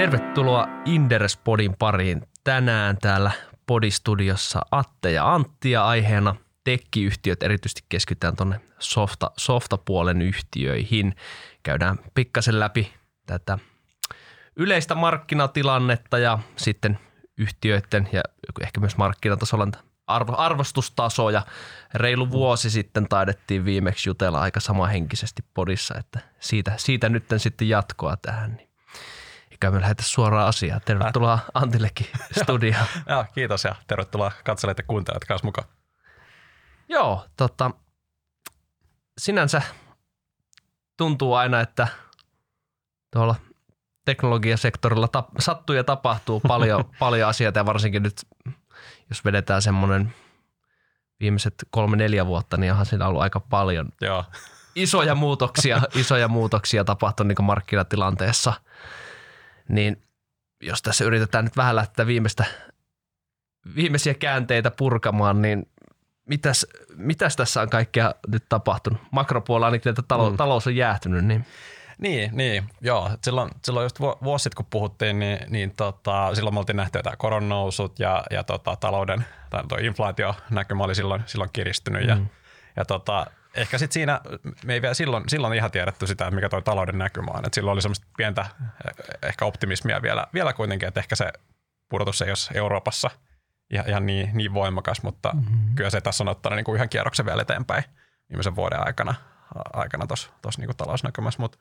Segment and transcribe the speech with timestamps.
[0.00, 2.22] Tervetuloa Inderespodin pariin.
[2.44, 3.30] Tänään täällä
[3.66, 7.42] Podistudiossa Atte ja Antti ja aiheena tekkiyhtiöt.
[7.42, 11.16] Erityisesti keskitytään tuonne softa, softapuolen yhtiöihin.
[11.62, 12.92] Käydään pikkasen läpi
[13.26, 13.58] tätä
[14.56, 16.98] yleistä markkinatilannetta ja sitten
[17.38, 18.20] yhtiöiden ja
[18.60, 19.68] ehkä myös markkinatasolla
[20.06, 21.42] arvo, arvostustasoja.
[21.94, 28.16] Reilu vuosi sitten taidettiin viimeksi jutella aika samahenkisesti podissa, että siitä, siitä nyt sitten jatkoa
[28.16, 28.54] tähän.
[28.56, 28.69] Niin
[29.60, 30.80] eikä me lähdetä suoraan asiaan.
[30.84, 32.06] Tervetuloa Antillekin
[32.42, 32.86] studioon.
[33.08, 35.68] Joo, kiitos ja tervetuloa katselijat ja kuuntelijat kanssa mukaan.
[36.88, 37.70] Joo, tota,
[39.18, 39.62] sinänsä
[40.96, 41.88] tuntuu aina, että
[43.10, 43.34] tuolla
[44.04, 48.26] teknologiasektorilla tap, sattuu ja tapahtuu paljon, paljon asioita ja varsinkin nyt,
[49.08, 50.14] jos vedetään semmoinen
[51.20, 54.24] viimeiset kolme-neljä vuotta, niin onhan siinä ollut aika paljon Joo.
[54.74, 58.52] isoja muutoksia, isoja muutoksia tapahtunut niin markkinatilanteessa.
[59.74, 60.02] Niin
[60.62, 62.44] jos tässä yritetään nyt vähän lähteä viimeistä,
[63.74, 65.66] viimeisiä käänteitä purkamaan, niin
[66.26, 69.00] mitäs, mitäs tässä on kaikkea nyt tapahtunut?
[69.10, 70.36] Makropuolella ainakin, että talous, mm.
[70.36, 71.46] talous on jäähtynyt, niin–
[72.00, 73.10] niin, niin, joo.
[73.24, 77.16] Silloin, silloin just vuosi sitten, kun puhuttiin, niin, niin tota, silloin me oltiin nähty tämä
[77.16, 82.02] koronnousut ja, ja tota, talouden, tai tuo inflaationäkymä oli silloin, silloin kiristynyt.
[82.02, 82.08] Mm.
[82.08, 82.16] Ja,
[82.76, 84.20] ja tota, ehkä sitten siinä,
[84.64, 87.46] me ei vielä silloin, silloin ihan tiedetty sitä, mikä tuo talouden näkymä on.
[87.46, 88.46] Et silloin oli semmoista pientä
[89.22, 91.32] ehkä optimismia vielä, vielä kuitenkin, että ehkä se
[91.88, 93.10] pudotus ei olisi Euroopassa
[93.70, 95.74] ihan, ihan niin, niin voimakas, mutta mm-hmm.
[95.74, 97.84] kyllä se tässä on ottanut niin kuin ihan kierroksen vielä eteenpäin
[98.30, 99.14] viimeisen vuoden aikana
[99.72, 101.58] aikana tuossa niinku talousnäkymässä, mutta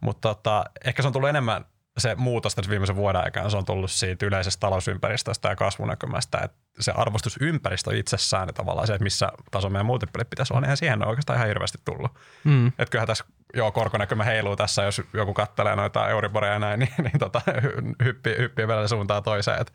[0.00, 1.64] mut tota, ehkä se on tullut enemmän
[1.98, 6.58] se muutos tässä viimeisen vuoden aikana, se on tullut siitä yleisestä talousympäristöstä ja kasvunäkymästä, että
[6.80, 11.02] se arvostusympäristö itsessään ja tavallaan se, että missä taso meidän multipelit pitäisi olla, niin siihen
[11.02, 12.10] on oikeastaan ihan hirveästi tullut.
[12.44, 12.66] Mm.
[12.66, 16.94] Että kyllähän tässä joo, korkonäkymä heiluu tässä, jos joku kattelee noita Euriboria ja näin, niin,
[16.98, 17.42] niin tota,
[18.04, 19.60] hyppii, hyppii vielä suuntaan toiseen.
[19.60, 19.72] Että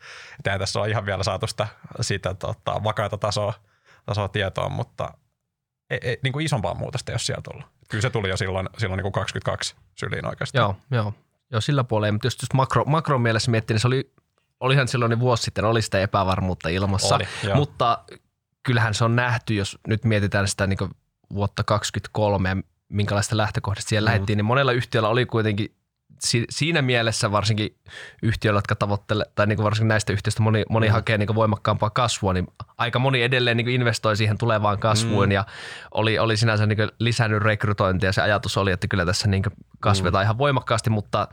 [0.54, 1.68] et tässä on ihan vielä saatu sitä,
[2.00, 3.54] sitä tota, vakaita tasoa,
[4.06, 5.14] tasoa tietoa, mutta
[5.90, 7.66] ei, ei, niin kuin isompaa muutosta ei ole sieltä tullut.
[7.88, 10.62] Kyllä se tuli jo silloin, silloin niin kuin 22 syliin oikeastaan.
[10.90, 11.12] Joo, joo.
[11.54, 14.12] Joo sillä puolella, mutta just makro, makron mielessä miettii, niin se oli,
[14.60, 18.04] olihan silloin niin vuosi sitten, oli sitä epävarmuutta ilmassa, oli, mutta
[18.62, 20.78] kyllähän se on nähty, jos nyt mietitään sitä niin
[21.34, 22.56] vuotta 2023 ja
[22.88, 24.12] minkälaista lähtökohdasta siellä mm.
[24.12, 25.74] lähdettiin, niin monella yhtiöllä oli kuitenkin
[26.24, 27.76] si, siinä mielessä varsinkin
[28.22, 30.92] yhtiöillä, jotka tavoittelee, tai niin kuin varsinkin näistä yhtiöistä moni, moni mm.
[30.92, 32.46] hakee niin voimakkaampaa kasvua, niin
[32.78, 35.32] aika moni edelleen niin investoi siihen tulevaan kasvuun mm.
[35.32, 35.46] ja
[35.90, 38.12] oli, oli sinänsä niin lisännyt rekrytointia.
[38.12, 39.42] Se ajatus oli, että kyllä tässä niin
[39.80, 40.26] kasvetaan mm.
[40.26, 41.28] ihan voimakkaasti, mutta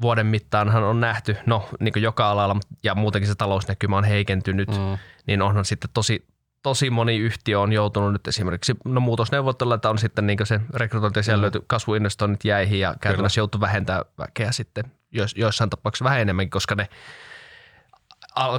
[0.00, 4.98] vuoden mittaanhan on nähty, no niin joka alalla ja muutenkin se talousnäkymä on heikentynyt, mm.
[5.26, 6.26] niin onhan sitten tosi,
[6.62, 11.22] tosi moni yhtiö on joutunut nyt esimerkiksi no muutosneuvottelulla, että on sitten niin se rekrytointi
[11.22, 11.42] siellä mm.
[11.42, 16.74] löyty kasvuinvestoinnit jäihin ja käytännössä joutu vähentää väkeä sitten jos, joissain tapauksissa vähän enemmänkin, koska
[16.74, 16.88] ne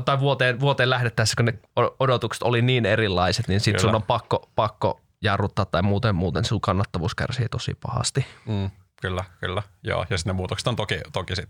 [0.06, 1.54] tai vuoteen, vuoteen lähdettäessä, kun ne
[2.00, 6.62] odotukset oli niin erilaiset, niin sitten sun on pakko, pakko jarruttaa tai muuten, muuten sun
[6.62, 8.26] kannattavuus kärsii tosi pahasti.
[8.46, 8.70] Mm,
[9.02, 9.64] kyllä, kyllä.
[9.84, 11.50] Joo, ja sitten ne muutokset on toki, toki sit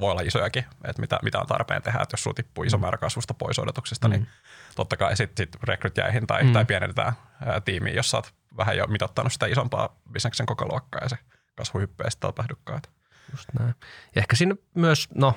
[0.00, 2.80] voi olla isojakin, että mitä, mitä on tarpeen tehdä, että jos sulla tippuu iso mm.
[2.80, 4.24] määrä kasvusta pois odotuksesta, niin mm.
[4.24, 6.52] niin totta kai sitten sit rekryt jäihin tai, mm.
[6.52, 7.12] tai pienennetään
[7.46, 11.18] ää, tiimiä, jos sä oot vähän jo mitottanut sitä isompaa bisneksen koko luokkaa ja se
[11.56, 12.82] kasvuhyppy ei sitten tapahdukaan.
[13.30, 13.74] Just näin.
[14.14, 15.34] Ja ehkä siinä myös, no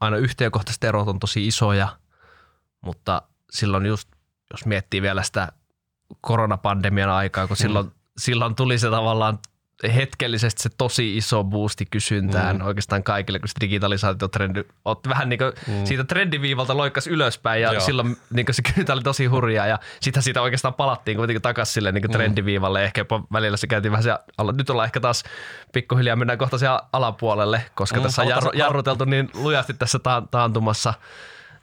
[0.00, 1.88] aina yhtiökohtaiset erot on tosi isoja,
[2.80, 4.08] mutta silloin just,
[4.50, 5.52] jos miettii vielä sitä
[6.20, 7.62] koronapandemian aikaa, kun mm.
[7.62, 9.38] silloin, silloin tuli se tavallaan
[9.94, 12.66] hetkellisesti se tosi iso boosti kysyntään mm.
[12.66, 15.86] oikeastaan kaikille, kun se digitalisaatiotrendi otti vähän niin kuin mm.
[15.86, 17.80] siitä trendiviivalta loikkas ylöspäin ja Joo.
[17.80, 21.92] silloin niin se kysyntä oli tosi hurjaa ja sitten siitä oikeastaan palattiin kuitenkin takaisin sille
[21.92, 22.10] niin mm.
[22.10, 22.84] trendiviivalle.
[22.84, 24.10] Ehkä jopa välillä se käytiin vähän se,
[24.52, 25.24] nyt ollaan ehkä taas
[25.72, 29.98] pikkuhiljaa mennään kohta siellä alapuolelle, koska mm, tässä on jarru, jarruteltu niin lujasti tässä
[30.30, 30.94] taantumassa.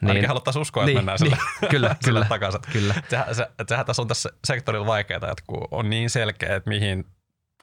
[0.01, 0.09] Niin.
[0.09, 2.61] Ainakin haluttaisiin uskoa, että niin, mennään sille, niin, kyllä, sille takaisin.
[2.73, 2.93] Kyllä.
[3.09, 7.05] Sehän, se, sehän tässä on tässä sektorilla vaikeaa, että kun on niin selkeä, että mihin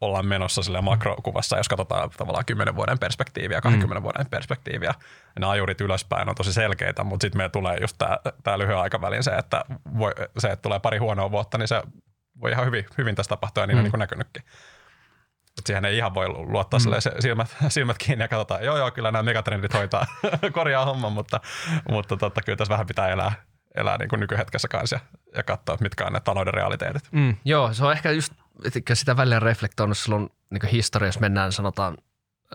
[0.00, 4.02] ollaan menossa sille makrokuvassa, jos katsotaan tavallaan 10 vuoden perspektiiviä, 20 mm.
[4.02, 4.94] vuoden perspektiiviä.
[5.40, 7.96] Ne ajurit ylöspäin on tosi selkeitä, mutta sitten meillä tulee just
[8.44, 9.64] tämä lyhyen aikavälin se, että
[9.98, 11.82] voi, se, että tulee pari huonoa vuotta, niin se
[12.40, 13.78] voi ihan hyvin, hyvin tässä tapahtua ja niin mm.
[13.78, 14.42] on niin kuin näkynytkin.
[15.58, 17.00] Et siihen ei ihan voi luottaa mm.
[17.20, 20.06] silmät, silmät kiinni ja katsotaan, joo joo, kyllä nämä megatrendit hoitaa,
[20.52, 21.40] korjaa homman, mutta,
[21.90, 23.32] mutta totta, kyllä tässä vähän pitää elää,
[23.74, 25.00] elää niin kuin nykyhetkessä kanssa ja,
[25.36, 27.08] ja katsoa, mitkä on ne talouden realiteetit.
[27.12, 28.32] Mm, joo, se on ehkä just
[28.94, 31.96] sitä välillä reflektoinut silloin niin historiassa mennään sanotaan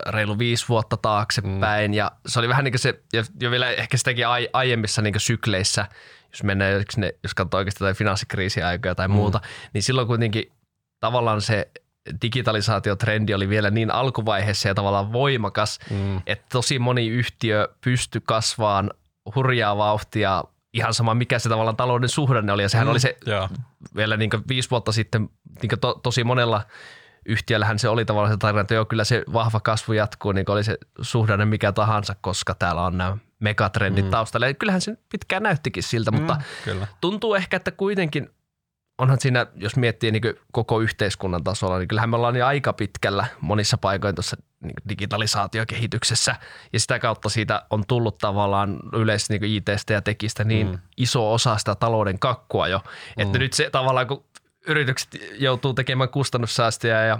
[0.06, 1.94] reilu viisi vuotta taaksepäin mm.
[1.94, 3.02] ja se oli vähän niin kuin se,
[3.40, 5.86] jo vielä ehkä sitäkin ai, aiemmissa niin sykleissä,
[6.32, 9.14] jos mennään, jos, ne, jos katsoo oikeasti jotain finanssikriisiä aikoja tai mm.
[9.14, 9.40] muuta,
[9.72, 10.52] niin silloin kuitenkin
[11.00, 11.70] tavallaan se
[12.22, 16.16] digitalisaatiotrendi oli vielä niin alkuvaiheessa ja tavallaan voimakas, mm.
[16.26, 18.90] että tosi moni yhtiö pystyi kasvaan
[19.34, 22.62] hurjaa vauhtia ihan sama mikä se tavallaan talouden suhdanne oli.
[22.62, 23.50] Ja sehän mm, oli se yeah.
[23.96, 25.28] vielä niin viisi vuotta sitten
[25.62, 26.62] niin to, tosi monella
[27.26, 30.64] yhtiöllähän se oli tavallaan se tarina, että joo, kyllä se vahva kasvu jatkuu, niin oli
[30.64, 34.10] se suhdanne mikä tahansa, koska täällä on nämä megatrendit mm.
[34.10, 34.46] taustalla.
[34.46, 36.86] Ja kyllähän se pitkään näyttikin siltä, mm, mutta kyllä.
[37.00, 38.30] tuntuu ehkä, että kuitenkin
[38.98, 40.22] onhan siinä, jos miettii niin
[40.52, 46.36] koko yhteiskunnan tasolla, niin kyllähän me ollaan jo aika pitkällä monissa paikoin tuossa niin digitalisaatiokehityksessä
[46.72, 50.78] ja sitä kautta siitä on tullut tavallaan yleisesti niin ITstä ja tekistä niin mm.
[50.96, 52.80] iso osa sitä talouden kakkua jo,
[53.16, 53.42] että mm.
[53.42, 54.24] nyt se tavallaan kun
[54.66, 57.18] yritykset joutuu tekemään kustannussäästöjä ja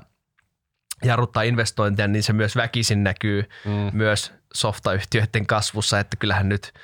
[1.02, 3.90] jarruttaa investointeja, niin se myös väkisin näkyy mm.
[3.92, 6.72] myös softayhtiöiden kasvussa, että kyllähän nyt–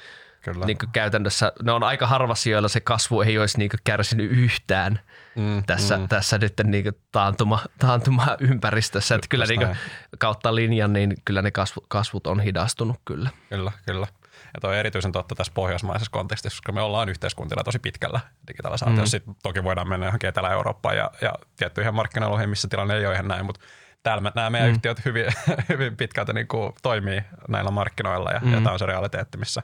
[0.44, 0.66] Kyllä.
[0.66, 5.00] Niin käytännössä ne on aika harvassa, joilla se kasvu ei olisi niin kärsinyt yhtään
[5.36, 6.08] mm, tässä, mm.
[6.08, 9.14] tässä nyt niin taantuma, taantuma ympäristössä.
[9.14, 9.76] Että kyllä niin
[10.18, 13.30] kautta linjan niin kyllä ne kasvu, kasvut on hidastunut kyllä.
[13.48, 14.06] Kyllä, kyllä.
[14.54, 19.16] Ja toi on erityisen totta tässä pohjoismaisessa kontekstissa, koska me ollaan yhteiskuntina tosi pitkällä digitalisaatiossa.
[19.16, 19.20] Mm.
[19.20, 23.28] Sitten toki voidaan mennä johonkin Etelä-Eurooppaan ja, ja tiettyihin markkinoihin, missä tilanne ei ole ihan
[23.28, 23.60] näin, mutta
[24.02, 24.74] täällä nämä meidän mm.
[24.74, 25.26] yhtiöt hyvin,
[25.68, 28.52] hyvin pitkälti niin kuin toimii näillä markkinoilla ja, mm.
[28.52, 29.62] ja tämä on se realiteetti, missä,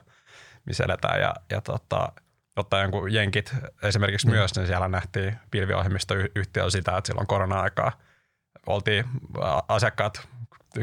[0.65, 1.21] missä eletään.
[1.21, 2.11] Ja, ja tota,
[2.55, 4.33] ottaa jonkun jenkit esimerkiksi mm.
[4.33, 7.91] myös, niin siellä nähtiin pilviohjelmistoyhtiöllä sitä, että silloin korona-aikaa
[8.65, 9.05] oltiin
[9.67, 10.27] asiakkaat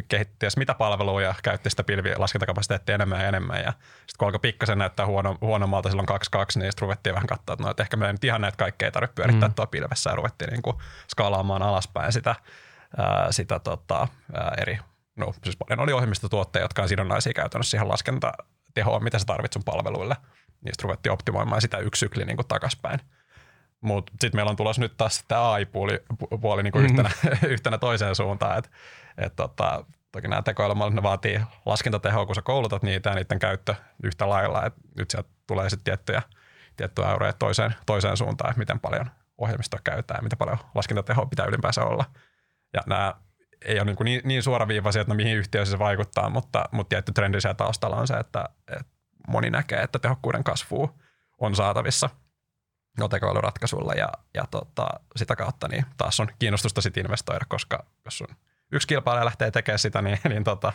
[0.08, 3.62] kehitti mitä palvelua ja käytti sitä pilvilaskentakapasiteettia enemmän ja enemmän.
[3.62, 7.52] Ja sitten kun alkoi pikkasen näyttää huono, huonommalta silloin 2.2, niin sitten ruvettiin vähän katsoa,
[7.52, 9.54] että, no, että ehkä meidän nyt ihan näitä kaikkea ei tarvitse pyörittää mm.
[9.54, 10.76] tuo pilvessä ja ruvettiin niin kuin
[11.10, 12.34] skaalaamaan alaspäin sitä,
[12.96, 14.78] ää, sitä tota, ää, eri,
[15.16, 18.32] no siis paljon oli ohjelmistotuotteja, jotka on sidonnaisia käytännössä siihen laskenta
[18.74, 20.16] tehoa, mitä sä tarvitset sun palveluille.
[20.60, 23.00] Niistä ruvettiin optimoimaan sitä yksi sykli niin takaspäin.
[23.80, 26.02] Mutta sitten meillä on tulossa nyt taas tämä AI-puoli
[26.40, 26.98] puoli niin mm-hmm.
[26.98, 27.10] yhtenä,
[27.52, 28.58] yhtenä toiseen suuntaan.
[28.58, 28.70] Et,
[29.18, 33.74] et tota, toki nämä tekoälymallit, ne vaatii laskentatehoa, kun sä koulutat niitä ja niiden käyttö
[34.02, 34.66] yhtä lailla.
[34.66, 36.22] Et nyt sieltä tulee sitten tiettyjä,
[36.76, 41.46] tiettyjä euroja toiseen, toiseen suuntaan, että miten paljon ohjelmistoa käytetään ja miten paljon laskentatehoa pitää
[41.46, 42.04] ylipäänsä olla.
[42.72, 43.14] Ja nämä
[43.64, 47.12] ei ole niin, niin, niin suoraviivaisia, että no mihin yhtiöihin se vaikuttaa, mutta, mutta tietty
[47.12, 48.92] trendi siellä taustalla on se, että, että
[49.28, 50.90] moni näkee, että tehokkuuden kasvu
[51.38, 52.10] on saatavissa
[52.98, 58.18] no tekoälyratkaisuilla ja, ja tota, sitä kautta niin taas on kiinnostusta sit investoida, koska jos
[58.18, 58.36] sun
[58.72, 60.72] yksi kilpailija lähtee tekemään sitä, niin, niin tota,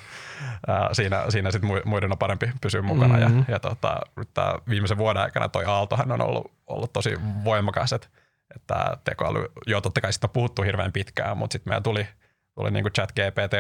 [0.68, 3.18] ää, siinä, siinä sit muiden on parempi pysyä mukana.
[3.18, 3.38] Mm-hmm.
[3.38, 4.00] Ja, ja tota,
[4.34, 8.08] tämä viimeisen vuoden aikana toi aaltohan on ollut, ollut tosi voimakas, että,
[8.56, 12.08] että tekoäly, joo totta kai sitä on puhuttu hirveän pitkään, mutta sitten meillä tuli–
[12.60, 13.54] tuli niin kuin chat GPT,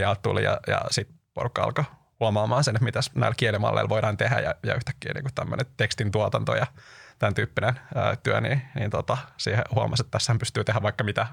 [0.00, 1.84] ja tuli ja, ja sitten porukka alkoi
[2.20, 6.10] huomaamaan sen, että mitä näillä kielimalleilla voidaan tehdä ja, ja yhtäkkiä niin kuin tämmöinen tekstin
[6.10, 6.66] tuotanto ja
[7.18, 11.26] tämän tyyppinen ää, työ, niin, niin tota, siihen huomasi, että tässä pystyy tehdä vaikka mitä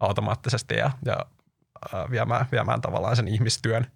[0.00, 1.16] automaattisesti ja, ja
[2.10, 3.86] viemään, viemään tavallaan sen ihmistyön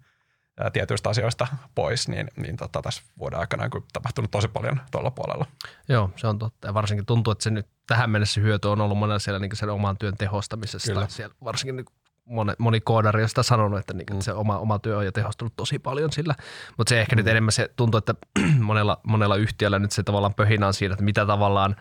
[0.73, 5.45] tietyistä asioista pois, niin, niin tota, tässä vuoden aikana on tapahtunut tosi paljon tuolla puolella.
[5.89, 6.67] Joo, se on totta.
[6.67, 9.69] Ja varsinkin tuntuu, että se nyt tähän mennessä hyöty on ollut monella siellä niin sen
[9.69, 10.91] oman työn tehostamisesta.
[10.91, 11.07] Kyllä.
[11.09, 11.85] Siellä varsinkin niin
[12.25, 15.11] moni, moni koodari on sitä sanonut, että, niin, että se oma, oma työ on jo
[15.11, 16.35] tehostunut tosi paljon sillä.
[16.77, 17.17] Mutta se ehkä mm.
[17.17, 18.15] nyt enemmän se tuntuu, että
[18.59, 21.75] monella, monella yhtiöllä nyt se tavallaan pöhinä on siinä, että mitä tavallaan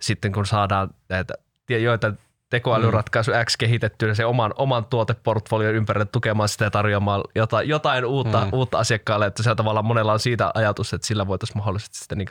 [0.00, 1.34] sitten kun saadaan näitä
[1.68, 2.12] joita
[2.52, 3.36] tekoälyratkaisu mm.
[3.44, 8.48] X kehitettyä se oman, oman tuoteportfolion ympärille tukemaan sitä ja tarjoamaan jotain, jotain uutta, mm.
[8.52, 12.28] uutta asiakkaalle, että se tavallaan monella on siitä ajatus, että sillä voitaisiin mahdollisesti sitten niin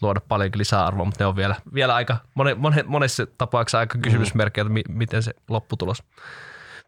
[0.00, 2.56] luoda paljon lisäarvoa, mutta ne on vielä, vielä aika, mone,
[2.86, 6.02] monessa tapauksessa aika kysymysmerkkejä, että mi, miten se lopputulos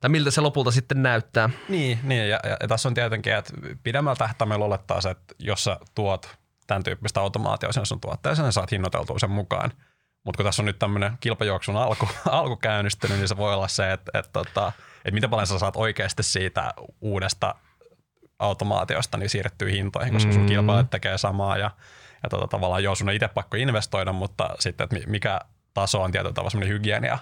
[0.00, 1.50] tai miltä se lopulta sitten näyttää.
[1.68, 5.64] Niin, niin ja, ja, ja tässä on tietenkin, että pidemmällä tähtäimellä olettaa se, että jos
[5.64, 9.70] sä tuot tämän tyyppistä automaatioa sen sun tuotteeseen, niin saat hinnoiteltua sen mukaan.
[10.24, 13.92] Mutta kun tässä on nyt tämmöinen kilpajuoksun alku, alku käynnistynyt, niin se voi olla se,
[13.92, 17.54] että, että, että, että miten paljon sä saat oikeasti siitä uudesta
[18.38, 20.46] automaatiosta niin siirrettyä hintoihin, koska sun mm.
[20.46, 21.70] kilpailijat tekee samaa ja,
[22.22, 25.40] ja tota, tavallaan joo, sun on itse pakko investoida, mutta sitten, että mikä
[25.74, 27.18] taso on tietyllä tavalla semmoinen hygienia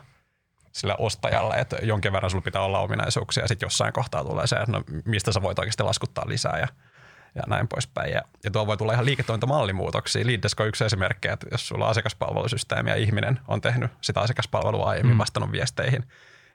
[0.72, 4.56] sille ostajalle, että jonkin verran sulla pitää olla ominaisuuksia ja sitten jossain kohtaa tulee se,
[4.56, 6.68] että no, mistä sä voit oikeasti laskuttaa lisää ja,
[7.37, 8.12] ja näin poispäin.
[8.12, 10.26] Ja, ja tuo voi tulla ihan liiketoimintamallimuutoksia.
[10.26, 14.87] Leaddesk on yksi esimerkki, että jos sulla on asiakaspalvelusysteemi ja ihminen on tehnyt sitä asiakaspalvelua
[14.87, 15.19] aiemmin mm.
[15.19, 16.05] vastannut viesteihin,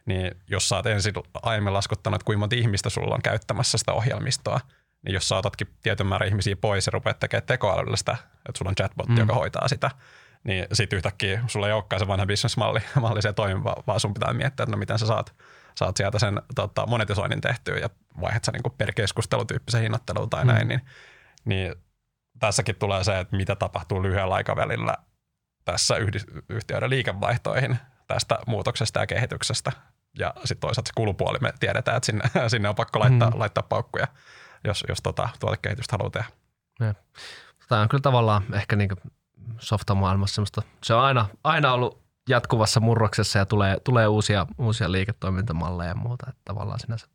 [0.06, 3.94] niin jos sä oot ensin aiemmin laskuttanut, että kuinka monta ihmistä sulla on käyttämässä sitä
[3.94, 4.60] ohjelmistoa,
[5.06, 8.70] niin jos sä otatkin tietyn määrän ihmisiä pois ja rupeat tekemään tekoälyllä sitä, että sulla
[8.70, 9.18] on chatbot, mm.
[9.18, 9.92] joka hoitaa sitä,
[10.44, 14.34] niin sitten yhtäkkiä sulla ei olekaan se vanha bisnesmalli malli se toimiva, vaan sun pitää
[14.34, 15.34] miettiä, että no miten sä saat,
[15.76, 17.90] saat sieltä sen tota, monetisoinnin tehtyä ja
[18.22, 20.48] vaihdat sä niin per keskustelutyyppisen hinnoitteluun tai mm.
[20.48, 20.82] näin, niin,
[21.46, 21.76] niin
[22.40, 24.98] tässäkin tulee se, että mitä tapahtuu lyhyellä aikavälillä
[25.66, 25.96] tässä
[26.50, 29.72] yhtiöiden liikevaihtoihin tästä muutoksesta ja kehityksestä.
[30.20, 33.40] ja sitten toisaalta se kulupuoli me tiedetään, että sinne, sinne on pakko laittaa, mm.
[33.40, 34.08] laittaa paukkuja,
[34.64, 36.30] jos, jos tota, tuotekehitystä haluaa tehdä.
[37.70, 38.90] Tämä on kyllä tavallaan ehkä niin
[39.60, 45.90] softamaailmassa semmoista, se on aina, aina ollut jatkuvassa murroksessa ja tulee, tulee uusia, uusia liiketoimintamalleja
[45.90, 47.08] ja muuta, että tavallaan sinänsä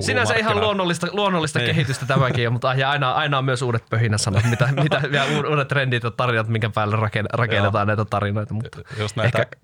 [0.00, 1.66] Sinänsä ihan luonnollista, luonnollista niin.
[1.66, 6.02] kehitystä tämäkin, mutta ja aina, aina on myös uudet pöhinäsanat, mitä, mitä ja uudet trendit
[6.02, 6.96] ja tarinat, minkä päälle
[7.32, 8.54] rakennetaan näitä tarinoita.
[8.54, 9.56] Mutta Just näitä ehkä,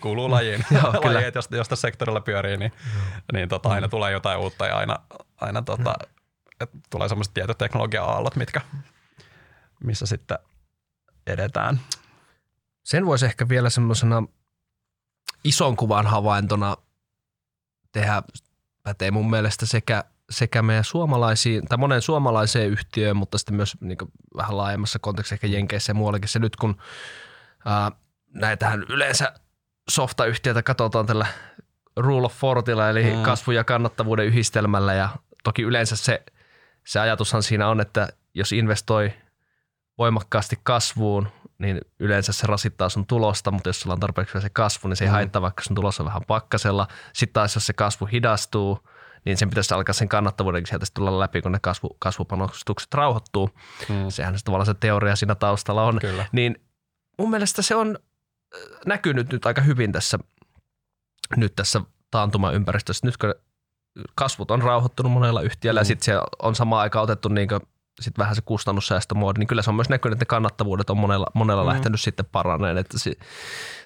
[0.00, 2.72] kuuluu lajiin, joo, lajiin jos, jos tässä sektorilla pyörii, niin,
[3.32, 3.90] niin tota, aina mm.
[3.90, 4.96] tulee jotain uutta ja aina,
[5.40, 5.94] aina tota,
[6.60, 8.60] et tulee sellaiset tietoteknologia-aallot, mitkä,
[9.84, 10.38] missä sitten
[11.26, 11.80] edetään.
[12.90, 14.22] Sen voisi ehkä vielä semmoisena
[15.44, 16.76] ison kuvan havaintona
[17.92, 18.22] tehdä
[18.82, 23.98] pätee mun mielestä sekä, sekä meidän suomalaisiin, tai monen suomalaiseen yhtiöön, mutta sitten myös niin
[24.36, 26.28] vähän laajemmassa kontekstissa ehkä Jenkeissä ja muuallakin.
[26.28, 26.76] Se nyt kun
[27.64, 27.92] ää,
[28.34, 29.32] näitähän yleensä
[29.90, 31.26] softayhtiöitä katsotaan tällä
[31.96, 33.22] rule of fortilla, eli mm.
[33.22, 35.08] kasvu- ja kannattavuuden yhdistelmällä ja
[35.44, 36.22] toki yleensä se,
[36.86, 39.12] se ajatushan siinä on, että jos investoi
[40.00, 41.28] voimakkaasti kasvuun,
[41.58, 45.04] niin yleensä se rasittaa sun tulosta, mutta jos sulla on tarpeeksi se kasvu, niin se
[45.04, 45.12] ei mm.
[45.12, 46.88] haittaa, vaikka sun tulos on vähän pakkasella.
[47.12, 48.78] Sitten taas, jos se kasvu hidastuu,
[49.24, 53.50] niin sen pitäisi alkaa sen kannattavuuden sieltä tulla läpi, kun ne kasvu, kasvupanostukset rauhoittuu.
[53.88, 53.94] Mm.
[54.08, 55.98] Sehän se tavallaan se teoria siinä taustalla on.
[56.00, 56.26] Kyllä.
[56.32, 56.62] Niin
[57.18, 60.18] mun mielestä se on äh, näkynyt nyt aika hyvin tässä,
[61.36, 61.80] nyt tässä
[62.10, 63.06] taantumaympäristössä.
[63.06, 63.34] Nyt kun
[64.14, 65.82] kasvut on rauhoittunut monella yhtiöllä mm.
[65.82, 67.48] ja sitten se on samaan aikaan otettu niin
[68.00, 71.26] sit vähän se kustannussäästömoodi, niin kyllä se on myös näkynyt, että ne kannattavuudet on monella,
[71.34, 71.68] monella mm.
[71.68, 72.78] lähtenyt sitten paraneen.
[72.78, 73.12] Että se,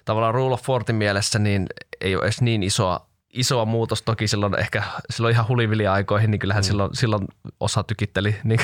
[0.05, 1.67] tavallaan Rule of Fortin mielessä niin
[2.01, 4.01] ei ole edes niin isoa, isoa muutos.
[4.01, 6.65] Toki silloin ehkä silloin ihan hulivili-aikoihin, niin kyllähän mm.
[6.65, 7.27] silloin, silloin
[7.59, 8.59] osa tykitteli niin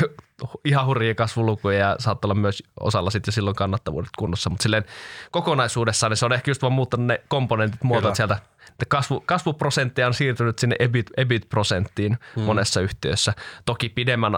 [0.66, 4.50] ihan hurjia kasvulukuja ja saattoi olla myös osalla sitten jo silloin kannattavuudet kunnossa.
[4.50, 4.86] Mutta silleen
[5.32, 8.40] kokonaisuudessaan niin se on ehkä just vaan muuttanut ne komponentit muotoa sieltä
[8.88, 12.42] kasvu, kasvuprosenttia on siirtynyt sinne EBIT, EBIT-prosenttiin mm.
[12.42, 13.34] monessa yhtiössä.
[13.66, 14.38] Toki pidemmän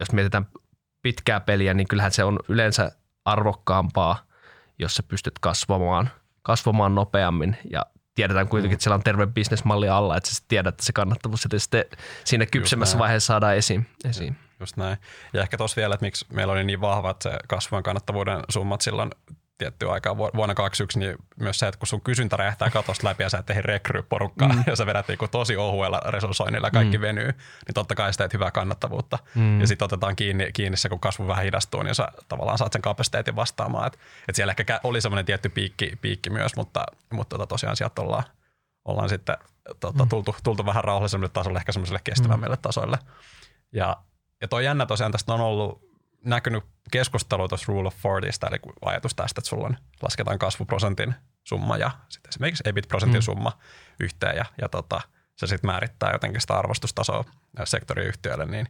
[0.00, 0.46] jos mietitään
[1.02, 2.92] pitkää peliä, niin kyllähän se on yleensä
[3.24, 4.26] arvokkaampaa,
[4.78, 6.10] jos sä pystyt kasvamaan,
[6.42, 10.84] kasvamaan nopeammin ja tiedetään kuitenkin, että siellä on terve bisnesmalli alla, että sä tiedät, että
[10.84, 11.84] se kannattavuus sitten
[12.24, 13.86] siinä kypsemmässä vaiheessa saadaan esiin.
[14.04, 14.36] esiin.
[14.60, 14.96] Just näin.
[15.32, 19.10] Ja ehkä tuossa vielä, että miksi meillä oli niin vahvat se kasvujen kannattavuuden summat silloin
[19.60, 23.28] tiettyä aikaa vuonna 2021, niin myös se, että kun sun kysyntä räjähtää katosta läpi ja
[23.28, 24.64] sä et tehdä rekry porukkaa mm.
[24.66, 27.02] ja sä vedät niin tosi ohuella resurssoinnilla ja kaikki mm.
[27.02, 29.18] venyy, niin totta kai teet hyvää kannattavuutta.
[29.34, 29.60] Mm.
[29.60, 32.82] Ja sitten otetaan kiinni, kiinni se, kun kasvu vähän hidastuu, niin sä tavallaan saat sen
[32.82, 33.86] kapasiteetin vastaamaan.
[33.86, 33.98] Et,
[34.28, 38.24] et siellä ehkä oli semmoinen tietty piikki, piikki myös, mutta, mutta tota tosiaan sieltä ollaan,
[38.84, 39.36] ollaan sitten
[39.80, 40.08] tota, mm.
[40.08, 42.62] tultu, tultu vähän rauhallisemmille tasolle, ehkä semmoiselle kestävämmille mm.
[42.62, 42.98] tasoille.
[43.72, 43.96] Ja,
[44.40, 45.89] ja toi jännä tosiaan tästä on ollut
[46.24, 51.76] näkynyt keskustelua tuossa Rule of Fortysta, eli ajatus tästä, että sulla on, lasketaan kasvuprosentin summa
[51.76, 53.22] ja sitten esimerkiksi EBIT-prosentin mm.
[53.22, 53.58] summa
[54.00, 55.00] yhteen ja, ja tota,
[55.36, 57.24] se sitten määrittää jotenkin sitä arvostustasoa
[57.64, 58.68] sektoriyhtiöille, niin,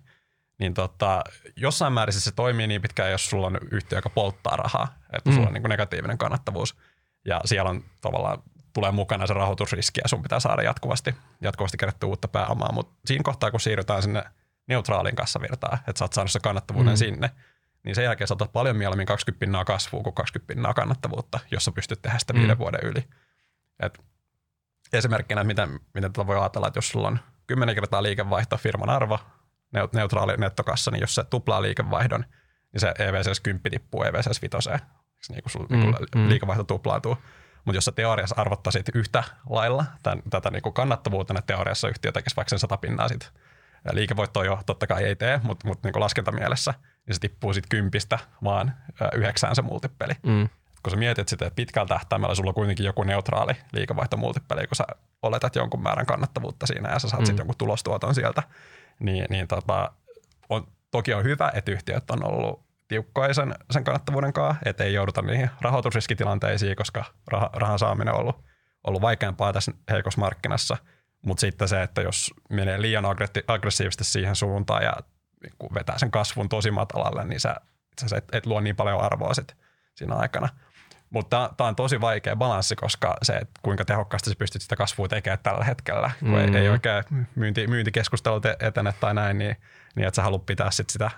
[0.59, 1.25] niin tota,
[1.57, 5.35] jossain määrin se toimii niin pitkään, jos sulla on yhtiö, joka polttaa rahaa, että mm.
[5.35, 6.77] sulla on niin kuin negatiivinen kannattavuus
[7.25, 8.43] ja siellä on tavallaan
[8.73, 13.23] tulee mukana se rahoitusriski ja sun pitää saada jatkuvasti, jatkuvasti kerättyä uutta pääomaa, mutta siinä
[13.25, 14.25] kohtaa, kun siirrytään sinne–
[14.71, 16.97] neutraalin kassavirtaa, että sä oot saanut se kannattavuuden mm.
[16.97, 17.31] sinne,
[17.85, 21.73] niin sen jälkeen saatat paljon mieluummin 20 pinnaa kasvua kuin 20 pinnaa kannattavuutta, jos sä
[21.73, 22.59] pystyt tehdä sitä viiden mm.
[22.59, 23.05] vuoden yli.
[23.81, 23.99] Et
[24.93, 29.19] esimerkkinä, miten, miten tätä voi ajatella, että jos sulla on 10 kertaa liikevaihto firman arvo,
[29.93, 32.25] neutraali nettokassa, niin jos se tuplaa liikevaihdon,
[32.73, 34.57] niin se EVCS 10 tippuu EVCS 5,
[35.29, 35.79] niin kuin sulla mm.
[35.79, 36.29] niin mm.
[36.29, 37.17] liikevaihto tuplaantuu.
[37.65, 42.37] Mutta jos sä teoriassa arvottaisit yhtä lailla tämän, tätä niin kuin kannattavuutta, teoriassa yhtiö tekisi
[42.37, 43.33] vaikka sen 100 pinnaa sit
[43.93, 46.75] liikevoittoa jo totta kai ei tee, mutta, mutta niin laskentamielessä,
[47.07, 48.75] niin se tippuu sitten kympistä vaan
[49.15, 50.13] yhdeksään se multipeli.
[50.27, 50.49] Mm.
[50.83, 54.85] Kun sä mietit sitä, että pitkällä tähtäimellä sulla on kuitenkin joku neutraali liikevaihtomultipeli, kun sä
[55.23, 57.27] oletat jonkun määrän kannattavuutta siinä ja sä saat mm.
[57.27, 58.43] sitten jonkun tulostuoton sieltä,
[58.99, 59.93] niin, niin tota,
[60.49, 64.95] on, toki on hyvä, että yhtiöt on ollut tiukkoja sen, sen kannattavuuden kanssa, että ei
[64.95, 68.45] jouduta niihin rahoitusriskitilanteisiin, koska rah, rahan saaminen on ollut,
[68.87, 70.77] ollut vaikeampaa tässä heikossa markkinassa–
[71.27, 73.05] mutta sitten se, että jos menee liian
[73.47, 74.93] aggressiivisesti siihen suuntaan ja
[75.59, 77.57] kun vetää sen kasvun tosi matalalle, niin sä,
[78.07, 79.57] sä et, et luo niin paljon arvoa sit
[79.95, 80.49] siinä aikana.
[81.11, 85.09] Mutta tämä on tosi vaikea balanssi, koska se, että kuinka tehokkaasti sä pystyt sitä kasvua
[85.09, 86.55] tekemään tällä hetkellä, kun mm-hmm.
[86.55, 89.57] ei, ei oikein myynti, myyntikeskustelut etene tai näin, niin,
[89.97, 91.11] niin että sä haluat pitää sit sitä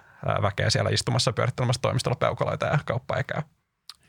[0.43, 3.43] väkeä siellä istumassa pyörittelemässä toimistolla peukaloita ja kauppa ei käy.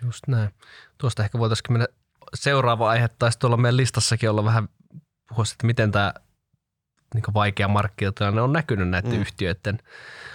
[0.04, 0.50] Just näin.
[0.98, 1.88] Tuosta ehkä voitaisiin mennä
[2.34, 4.70] seuraava aihe taisi tuolla meidän listassakin olla vähän
[5.34, 6.14] puhua, että miten tämä
[7.14, 9.22] niin vaikea markkinatilanne on näkynyt näiden mm.
[9.22, 9.80] yhtiöiden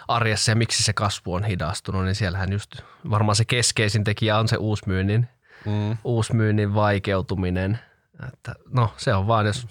[0.08, 2.76] arjessa ja miksi se kasvu on hidastunut, niin siellähän just
[3.10, 5.28] varmaan se keskeisin tekijä on se uusmyynnin,
[5.66, 5.96] mm.
[6.04, 7.78] uusmyynnin vaikeutuminen.
[8.32, 9.66] Että, no se on vaan, jos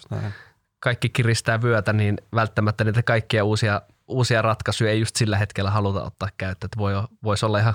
[0.80, 6.04] kaikki kiristää vyötä, niin välttämättä niitä kaikkia uusia, uusia ratkaisuja ei just sillä hetkellä haluta
[6.04, 6.68] ottaa käyttöön.
[6.68, 6.94] Että voi,
[7.24, 7.74] voisi olla ihan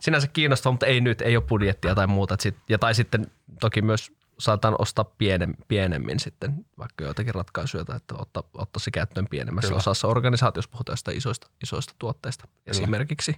[0.00, 2.36] sinänsä kiinnostavaa, mutta ei nyt, ei ole budjettia tai muuta.
[2.40, 3.26] Sit, ja tai sitten
[3.60, 9.26] toki myös saatan ostaa pienem, pienemmin sitten vaikka joitakin ratkaisuja, tai että ottaa, ottaisi käyttöön
[9.30, 9.78] pienemmässä Kyllä.
[9.78, 12.60] osassa organisaatiossa, puhutaan sitä isoista, isoista tuotteista Kyllä.
[12.70, 13.36] esimerkiksi.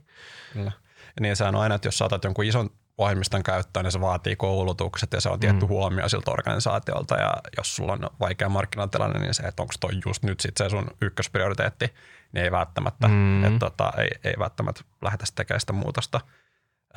[0.53, 0.73] Kyllä.
[1.17, 4.37] Ja niin sehän on aina, että jos saatat jonkun ison ohjelmiston käyttöön, niin se vaatii
[4.37, 5.69] koulutukset ja se on tietty mm.
[5.69, 10.23] huomio siltä organisaatiolta ja jos sulla on vaikea markkinatilanne, niin se, että onko toi just
[10.23, 11.95] nyt sit se sun ykkösprioriteetti,
[12.33, 13.45] niin ei välttämättä, mm.
[13.45, 16.21] että tota, ei, ei välttämättä lähdetä tekemään sitä muutosta.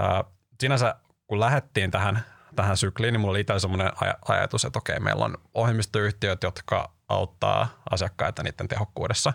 [0.01, 0.23] Äh,
[0.59, 0.95] sinänsä
[1.27, 2.23] kun lähdettiin tähän
[2.61, 7.67] tähän sykliin, niin mulla oli itse aj- ajatus, että okei, meillä on ohjelmistoyhtiöt, jotka auttaa
[7.89, 9.33] asiakkaita niiden tehokkuudessa.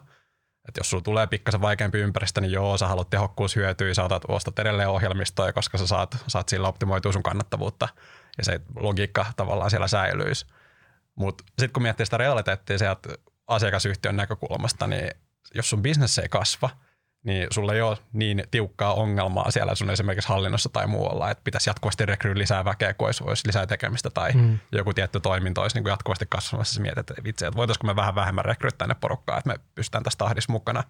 [0.69, 4.59] Että jos sulla tulee pikkasen vaikeampi ympäristö, niin joo, sä haluat tehokkuushyötyä, sä otat, ostat
[4.59, 7.88] edelleen ohjelmistoja, koska sä saat, saat sillä optimoitua sun kannattavuutta
[8.38, 10.47] ja se logiikka tavallaan siellä säilyisi.
[11.14, 13.09] Mutta sitten kun miettii sitä realiteettia sieltä
[13.47, 15.11] asiakasyhtiön näkökulmasta, niin
[15.54, 16.71] jos sun bisnes ei kasva–
[17.25, 21.71] niin sulla ei ole niin tiukkaa ongelmaa siellä sun esimerkiksi hallinnossa tai muualla, että pitäisi
[21.71, 24.59] jatkuvasti rekryä lisää väkeä, kun olisi, olisi lisää tekemistä tai mm.
[24.73, 26.75] joku tietty toiminto olisi niin kuin jatkuvasti kasvamassa.
[26.75, 30.04] Sä mietit, että vitsi, että voitaisiko me vähän vähemmän rekryä tänne porukkaa, että me pystytään
[30.04, 30.85] tässä tahdissa mukana.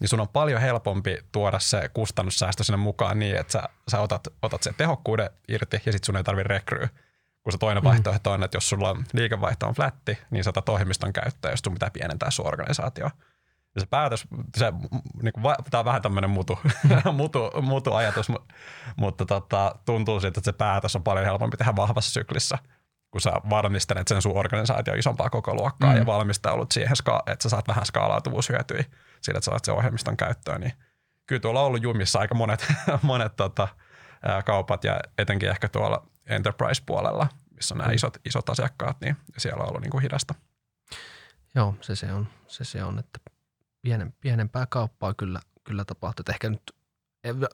[0.00, 4.28] Niin sun on paljon helpompi tuoda se kustannussäästö sinne mukaan niin, että sä, sä otat,
[4.42, 6.88] otat sen tehokkuuden irti ja sitten sun ei tarvitse rekryä.
[7.42, 7.88] Kun se toinen mm.
[7.88, 11.72] vaihtoehto on, että jos sulla liikevaihto on flätti, niin sä otat ohjelmiston käyttöön, jos sun
[11.72, 13.10] pitää pienentää sun organisaatio.
[13.78, 14.72] Ja se päätös, se,
[15.22, 16.58] niin kuin, tämä on vähän tämmöinen mutu,
[17.12, 18.28] mutu, mutu ajatus,
[18.96, 22.58] mutta tota, tuntuu siitä, että se päätös on paljon helpompi tehdä vahvassa syklissä,
[23.10, 25.98] kun sä varmistelet sen sun organisaatio isompaa koko luokkaa mm.
[25.98, 26.92] ja valmistaulut siihen,
[27.26, 28.84] että sä saat vähän skaalautuvuushyötyä
[29.20, 30.72] siitä, että sä saat sen ohjelmiston käyttöön, niin
[31.26, 32.66] kyllä tuolla on ollut jumissa aika monet,
[33.02, 33.68] monet tota,
[34.44, 37.94] kaupat ja etenkin ehkä tuolla enterprise-puolella, missä on nämä mm.
[37.94, 40.34] isot, isot asiakkaat, niin siellä on ollut niin kuin hidasta.
[41.54, 43.18] Joo, se se on, se se on että
[43.82, 46.22] pienen, pienempää kauppaa kyllä, kyllä tapahtuu.
[46.22, 46.62] Että ehkä nyt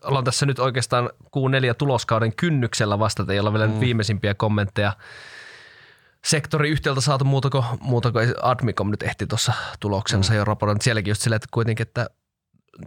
[0.04, 3.80] ollaan tässä nyt oikeastaan Q4 tuloskauden kynnyksellä vastata, ei olla vielä mm.
[3.80, 4.92] viimeisimpiä kommentteja
[6.24, 10.36] sektoriyhtiöltä saatu muuta kuin, muuta kuin Admicom nyt ehti tuossa tuloksensa mm.
[10.36, 10.82] jo raportoida.
[10.82, 12.06] Sielläkin just silleen, että kuitenkin, että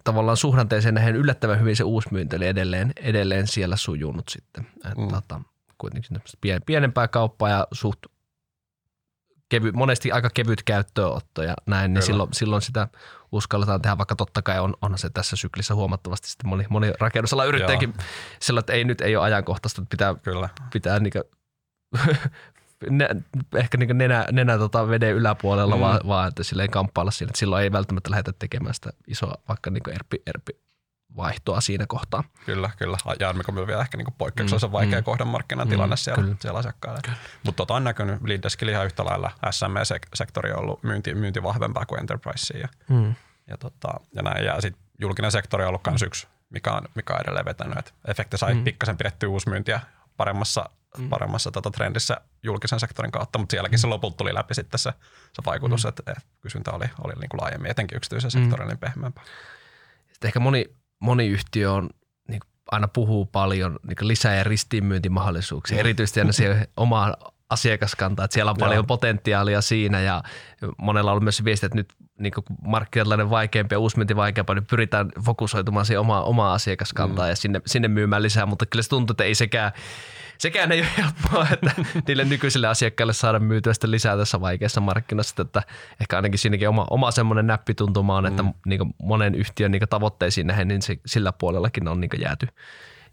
[0.04, 4.68] tavallaan suhdanteeseen nähden yllättävän hyvin se uusmyynti oli edelleen, edelleen siellä sujunut sitten.
[4.76, 5.08] Että mm.
[5.08, 5.42] tota,
[5.78, 6.22] kuitenkin
[6.66, 8.00] pienempää kauppaa ja suht
[9.50, 12.88] kevy, monesti aika kevyt käyttöönotto ja näin, niin silloin, silloin sitä
[13.32, 17.46] uskalletaan tehdä, vaikka totta kai on, on se tässä syklissä huomattavasti sitten moni, moni rakennusala
[17.46, 17.94] yrittäjäkin
[18.40, 20.50] sillä, että ei nyt ei ole ajankohtaista, että pitää, Kyllä.
[20.74, 21.14] pitää niin
[22.90, 23.10] ne,
[23.56, 25.82] ehkä niin nenä, nenä tota veden yläpuolella, mm.
[25.82, 29.70] vaan, vaan että silleen kamppailla siinä, että silloin ei välttämättä lähdetä tekemään sitä isoa vaikka
[29.70, 30.60] niin erpi, erpi,
[31.16, 32.24] vaihtoa siinä kohtaa.
[32.46, 32.98] Kyllä, kyllä.
[33.20, 36.60] Ja mikä on vielä ehkä niin poikkeuksellisen mm, vaikea mm, kohdan markkinatilanne mm, siellä, siellä
[36.60, 37.02] asiakkailla.
[37.44, 39.32] Mutta tota on näkynyt Leaderskilla ihan yhtä lailla.
[39.52, 42.58] SME-sektori on ollut myynti, myynti vahvempaa kuin Enterprise.
[42.58, 43.16] Ja, mm.
[43.48, 44.46] ja, tota, ja, näin.
[44.46, 47.78] ja sit julkinen sektori on ollut myös yksi, mikä on, mikä on edelleen vetänyt.
[47.78, 48.64] Et efekti sai mm.
[48.64, 49.80] pikkasen pidettyä uusmyyntiä
[50.18, 51.10] paremmassa, mm.
[51.10, 53.82] paremmassa tota trendissä julkisen sektorin kautta, mutta sielläkin mm.
[53.82, 54.94] se lopulta tuli läpi sitten se,
[55.34, 55.90] se vaikutus, mm.
[55.90, 58.44] että, että kysyntä oli, oli niin kuin laajemmin, etenkin yksityisen mm.
[58.44, 59.24] sektorin niin pehmeämpää.
[60.12, 60.66] Sitten ehkä moni
[61.00, 61.90] moni yhtiö on
[62.28, 67.14] niin aina puhuu paljon niin lisää- ja ristiinmyyntimahdollisuuksia, erityisesti aina siihen omaan
[67.50, 68.84] asiakaskantaa, että siellä on paljon Joo.
[68.84, 70.24] potentiaalia siinä ja
[70.78, 75.86] monella on myös viesti, että nyt niin markkinatilanne vaikeampi ja uusmyynti vaikeampi, niin pyritään fokusoitumaan
[75.86, 77.30] siihen omaa, omaa asiakaskantaa mm.
[77.30, 79.72] ja sinne, sinne myymään lisää, mutta kyllä se tuntuu, että ei sekään
[80.38, 81.72] sekään ei ole helppoa, että
[82.08, 85.64] niille nykyisille asiakkaille saada myytyä sitä lisää tässä vaikeassa markkinassa, että
[86.02, 88.54] ehkä ainakin siinäkin oma, oma semmoinen näppituntuma on, että mm.
[88.66, 92.48] niin monen yhtiön niin tavoitteisiin nähden, niin se, sillä puolellakin on niin jääty,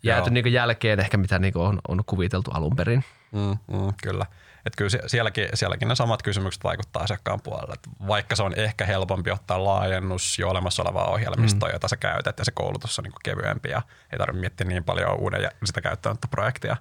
[0.03, 3.05] jääty niin jälkeen ehkä mitä niin on, on kuviteltu alun perin.
[3.33, 4.27] Mm, mm, kyllä.
[4.67, 7.75] Että kyllä sielläkin, sielläkin ne samat kysymykset vaikuttaa asiakkaan puolelle.
[7.75, 11.73] Että vaikka se on ehkä helpompi ottaa laajennus jo olemassa olevaa ohjelmistoa, mm.
[11.73, 13.83] jota sä käytät ja se koulutus on niin kevyempi ja
[14.13, 16.77] ei tarvitse miettiä niin paljon uuden sitä käyttöönottoprojektia,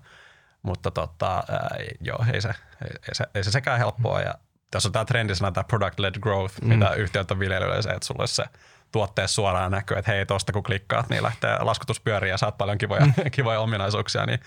[0.63, 2.49] mutta tota, ää, joo, ei se,
[2.85, 4.21] ei, se, ei se sekään helppoa.
[4.21, 4.33] Ja
[4.71, 6.67] tässä on tämä trendisena tämä product-led growth, mm.
[6.67, 8.45] mitä yhtiöt on viljelyllä, se, että sulla olisi se
[8.91, 12.77] tuotteessa suoraan näkyy, että hei, tuosta kun klikkaat, niin lähtee laskutus pyöriä ja saat paljon
[12.77, 13.13] kivoja, mm.
[13.31, 14.39] kivoja ominaisuuksia, niin,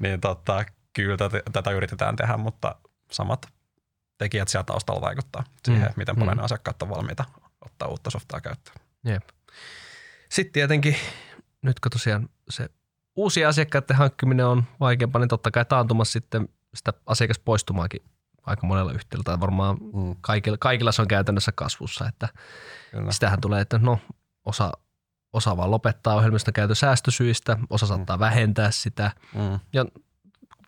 [0.00, 2.74] niin tota, kyllä tätä, tätä yritetään tehdä, mutta
[3.10, 3.46] samat
[4.18, 5.94] tekijät siellä taustalla vaikuttaa siihen, mm.
[5.96, 6.44] miten paljon mm.
[6.44, 7.24] asiakkaat on valmiita
[7.60, 8.76] ottaa uutta softaa käyttöön.
[9.04, 9.28] Jep.
[10.30, 10.96] Sitten tietenkin,
[11.62, 12.68] nyt kun tosiaan se
[13.16, 18.02] uusia asiakkaiden hankkiminen on vaikeampaa, niin totta kai taantumassa sitten sitä asiakaspoistumaakin
[18.46, 20.16] aika monella yhtiöllä tai varmaan mm.
[20.20, 22.28] kaikilla, kaikilla se on käytännössä kasvussa, että
[22.90, 23.12] Kyllä.
[23.12, 23.98] sitähän tulee, että no
[24.44, 24.72] osa,
[25.32, 28.20] osa vaan lopettaa ohjelmista käytön säästösyistä, osa saattaa mm.
[28.20, 29.60] vähentää sitä mm.
[29.72, 29.84] ja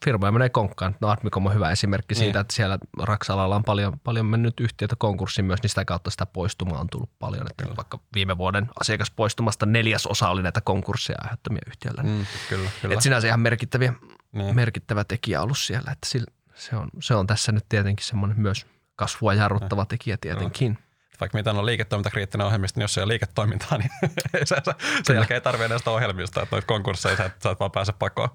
[0.04, 0.96] firmoja menee konkkaan.
[1.00, 2.24] No Admicom on hyvä esimerkki niin.
[2.24, 6.26] siitä, että siellä Raksalalla on paljon, paljon mennyt yhtiöitä konkurssiin myös, niin sitä kautta sitä
[6.26, 7.46] poistumaa on tullut paljon.
[7.50, 7.76] Että kyllä.
[7.76, 12.02] vaikka viime vuoden asiakaspoistumasta neljäs osa oli näitä konkursseja aiheuttamia yhtiöillä.
[12.02, 12.92] Mm, kyllä, kyllä.
[12.92, 13.92] Että sinänsä ihan merkittäviä,
[14.32, 14.54] niin.
[14.54, 15.92] merkittävä tekijä ollut siellä.
[15.92, 16.08] Että
[16.54, 19.86] se, on, se on tässä nyt tietenkin semmoinen myös kasvua jarruttava ja.
[19.86, 20.72] tekijä tietenkin.
[20.72, 20.78] No
[21.20, 23.90] vaikka mitä on liiketoimintakriittinen ohjelmisto, niin jos ei ole liiketoimintaa, niin
[24.44, 24.62] sen,
[25.02, 27.70] sen jälkeen ei tarvitse enää sitä ohjelmista, että noita konkursseja sä et, sä et vaan
[27.70, 28.28] pääse pakoon,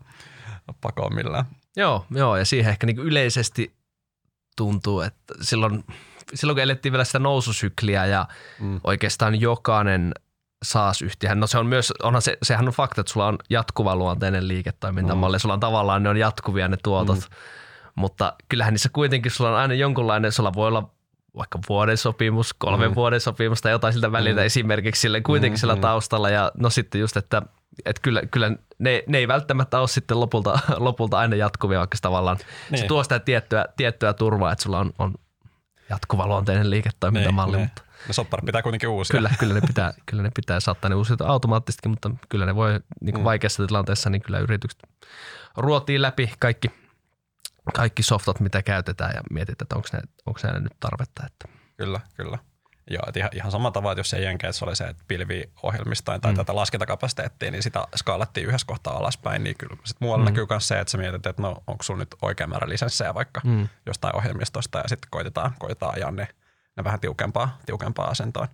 [0.81, 1.45] pakoon millään.
[1.75, 3.75] Joo, joo, ja siihen ehkä niin yleisesti
[4.57, 5.83] tuntuu, että silloin,
[6.33, 8.27] silloin kun elettiin vielä sitä noususykliä ja
[8.59, 8.79] mm.
[8.83, 10.13] oikeastaan jokainen
[10.63, 14.47] SaaS-yhtiö, no se on myös, onhan se, sehän on fakta, että sulla on jatkuva luonteinen
[14.47, 15.39] liiketoimintamalli, mm.
[15.39, 17.35] sulla on tavallaan, ne on jatkuvia ne tuotot, mm.
[17.95, 20.89] mutta kyllähän niissä kuitenkin sulla on aina jonkunlainen, sulla voi olla
[21.37, 22.95] vaikka vuoden sopimus, kolmen mm.
[22.95, 24.45] vuoden sopimus tai jotain siltä väliltä mm.
[24.45, 25.81] esimerkiksi sille kuitenkin mm, sillä mm.
[25.81, 26.29] taustalla.
[26.29, 27.41] Ja no sitten just, että,
[27.85, 32.37] että kyllä, kyllä ne, ne, ei välttämättä ole sitten lopulta, lopulta aina jatkuvia, vaikka tavallaan
[32.69, 32.79] niin.
[32.79, 35.13] se tuo sitä tiettyä, tiettyä turvaa, että sulla on, on
[35.89, 37.57] jatkuva luonteinen liiketoimintamalli.
[37.57, 39.17] Niin, mutta ne soppari pitää kuitenkin uusia.
[39.17, 42.79] Kyllä, kyllä ne pitää, kyllä ne pitää saattaa ne uusia automaattisestikin, mutta kyllä ne voi
[43.01, 43.25] niin kuin mm.
[43.25, 44.83] vaikeassa tilanteessa, niin kyllä yritykset
[45.57, 46.71] ruotii läpi kaikki–
[47.73, 51.23] kaikki softat, mitä käytetään ja mietitään, että onko ne, onko ne nyt tarvetta.
[51.25, 51.57] Että.
[51.77, 52.37] Kyllä, kyllä.
[52.89, 56.31] Joo, että ihan, ihan sama tavalla, että jos ei jenkeissä oli se, että pilviohjelmistain tai
[56.31, 56.35] mm.
[56.35, 60.29] tätä laskentakapasiteettia, niin sitä skaalattiin yhdessä kohtaa alaspäin, niin kyllä sitten muualla mm.
[60.29, 63.41] näkyy myös se, että sä mietit, että no onko sulla nyt oikea määrä lisenssejä vaikka
[63.43, 63.67] mm.
[63.85, 66.27] jostain ohjelmistosta ja sitten koitetaan, koitetaan ajaa ne,
[66.77, 68.47] ne vähän tiukempaa, tiukempaa asentoon.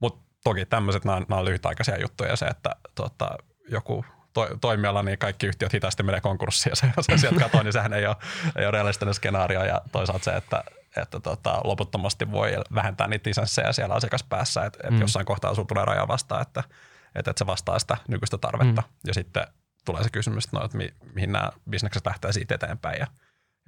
[0.00, 3.30] Mutta toki tämmöiset, nämä, nämä on lyhytaikaisia juttuja se, että tota,
[3.70, 7.72] joku to, toimiala, niin kaikki yhtiöt hitaasti menee konkurssiin ja se, se sieltä katoo, niin
[7.72, 8.16] sehän ei ole,
[8.56, 10.64] ei ole realistinen skenaario ja toisaalta se, että,
[10.96, 15.00] että tota, loputtomasti voi vähentää niitä lisenssejä siellä asiakaspäässä, että et mm.
[15.00, 16.60] jossain kohtaa sinulla tulee raja vastaan, että,
[17.14, 18.88] että, että se vastaa sitä nykyistä tarvetta mm.
[19.06, 19.46] ja sitten
[19.84, 23.06] tulee se kysymys, että, no, että mi, mihin nämä bisnekset lähtee siitä eteenpäin ja,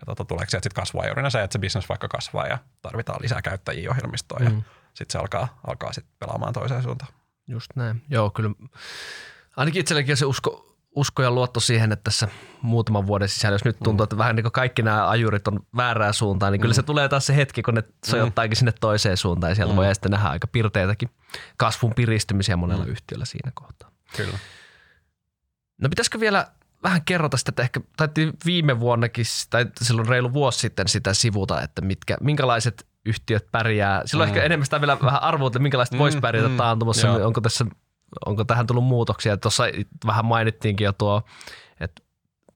[0.01, 3.23] ja tota, tuleeko sieltä sitten kasvaa juuri se, että se bisnes vaikka kasvaa ja tarvitaan
[3.23, 4.57] lisää käyttäjiä ohjelmistoon mm.
[4.57, 4.63] ja
[4.95, 7.13] sitten se alkaa, alkaa sitten pelaamaan toiseen suuntaan.
[7.49, 8.03] Just näin.
[8.09, 8.51] Joo, kyllä
[9.57, 12.29] ainakin itsellekin se usko, usko ja luotto siihen, että tässä
[12.63, 16.13] muutaman vuoden sisällä, jos nyt tuntuu, että vähän niin kuin kaikki nämä ajurit on väärää
[16.13, 16.87] suuntaan, niin kyllä se mm.
[16.87, 19.77] tulee taas se hetki, kun ne sojottaakin sinne toiseen suuntaan ja sieltä mm.
[19.77, 21.11] voi sitten nähdä aika pirteitäkin
[21.57, 22.91] kasvun piristymisiä monella mm.
[22.91, 23.91] yhtiöllä siinä kohtaa.
[24.17, 24.39] Kyllä.
[25.79, 26.47] No pitäisikö vielä
[26.83, 31.63] vähän kerrota sitä, että ehkä taittiin viime vuonnakin, tai silloin reilu vuosi sitten sitä sivuta,
[31.63, 34.03] että mitkä, minkälaiset yhtiöt pärjää.
[34.05, 34.37] Silloin mm.
[34.37, 37.07] ehkä enemmän sitä vielä vähän arvoa, että minkälaiset mm, voisi pärjätä mm, taantumassa.
[37.07, 37.27] Joo.
[37.27, 37.67] Onko tässä
[38.27, 39.37] onko tähän tullut muutoksia?
[39.37, 39.65] Tuossa
[40.07, 41.23] vähän mainittiinkin jo tuo,
[41.81, 42.03] että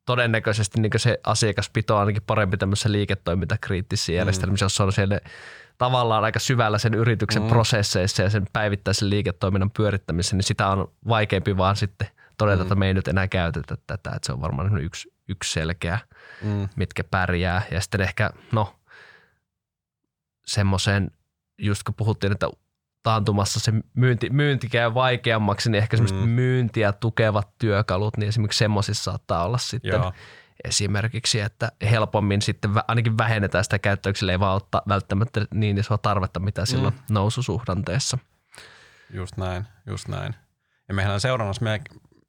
[0.06, 4.16] todennäköisesti niin se asiakaspito on ainakin parempi tämmöisessä liiketoimintakriittisissä mm.
[4.16, 5.20] järjestelmissä, jossa on siellä
[5.78, 7.48] tavallaan aika syvällä sen yrityksen mm.
[7.48, 12.62] prosesseissa ja sen päivittäisen liiketoiminnan pyörittämisessä, niin sitä on vaikeampi vaan sitten todeta, mm.
[12.62, 15.98] että me ei nyt enää käytetä tätä, että se on varmaan yksi, yksi selkeä,
[16.42, 16.68] mm.
[16.76, 17.62] mitkä pärjää.
[17.70, 18.74] Ja sitten ehkä, no,
[20.46, 21.10] semmoisen,
[21.58, 22.48] just kun puhuttiin, että
[23.04, 26.28] taantumassa se myynti, myynti käy vaikeammaksi, niin ehkä semmoiset mm.
[26.28, 30.12] myyntiä tukevat työkalut, niin esimerkiksi semmoisissa saattaa olla sitten Joo.
[30.64, 36.40] esimerkiksi, että helpommin sitten ainakin vähennetään sitä käyttöyksille, ei vaan ottaa välttämättä niin isoa tarvetta,
[36.40, 37.00] mitä silloin mm.
[37.10, 38.18] noususuhdanteessa.
[39.10, 40.34] Just näin, just näin.
[40.88, 41.80] Ja mehän on seurannassa me,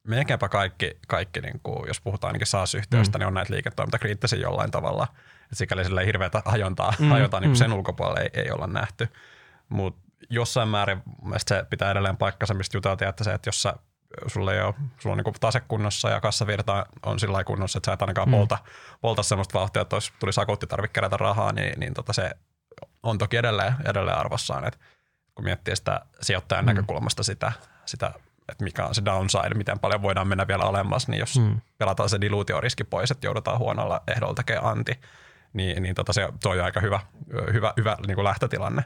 [0.04, 3.20] melkeinpä kaikki, kaikki niin kuin, jos puhutaan ainakin SaaS-yhtiöistä, mm.
[3.20, 5.06] niin on näitä liiketoimintakriittisiä jollain tavalla.
[5.52, 7.08] Et sikäli sille hirveätä hajontaa, mm.
[7.08, 7.58] hajontaa niin kuin mm.
[7.58, 9.08] sen ulkopuolella ei, ei olla nähty.
[9.68, 11.02] Mutta jossain määrin
[11.36, 13.74] se pitää edelleen paikkansa, mistä juteltiin, että se, että jos sä,
[14.26, 18.02] sulla ei ole, sulla on niin tasekunnossa ja kassavirta on sillä kunnossa, että sä et
[18.02, 18.32] ainakaan mm.
[18.32, 18.58] polta,
[19.00, 22.30] polta semmoista vauhtia, että olisi, tulisi akuutti tarvitse kerätä rahaa, niin, niin tota se
[23.02, 24.80] on toki edelleen, edelleen arvossaan, että
[25.34, 26.66] kun miettii sitä sijoittajan mm.
[26.66, 27.52] näkökulmasta sitä,
[27.86, 28.12] sitä
[28.48, 31.60] että mikä on se downside, miten paljon voidaan mennä vielä alemmas, niin jos mm.
[31.78, 35.00] pelataan se diluutioriski pois, että joudutaan huonolla ehdolla tekemään anti,
[35.52, 37.00] niin, niin tota se, se on aika hyvä,
[37.52, 38.84] hyvä, hyvä niin kuin lähtötilanne.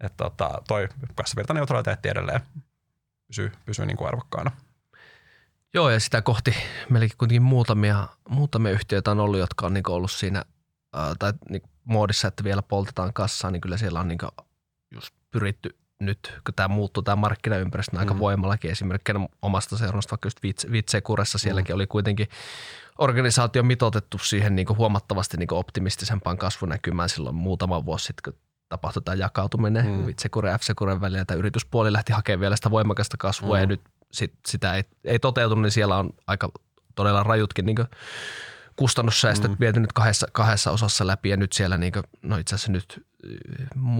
[0.00, 2.40] Että tota, toi kassavirtaneutraliteetti edelleen
[3.26, 4.50] pysyy, pysyy niin kuin arvokkaana.
[5.74, 6.54] Joo, ja sitä kohti
[6.90, 10.44] meilläkin kuitenkin muutamia, muutamia yhtiöitä on ollut, jotka on niin ollut siinä
[10.92, 14.18] ää, tai niin muodissa, että vielä poltetaan kassaa, niin kyllä siellä on niin
[14.90, 18.00] just pyritty nyt, kun tämä muuttuu tämä markkinaympäristö mm.
[18.00, 21.76] aika voimallakin esimerkkinä omasta seurannasta, vaikka just Vitsekuressa sielläkin mm.
[21.76, 22.28] oli kuitenkin
[22.98, 29.14] organisaatio mitotettu siihen niin huomattavasti niin optimistisempaan kasvunäkymään silloin muutama vuosi sitten, kun tapahtui tämä
[29.14, 30.06] jakautuminen mm.
[30.06, 33.60] Vitsekuren ja F-Sekuren välillä, että yrityspuoli lähti hakemaan vielä sitä voimakasta kasvua mm.
[33.60, 33.80] ja nyt
[34.12, 36.48] sit, sitä ei, ei toteutunut, niin siellä on aika
[36.94, 37.76] todella rajutkin niin
[38.76, 39.56] kustannussäästöt mm.
[39.60, 43.06] viety nyt kahdessa, kahdessa osassa läpi ja nyt siellä, niin kuin, no itse asiassa nyt,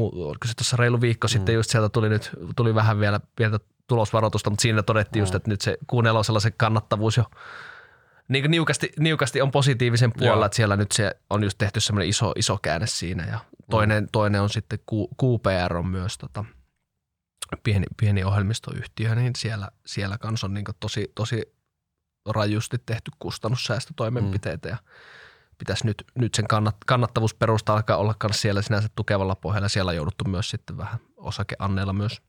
[0.00, 1.30] oliko se tuossa reilu viikko mm.
[1.30, 5.22] sitten just sieltä tuli nyt, tuli vähän vielä pientä tulosvaroitusta, mutta siinä todettiin mm.
[5.22, 7.24] just, että nyt se on sellaisen kannattavuus jo
[8.28, 10.46] niin niukasti, niukasti on positiivisen puolella, Joo.
[10.46, 13.38] että siellä nyt se on just tehty semmoinen iso, iso käänne siinä ja
[13.70, 14.08] toinen, mm.
[14.12, 14.78] toinen on sitten
[15.22, 16.44] QPR on myös tota,
[17.62, 21.42] pieni, pieni ohjelmistoyhtiö, niin siellä, siellä kanssa on niin tosi, tosi
[22.28, 24.72] rajusti tehty kustannussäästötoimenpiteitä mm.
[24.72, 24.78] ja
[25.58, 29.68] pitäisi nyt, nyt sen kannat, kannattavuusperusta alkaa olla myös siellä sinänsä tukevalla pohjalla.
[29.68, 32.22] Siellä on jouduttu myös sitten vähän osakeanneilla myös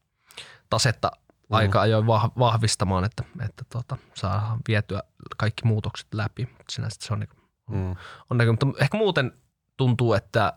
[0.70, 1.56] tasetta mm.
[1.56, 2.08] aika ajoin
[2.40, 5.04] vahvistamaan, että, että tota, saadaan vietyä
[5.38, 6.50] kaikki muutokset läpi.
[6.70, 7.30] Sinänsä se on, niin,
[7.70, 7.96] mm.
[8.30, 9.32] on näkyy, mutta ehkä muuten
[9.78, 10.54] tuntuu, että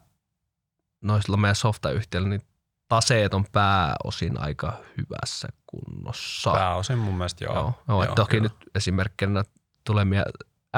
[1.01, 2.43] noisilla meidän softayhtiöillä niin
[2.89, 6.53] taseet on pääosin aika hyvässä kunnossa.
[6.53, 7.55] Pääosin mun mielestä joo.
[7.55, 8.43] joo, joo, joo toki kyllä.
[8.43, 9.43] nyt esimerkkinä
[9.85, 10.25] tulee mie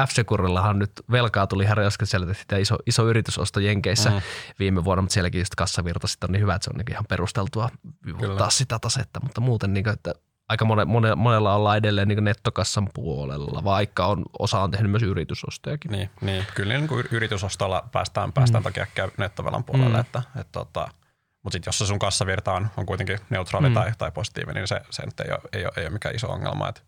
[0.08, 0.10] f
[0.74, 1.66] nyt velkaa tuli
[2.04, 4.20] siellä tehtiin iso, iso yritysosto Jenkeissä mm.
[4.58, 7.04] viime vuonna, mutta sielläkin just kassavirta sitten on niin hyvä, että se on niin ihan
[7.08, 7.70] perusteltua
[8.06, 10.14] vivuttaa sitä tasetta, mutta muuten niin kuin, että
[10.52, 15.02] aika mone, mone, monella ollaan edelleen niin nettokassan puolella, vaikka on, osa on tehnyt myös
[15.02, 15.90] yritysostojakin.
[15.90, 16.46] Niin, niin.
[16.54, 18.86] kyllä niin kuin yritysostolla päästään, päästään mm.
[18.94, 20.00] käy nettovelan puolelle, mm.
[20.00, 20.88] että, että, että tota,
[21.42, 23.74] mutta sitten jos se sun kassavirta on, on kuitenkin neutraali mm.
[23.74, 26.28] tai, tai positiivinen, niin se, se nyt ei ole, ei, ole, ei ole mikään iso
[26.28, 26.68] ongelma.
[26.68, 26.84] Et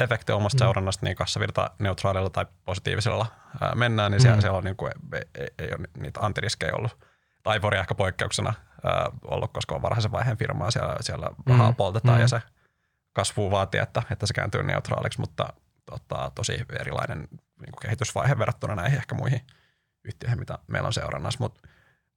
[0.00, 0.58] efekti omasta mm.
[0.58, 3.26] seurannasta, niin kassavirta neutraalilla tai positiivisella
[3.60, 4.40] ää, mennään, niin siellä, mm.
[4.40, 6.98] siellä on, niin kuin, ei, ei, ei ole niitä antiriskejä ollut.
[7.42, 11.76] Taivori ehkä poikkeuksena ää, ollut, koska on varhaisen vaiheen firmaa, siellä, siellä rahaa mm.
[11.76, 12.22] poltetaan mm.
[12.22, 12.42] ja se
[13.12, 15.48] kasvu vaatii, että, että se kääntyy neutraaliksi, mutta
[15.86, 19.40] tota, tosi erilainen niin kuin kehitysvaihe verrattuna näihin ehkä muihin
[20.04, 21.38] yhtiöihin, mitä meillä on seurannassa.
[21.40, 21.68] Mutta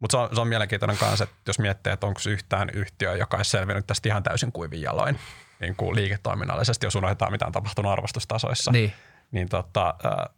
[0.01, 3.37] mutta se on, se on mielenkiintoinen kanssa, että jos miettii, että onko yhtään yhtiö, joka
[3.37, 5.19] olisi selvinnyt tästä ihan täysin kuivin jaloin
[5.59, 8.71] niin kuin liiketoiminnallisesti, jos unohdetaan mitä on tapahtunut arvostustasoissa.
[8.71, 8.93] Niin.
[9.31, 10.35] Niin tota, äh,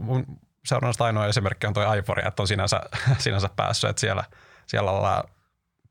[0.00, 0.26] mun
[0.64, 2.80] seurannasta ainoa esimerkki on tuo iPhone, että on sinänsä,
[3.18, 4.24] sinänsä päässyt, että siellä,
[4.66, 5.24] siellä ollaan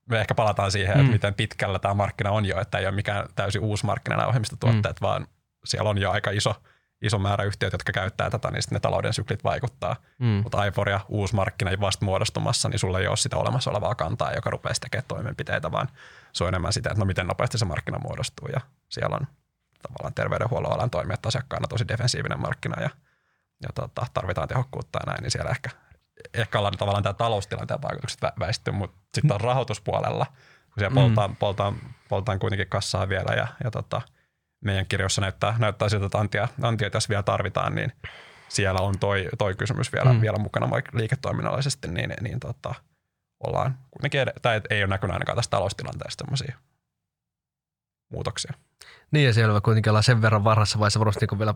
[0.09, 1.01] me ehkä palataan siihen, mm.
[1.01, 4.27] että miten pitkällä tämä markkina on jo, että ei ole mikään täysin uusi markkina nämä
[4.27, 5.05] ohjelmistotuotteet, mm.
[5.07, 5.27] vaan
[5.65, 6.55] siellä on jo aika iso–
[7.01, 9.95] iso määrä yhtiöitä, jotka käyttää tätä, niin sitten ne talouden syklit vaikuttaa.
[10.19, 10.25] Mm.
[10.27, 14.49] Mutta Ivoria, uusi markkina vasta muodostumassa, niin sulla ei ole sitä olemassa olevaa kantaa, joka
[14.49, 15.87] rupeaa tekemään toimenpiteitä, vaan
[16.33, 18.47] se on enemmän sitä, että no miten nopeasti se markkina muodostuu.
[18.53, 19.27] Ja siellä on
[19.81, 22.89] tavallaan terveydenhuollon alan toimijat asiakkaana tosi defensiivinen markkina ja,
[23.61, 25.69] ja tota, tarvitaan tehokkuutta ja näin, niin siellä ehkä,
[26.33, 30.25] ehkä ollaan tavallaan tämä taloustilanteen vaikutukset väistyy, mutta sitten on rahoituspuolella,
[30.65, 30.95] kun siellä mm.
[30.95, 31.75] poltaan, poltaan,
[32.09, 34.01] poltaan kuitenkin kassaa vielä ja, ja tota,
[34.65, 37.91] meidän kirjoissa näyttää, näyttää siltä, että antia, antia tässä vielä tarvitaan, niin
[38.49, 40.21] siellä on toi, toi kysymys vielä, mm.
[40.21, 42.75] vielä mukana vaikka liiketoiminnallisesti, niin, niin tota,
[43.47, 46.57] ollaan kuitenkin, tai ei ole näkynyt ainakaan tästä taloustilanteesta tämmöisiä
[48.11, 48.53] muutoksia.
[49.11, 51.55] Niin ja selvä kuitenkin ollaan sen verran varassa vaiheessa varmasti niin vielä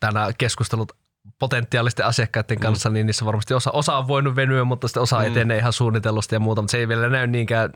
[0.00, 0.92] tänään keskustelut
[1.38, 2.62] potentiaalisten asiakkaiden mm.
[2.62, 2.94] kanssa, mm.
[2.94, 5.26] niin niissä varmasti osa, osa on voinut venyä, mutta sitten osa mm.
[5.26, 7.70] etenee ihan suunnitellusti ja muuta, mutta se ei vielä näy niinkään,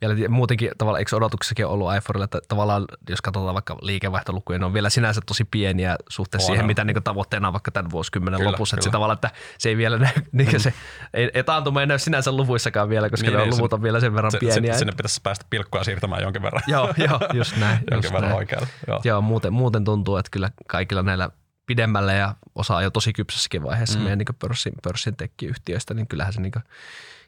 [0.00, 4.74] vielä muutenkin tavallaan, eikö odotuksessakin ollut iPhoneilla, että tavallaan jos katsotaan vaikka liikevaihtolukuja, ne on
[4.74, 8.76] vielä sinänsä tosi pieniä suhteessa siihen, mitä niin tavoitteena on vaikka tämän vuosikymmenen kyllä, lopussa,
[8.76, 8.80] kyllä.
[8.80, 10.58] että se tavallaan, että se ei vielä näy, niin mm.
[10.58, 10.74] se
[11.14, 13.82] ei, ei taantuma ei näy sinänsä luvuissakaan vielä, koska niin, ne on niin, luvut on
[13.82, 14.72] vielä sen verran se, pieniä.
[14.72, 16.62] Se, sinne pitäisi päästä pilkkua siirtämään jonkin verran.
[16.66, 17.78] joo, joo, just näin.
[17.90, 18.36] jonkin just verran näin.
[18.36, 18.68] oikealle.
[18.86, 19.00] Joo.
[19.04, 21.30] joo, muuten, muuten tuntuu, että kyllä kaikilla näillä
[21.70, 24.02] pidemmälle ja osaa jo tosi kypsässäkin vaiheessa mm.
[24.02, 26.52] meidän niin pörssin, pörssin tekkiyhtiöistä, niin kyllähän se niin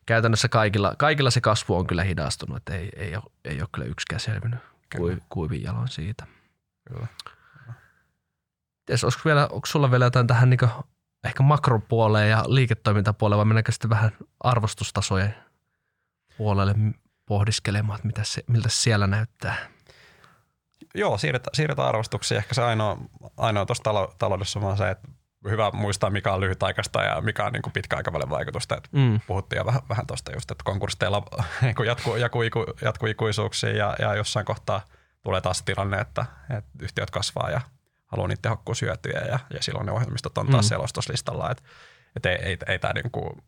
[0.06, 3.86] käytännössä kaikilla, kaikilla se kasvu on kyllä hidastunut, että ei, ei, ole, ei ole kyllä
[3.86, 5.16] yksikään selvinnyt kyllä.
[5.28, 6.26] kuivin jaloin siitä.
[6.88, 7.06] Kyllä.
[8.86, 10.60] Ties, onko, vielä, onko sulla vielä jotain tähän niin
[11.24, 15.34] ehkä makropuoleen ja liiketoimintapuoleen vai mennäänkö sitten vähän arvostustasojen
[16.36, 16.74] puolelle
[17.26, 19.56] pohdiskelemaan, että mitä se, miltä se siellä näyttää?
[20.94, 22.38] Joo, siirretään, siirretään arvostuksia.
[22.38, 22.98] Ehkä se ainoa,
[23.36, 25.08] ainoa tuossa talo, taloudessa on se, että
[25.50, 28.76] hyvä muistaa, mikä on lyhytaikaista ja mikä on niin kuin pitkäaikavälin vaikutusta.
[28.76, 29.20] Et mm.
[29.26, 31.22] Puhuttiin jo vähän, vähän tuosta just, että konkursteilla
[31.62, 32.42] niin jatkuu, jatkuu,
[32.82, 34.80] jatkuu ikuisuuksia ja, ja jossain kohtaa
[35.22, 37.60] tulee taas tilanne, että, että yhtiöt kasvaa ja
[38.06, 40.68] haluaa niitä tehokkuushyötyjä ja, ja silloin ne ohjelmistot on taas mm.
[40.68, 41.50] selostuslistalla.
[41.50, 41.62] Että
[42.16, 43.42] et ei, ei, ei tämä niin kuin,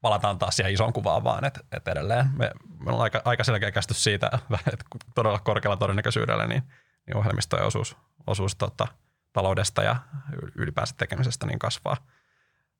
[0.00, 2.50] palataan taas siihen isoon kuvaan vaan, että, että edelleen me,
[2.84, 4.30] me on aika, aika selkeä käsitys siitä,
[4.72, 6.62] että todella korkealla todennäköisyydellä niin,
[7.06, 7.96] niin ohjelmistojen osuus,
[8.26, 8.86] osuus tota,
[9.32, 9.96] taloudesta ja
[10.54, 11.96] ylipäänsä tekemisestä niin kasvaa,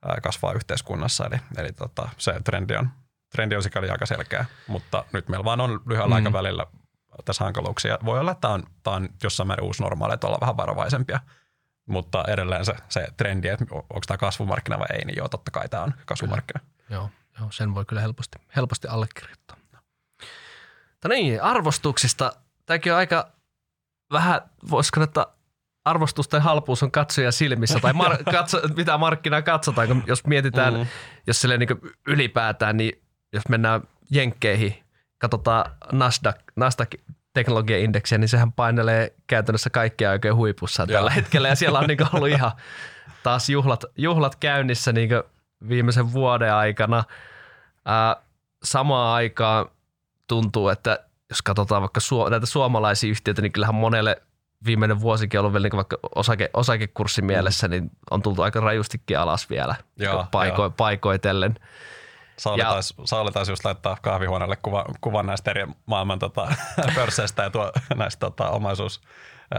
[0.08, 1.26] ää, kasvaa yhteiskunnassa.
[1.26, 2.90] Eli, eli tota, se trendi on,
[3.30, 6.26] trendi on sikäli aika selkeä, mutta nyt meillä vaan on lyhyellä mm.
[6.26, 6.66] aikavälillä
[7.24, 7.98] tässä hankaluuksia.
[8.04, 11.20] Voi olla, että tämä on, tämä on jossain määrin uusi normaali, että ollaan vähän varovaisempia,
[11.86, 15.68] mutta edelleen se, se trendi, että onko tämä kasvumarkkina vai ei, niin joo, totta kai
[15.68, 16.60] tämä on kasvumarkkina.
[16.60, 16.75] Kyllä.
[16.90, 19.56] Joo, joo, sen voi kyllä helposti, helposti allekirjoittaa.
[21.06, 22.32] Mutta niin, arvostuksista.
[22.66, 23.28] Tämäkin on aika
[24.12, 25.26] vähän, voisiko että
[25.84, 30.86] arvostus halpuus on katsoja silmissä, tai mar- katso, mitä markkinaa katsotaan, kun jos mietitään, mm.
[31.26, 31.68] jos sille niin
[32.06, 34.84] ylipäätään, niin jos mennään jenkkeihin,
[35.18, 36.94] katsotaan Nasdaq, Nasdaq
[37.34, 41.48] teknologiaindeksiä, niin sehän painelee käytännössä kaikkia oikein huipussa tällä hetkellä.
[41.48, 42.52] Ja siellä on niin ollut ihan
[43.22, 45.10] taas juhlat, juhlat käynnissä niin
[45.68, 47.04] viimeisen vuoden aikana.
[47.84, 48.16] Ää,
[48.62, 49.66] samaan aikaan
[50.28, 54.22] tuntuu, että jos katsotaan vaikka su- näitä suomalaisia yhtiöitä, niin kyllähän monelle
[54.66, 59.50] viimeinen vuosikin ollut vielä niin vaikka osake, osakekurssin mielessä, niin on tultu aika rajustikin alas
[59.50, 60.70] vielä joo, paiko, joo.
[60.70, 61.54] paikoitellen.
[62.36, 66.48] Sauli, ja, taisi, Sauli taisi just laittaa kahvihuoneelle kuva, kuvan näistä eri maailman tota,
[66.94, 69.00] pörsseistä ja tuo, näistä tota, omaisuus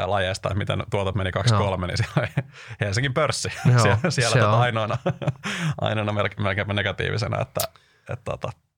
[0.06, 2.28] lajeista, miten tuotot meni 2-3, niin siellä
[2.82, 4.97] Helsingin pörssi Joo, siellä, siellä tota ainoana,
[5.82, 7.62] ainoana melkein negatiivisena, että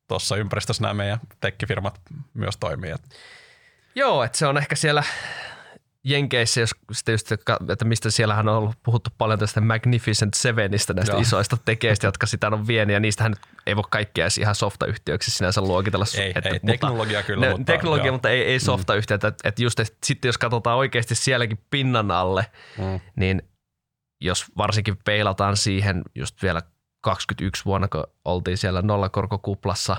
[0.07, 2.01] tuossa että, ympäristössä nämä meidän tekkifirmat
[2.33, 2.95] myös toimii.
[3.95, 5.03] Joo, että se on ehkä siellä
[6.03, 7.31] Jenkeissä, jos sitten just,
[7.71, 11.21] että mistä siellähän on ollut puhuttu paljon tästä Magnificent Sevenistä, näistä Joo.
[11.21, 13.35] isoista tekeistä, jotka sitä on vieni, ja niistähän
[13.65, 16.05] ei voi kaikkea edes ihan softayhtiöiksi sinänsä luokitella.
[16.17, 17.45] Ei, että, ei mutta, teknologia kyllä.
[17.45, 18.12] Ne, mutta, teknologia, jo.
[18.12, 19.27] mutta ei, ei softayhtiöitä.
[19.27, 19.29] Mm.
[19.29, 22.45] Että, että just että sitten jos katsotaan oikeasti sielläkin pinnan alle,
[22.77, 22.99] mm.
[23.15, 23.41] niin
[24.21, 26.62] jos varsinkin peilataan siihen just vielä
[27.01, 29.97] 21 vuonna, kun oltiin siellä nollakorkokuplassa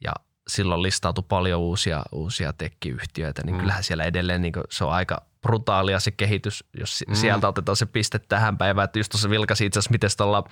[0.00, 0.12] ja
[0.48, 3.60] silloin listautui paljon uusia, uusia tekkiyhtiöitä, niin mm.
[3.60, 7.14] kyllähän siellä edelleen niin se on aika brutaalia se kehitys, jos mm.
[7.14, 8.84] sieltä otetaan se piste tähän päivään.
[8.84, 10.44] Että just tuossa vilkasi itse asiassa, miten tuolla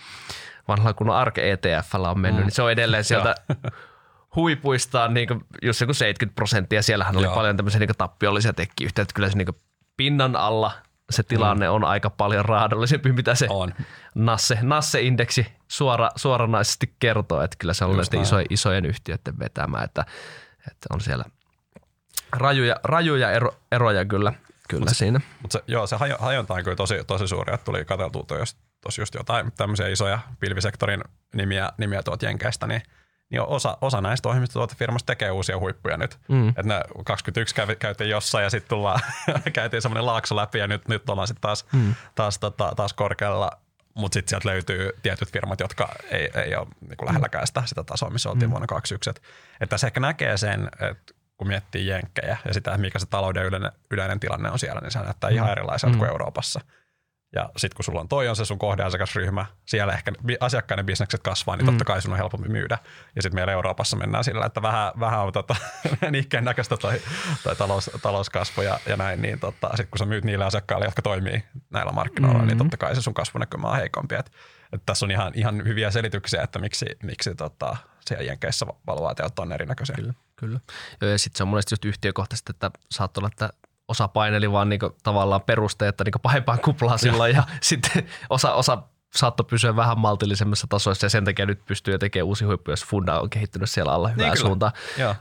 [0.69, 2.47] vanhalla kun ARK ETF on mennyt, mm.
[2.47, 3.35] niin se on edelleen sieltä
[4.37, 5.29] huipuistaan niin
[5.63, 6.83] just joku 70 prosenttia.
[6.83, 7.35] Siellähän oli Joo.
[7.35, 9.57] paljon tämmöisiä niin tappiollisia tekkiyhtiöitä, kyllä se niin
[9.97, 10.73] pinnan alla
[11.11, 11.75] se tilanne mm.
[11.75, 13.75] on aika paljon raadollisempi, mitä se on.
[14.15, 20.05] Nasse, Nasse-indeksi suora, suoranaisesti kertoo, että kyllä se on näiden isojen, isojen yhtiöiden vetämä, että,
[20.59, 21.25] että on siellä
[22.33, 24.33] rajuja, rajuja ero, eroja kyllä,
[24.69, 25.21] kyllä mut siinä.
[25.43, 28.25] Mutta se, joo, se hajonta on kyllä tosi, tosi suuri, että tuli katseltua
[28.81, 32.83] tuossa just jotain tämmöisiä isoja pilvisektorin nimiä, nimiä tuolta Jenkeistä, niin–
[33.31, 36.19] niin osa, osa näistä ohjelmistotuotefirmoista tekee uusia huippuja nyt.
[36.29, 36.49] Mm.
[36.49, 39.01] Että ne 21 kävi, käytiin jossain ja sitten tullaan,
[39.53, 41.95] käytiin semmoinen laakso läpi ja nyt, nyt ollaan sitten taas, mm.
[42.15, 43.51] taas, tota, taas korkealla.
[43.95, 48.11] Mutta sitten sieltä löytyy tietyt firmat, jotka ei, ei ole niin lähelläkään sitä, sitä tasoa,
[48.11, 48.51] missä oltiin mm.
[48.51, 49.11] vuonna 2021.
[49.61, 53.73] Että tässä ehkä näkee sen, että kun miettii jenkkejä ja sitä, mikä se talouden yleinen,
[53.91, 55.37] yleinen tilanne on siellä, niin se näyttää mm.
[55.37, 55.99] ihan erilaiselta mm.
[55.99, 56.61] kuin Euroopassa.
[57.37, 61.57] Ja sitten kun sulla on toi on se sun kohdeasiakasryhmä, siellä ehkä asiakkaiden bisnekset kasvaa,
[61.57, 61.73] niin mm.
[61.73, 62.79] totta kai sun on helpompi myydä.
[63.17, 65.57] Ja sitten meillä Euroopassa mennään sillä, että vähän, vähän on tota,
[66.11, 67.03] niikkeen näköistä toi,
[67.43, 71.03] toi talous, talouskasvu ja, ja näin, niin tota, sitten kun sä myyt niille asiakkaille, jotka
[71.03, 72.49] toimii näillä markkinoilla, niin mm.
[72.49, 74.15] niin totta kai se sun kasvunäkymä on heikompi.
[74.15, 74.33] Et,
[74.73, 79.53] et tässä on ihan, ihan hyviä selityksiä, että miksi, miksi tota, siellä Jenkeissä valuaatiot on
[79.53, 79.97] erinäköisiä.
[79.97, 80.61] Kyllä, kyllä.
[81.01, 83.51] Joo, ja sitten se on monesti just yhtiökohtaisesti, että saattaa olla, että
[83.89, 88.83] osa paineli vaan niinku tavallaan perusteetta niinku pahempaan kuplaan silloin ja sitten osa, osa
[89.15, 92.85] saattoi pysyä vähän maltillisemmassa tasoissa ja sen takia nyt pystyy jo tekemään uusi huippu, jos
[92.85, 94.73] funda on kehittynyt siellä alla hyvään niin suuntaan.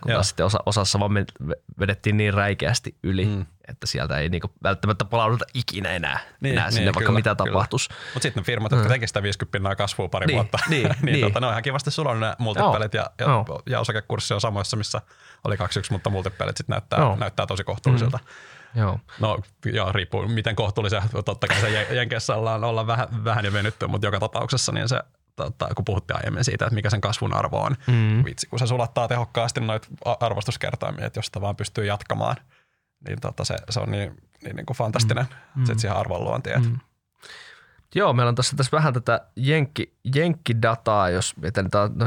[0.01, 1.11] Kun taas sitten osa, osassa vaan
[1.79, 3.45] vedettiin niin räikeästi yli, mm.
[3.67, 7.35] Että sieltä ei niinku välttämättä palauduta ikinä enää, niin, enää sinne, niin, vaikka kyllä, mitä
[7.35, 7.89] tapahtuisi.
[8.13, 8.91] Mutta sitten ne firmat, jotka mm.
[8.93, 11.21] tekevät sitä 50 pinnaa kasvua pari niin, vuotta, niin, niin, niin.
[11.21, 13.27] Tota, ne on ihan kivasti sulla ne multipelit ja, ja,
[13.65, 15.01] ja osakekurssi on samoissa, missä
[15.43, 18.17] oli 21, mutta multipelit sitten näyttää, näyttää tosi kohtuulliselta.
[18.17, 18.81] Mm.
[18.81, 18.99] Joo.
[19.19, 21.03] No joo, riippuu miten kohtuullisia.
[21.25, 24.99] Totta kai se Jenkeissä ollaan, ollaan vähän, vähän jo venytty, mutta joka tapauksessa niin se,
[25.35, 27.75] tota, kun puhuttiin aiemmin siitä, että mikä sen kasvun arvo on.
[27.87, 28.25] Mm.
[28.25, 29.87] Vitsi, kun se sulattaa tehokkaasti noita
[30.19, 32.35] arvostuskertoimia, että jos sitä vaan pystyy jatkamaan,
[33.07, 35.65] niin tota, se, se on niin, niin, niin kuin fantastinen mm.
[35.65, 36.49] sit siihen arvonluonti.
[36.49, 36.79] Mm.
[37.95, 42.05] Joo, meillä on tässä, tässä vähän tätä jenkki, jenkkidataa, jos mietin, no,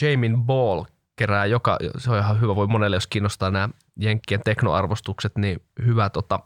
[0.00, 0.84] Jamin Ball
[1.16, 6.10] kerää joka, se on ihan hyvä, voi monelle, jos kiinnostaa nämä Jenkkien teknoarvostukset, niin hyvä
[6.10, 6.40] tota,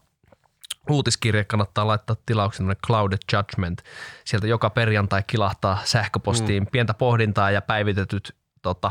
[0.91, 3.83] uutiskirje kannattaa laittaa tilauksen Clouded Judgment.
[4.25, 6.67] Sieltä joka perjantai kilahtaa sähköpostiin mm.
[6.73, 8.91] pientä pohdintaa ja päivitetyt tota,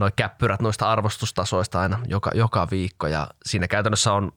[0.00, 3.06] noi käppyrät noista arvostustasoista aina joka, joka viikko.
[3.06, 4.32] Ja siinä käytännössä on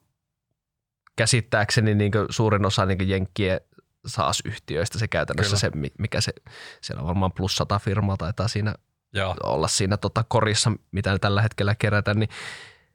[1.16, 3.60] käsittääkseni niin suurin osa niin jenkkien
[4.06, 5.86] SaaS-yhtiöistä se käytännössä Kyllä.
[5.86, 6.32] se, mikä se,
[6.80, 8.74] siellä on varmaan plus sata firmaa taitaa siinä
[9.12, 9.36] Joo.
[9.42, 12.28] olla siinä tota korissa, mitä ne tällä hetkellä kerätään, niin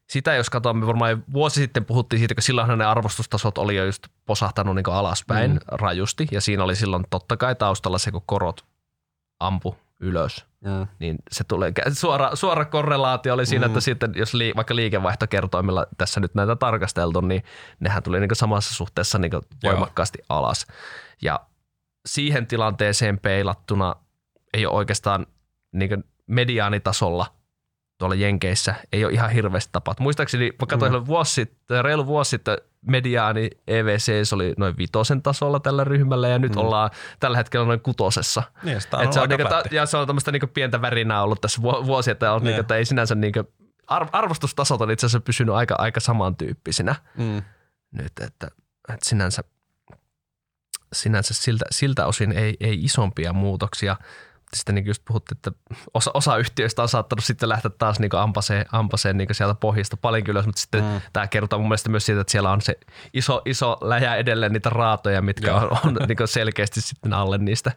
[0.09, 4.07] sitä jos katsomme, varmaan vuosi sitten puhuttiin siitä, kun silloin ne arvostustasot oli jo just
[4.25, 5.59] posahtanut niin alaspäin mm.
[5.71, 8.65] rajusti, ja siinä oli silloin totta kai taustalla se, kun korot
[9.39, 10.87] ampu ylös, mm.
[10.99, 13.69] niin se tulee, suora, suora korrelaatio oli siinä, mm.
[13.69, 17.43] että sitten jos li, vaikka liikevaihtokertoimilla tässä nyt näitä tarkasteltu, niin
[17.79, 19.31] nehän tuli niin samassa suhteessa niin
[19.63, 20.39] voimakkaasti Joo.
[20.39, 20.67] alas.
[21.21, 21.39] Ja
[22.05, 23.95] siihen tilanteeseen peilattuna
[24.53, 25.25] ei ole oikeastaan
[25.71, 27.25] niin mediaanitasolla
[27.97, 29.99] tuolla Jenkeissä ei ole ihan hirveästi tapat.
[29.99, 31.05] Muistaakseni, mä katsoin mm.
[31.05, 32.57] vuosi sitten, reilu vuosi sitten
[32.87, 36.61] mediaani EVC oli noin vitosen tasolla tällä ryhmällä ja nyt mm.
[36.61, 38.43] ollaan tällä hetkellä noin kutosessa.
[38.63, 41.61] Niin, on Et se on niinku, ja se on tämmöistä niinku pientä värinää ollut tässä
[41.61, 43.43] vuosi, että, on niinku, että ei sinänsä niinku
[43.87, 47.41] arvostustasot on itse asiassa pysynyt aika, aika samantyyppisinä mm.
[47.91, 48.47] nyt, että,
[48.89, 49.43] että sinänsä,
[50.93, 53.95] sinänsä siltä, siltä osin ei, ei isompia muutoksia–
[54.53, 55.51] sitten niin just puhuttiin, että
[55.93, 60.23] osa, osa yhtiöistä on saattanut sitten lähteä taas niin ampaseen, ampaseen niin sieltä pohjista paljon
[60.23, 61.01] kyllä, mutta sitten mm.
[61.13, 62.79] tämä kertoo mun mielestä myös siitä, että siellä on se
[63.13, 67.71] iso, iso läjä edelleen niitä raatoja, mitkä on, on niin selkeästi sitten alle niistä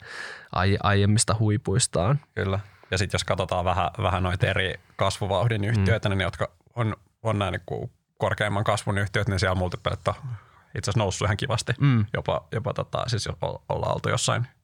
[0.52, 2.20] aie, aiemmista huipuistaan.
[2.34, 2.60] Kyllä.
[2.90, 6.10] Ja sitten jos katsotaan vähän, vähän noita eri kasvuvauhdin yhtiöitä, mm.
[6.10, 10.14] niin ne, jotka on, on näin niin korkeimman kasvun yhtiöt, niin siellä multipelit on
[10.78, 11.72] itse asiassa noussut ihan kivasti.
[11.80, 12.06] Mm.
[12.14, 13.28] Jopa, jopa tota, siis
[13.68, 14.46] ollaan oltu jossain–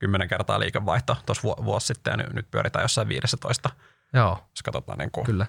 [0.00, 3.70] kymmenen kertaa liikevaihto tuossa vuosi sitten ja nyt, pyöritään jossain 15.
[4.12, 4.30] Joo.
[4.50, 5.46] Jos katsotaan niin kuin Kyllä.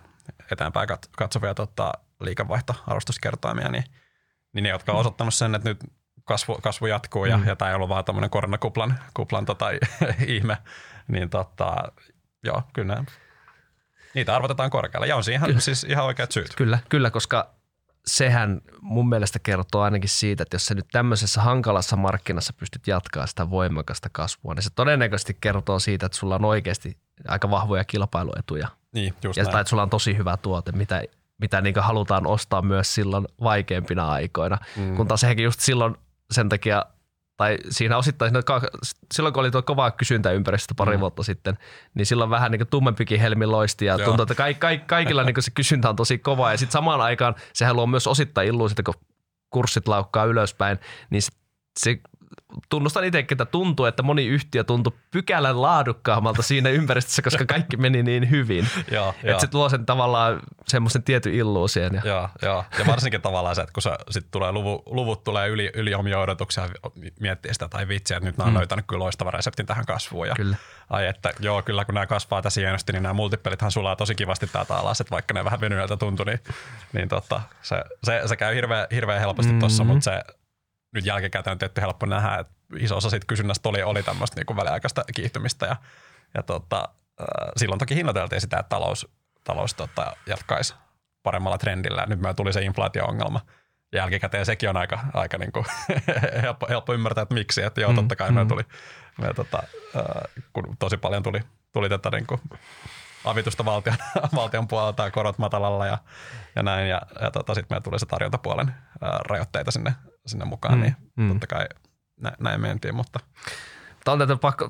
[0.51, 0.87] eteenpäin
[1.17, 3.83] katsovia tota, liikevaihtoarvostuskertoimia, niin,
[4.53, 5.83] niin ne, jotka on osoittanut sen, että nyt
[6.23, 7.47] kasvu, kasvu jatkuu ja, mm.
[7.47, 9.65] ja tämä ei ollut vaan tämmöinen koronakuplan kuplan, tota,
[10.27, 10.57] ihme,
[11.07, 11.75] niin tota,
[12.43, 13.03] joo, kyllä
[14.13, 15.07] niitä arvotetaan korkealle.
[15.07, 16.55] Ja on siihen ihan, siis ihan oikeat syyt.
[16.55, 17.55] Kyllä, kyllä koska
[18.05, 23.27] sehän mun mielestä kertoo ainakin siitä, että jos sä nyt tämmöisessä hankalassa markkinassa pystyt jatkaa
[23.27, 26.97] sitä voimakasta kasvua, niin se todennäköisesti kertoo siitä, että sulla on oikeasti
[27.27, 28.67] aika vahvoja kilpailuetuja.
[28.93, 31.03] Niin, just ja tai että sulla on tosi hyvä tuote, mitä,
[31.37, 34.57] mitä niin halutaan ostaa myös silloin vaikeimpina aikoina.
[34.75, 34.95] Mm.
[34.95, 35.95] Kun taas ehkä just silloin
[36.31, 36.85] sen takia
[37.41, 38.31] tai siinä osittain,
[39.13, 41.01] silloin kun oli tuo kovaa kysyntäympäristöstä pari mm.
[41.01, 41.57] vuotta sitten,
[41.93, 45.51] niin silloin vähän niin tummempikin helmi loisti ja tuntuu, että ka- ka- kaikilla niin se
[45.51, 48.93] kysyntä on tosi kova ja sitten samaan aikaan sehän luo myös osittain illuusiota, kun
[49.49, 50.79] kurssit laukkaa ylöspäin,
[51.09, 51.31] niin se,
[51.79, 51.99] se
[52.69, 58.03] tunnustan itsekin, että tuntuu, että moni yhtiö tuntui pykälän laadukkaammalta siinä ympäristössä, koska kaikki meni
[58.03, 58.67] niin hyvin.
[59.23, 61.93] että se tuo sen tavallaan semmoisen tietyn illuusien.
[61.93, 62.01] Ja.
[62.05, 62.65] Joo, joo.
[62.79, 66.19] ja varsinkin tavallaan se, että kun se sit tulee luvu, luvut tulee yli, yli omia
[66.19, 66.69] odotuksia,
[67.19, 68.57] miettii sitä tai vitsiä, että nyt nämä on mm.
[68.57, 70.27] löytänyt kyllä loistava reseptin tähän kasvuun.
[70.27, 70.57] Ja, kyllä.
[70.89, 74.47] Ai että joo, kyllä kun nämä kasvaa tässä hienosti, niin nämä multipelithan sulaa tosi kivasti
[74.47, 76.39] täältä alas, että vaikka ne vähän venyneeltä tuntui, niin,
[76.93, 79.93] niin totta, se, se, se käy hirveän, hirveän helposti tuossa, mm-hmm.
[79.93, 80.23] mutta se
[80.91, 85.03] nyt jälkikäteen tietty helppo nähdä, että iso osa siitä kysynnästä oli, oli tämmöistä niin väliaikaista
[85.15, 85.75] kiihtymistä ja,
[86.33, 86.89] ja tota,
[87.57, 89.07] silloin toki hinnoiteltiin sitä, että talous,
[89.43, 90.75] talous tota, jatkaisi
[91.23, 92.05] paremmalla trendillä.
[92.05, 93.41] Nyt meillä tuli se inflaatio-ongelma.
[93.93, 95.65] Jälkikäteen sekin on aika, aika niin kuin
[96.41, 97.63] helppo, helppo, ymmärtää, että miksi.
[97.63, 98.35] Että joo, totta kai mm.
[98.35, 98.63] meillä tuli,
[99.17, 99.63] me, tota,
[100.53, 101.39] kun tosi paljon tuli,
[101.73, 102.41] tuli tätä niin kuin
[103.25, 103.95] avitusta valtion,
[104.35, 105.97] valtion puolelta korot matalalla ja,
[106.55, 106.89] ja näin.
[106.89, 109.93] Ja, ja tota, sitten meillä tuli se tarjontapuolen ää, rajoitteita sinne
[110.31, 110.81] sinne mukaan, mm.
[110.81, 111.29] niin mm.
[111.29, 111.65] totta kai
[112.21, 113.19] nä, näin mentiin, mutta.
[114.03, 114.69] Tämä on tätä pakko,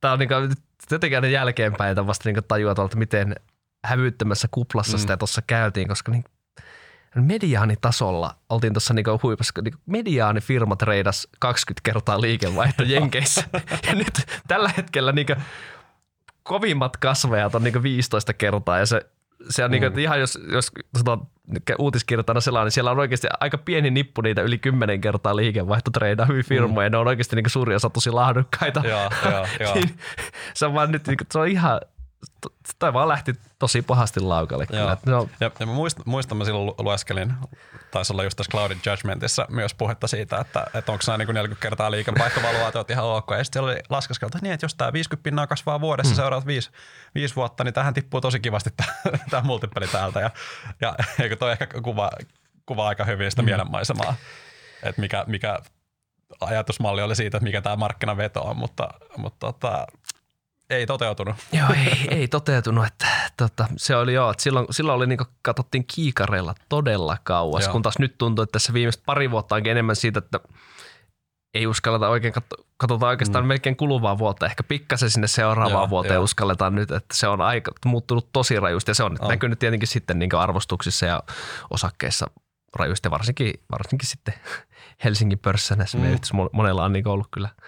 [0.00, 0.34] tämä on niinku,
[0.90, 3.34] jotenkin aina jälkeenpäin, että vasta niinku tajua että miten
[3.84, 5.00] hävyttömässä kuplassa mm.
[5.00, 6.24] sitä tuossa käytiin, koska niin
[7.14, 13.44] mediaanitasolla oltiin tuossa niinku huipassa, niinku mediaanifirma treidas 20 kertaa liikevaihto Jenkeissä.
[13.86, 15.34] ja nyt tällä hetkellä niinku
[16.42, 19.06] kovimmat kasvajat on niinku 15 kertaa ja se
[19.50, 19.88] se on niinku, mm.
[19.88, 21.26] niin kuin, ihan jos, jos sanotaan
[21.78, 26.88] uutiskirjoitana selaa, niin siellä on oikeasti aika pieni nippu niitä yli kymmenen kertaa liikevaihtotreidaavia firmoja.
[26.88, 26.92] Mm.
[26.92, 28.82] Ne on oikeasti niin suuri osa tosi laadukkaita.
[28.88, 29.74] Joo, joo, joo.
[29.76, 29.96] niin,
[30.54, 31.80] se on vaan nyt, niin kuin, se on ihan,
[32.78, 34.66] toi vaan lähti tosi pahasti laukalle.
[34.66, 34.96] Kyllä.
[35.06, 35.28] No.
[35.40, 37.34] Ja, ja mä muistan, muistan, mä silloin lueskelin,
[37.90, 41.62] taisi olla just tässä Clouded Judgmentissa myös puhetta siitä, että, että onko nämä niin 40
[41.62, 43.30] kertaa liikevaihtovaluaatiot ihan ok.
[43.38, 46.16] Ja sitten oli laskeskelta, niin, että jos tämä 50 pinnaa kasvaa vuodessa mm.
[46.16, 46.70] seuraavat viisi,
[47.14, 48.70] viisi vuotta, niin tähän tippuu tosi kivasti
[49.30, 50.20] tämä multipeli täältä.
[50.20, 50.30] Ja,
[50.80, 52.10] ja eikö toi ehkä kuva,
[52.66, 53.46] kuva aika hyvin sitä mm.
[53.46, 54.14] mielenmaisemaa,
[54.82, 55.58] että mikä, mikä
[56.40, 59.86] ajatusmalli oli siitä, että mikä tämä markkinaveto on, mutta, mutta tota,
[60.76, 61.36] ei toteutunut.
[61.52, 62.86] Joo, ei, ei toteutunut.
[62.86, 63.06] Että,
[63.36, 67.72] tota, se oli joo, että silloin, silloin oli niin katsottiin kiikareilla todella kauas, joo.
[67.72, 70.40] kun taas nyt tuntuu, että tässä viimeiset pari vuotta onkin enemmän siitä, että
[71.54, 72.34] ei uskalleta oikein,
[72.76, 73.48] katsotaan oikeastaan mm.
[73.48, 76.24] melkein kuluvaa vuotta, ehkä pikkasen sinne seuraavaan joo, vuoteen joo.
[76.24, 79.28] uskalletaan nyt, että se on aika muuttunut tosi rajusti ja se on, on.
[79.28, 81.22] näkynyt tietenkin sitten niin arvostuksissa ja
[81.70, 82.26] osakkeissa
[82.76, 84.34] rajusti, varsinkin, varsinkin sitten
[85.04, 86.48] Helsingin pörssissä mm.
[86.52, 87.48] monella on niin ollut kyllä–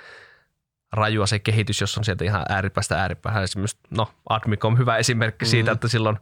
[0.96, 3.42] rajua se kehitys, jos on sieltä ihan ääripäästä ääripäähän.
[3.42, 5.50] Esimerkiksi, no Admicom hyvä esimerkki mm-hmm.
[5.50, 6.18] siitä, että silloin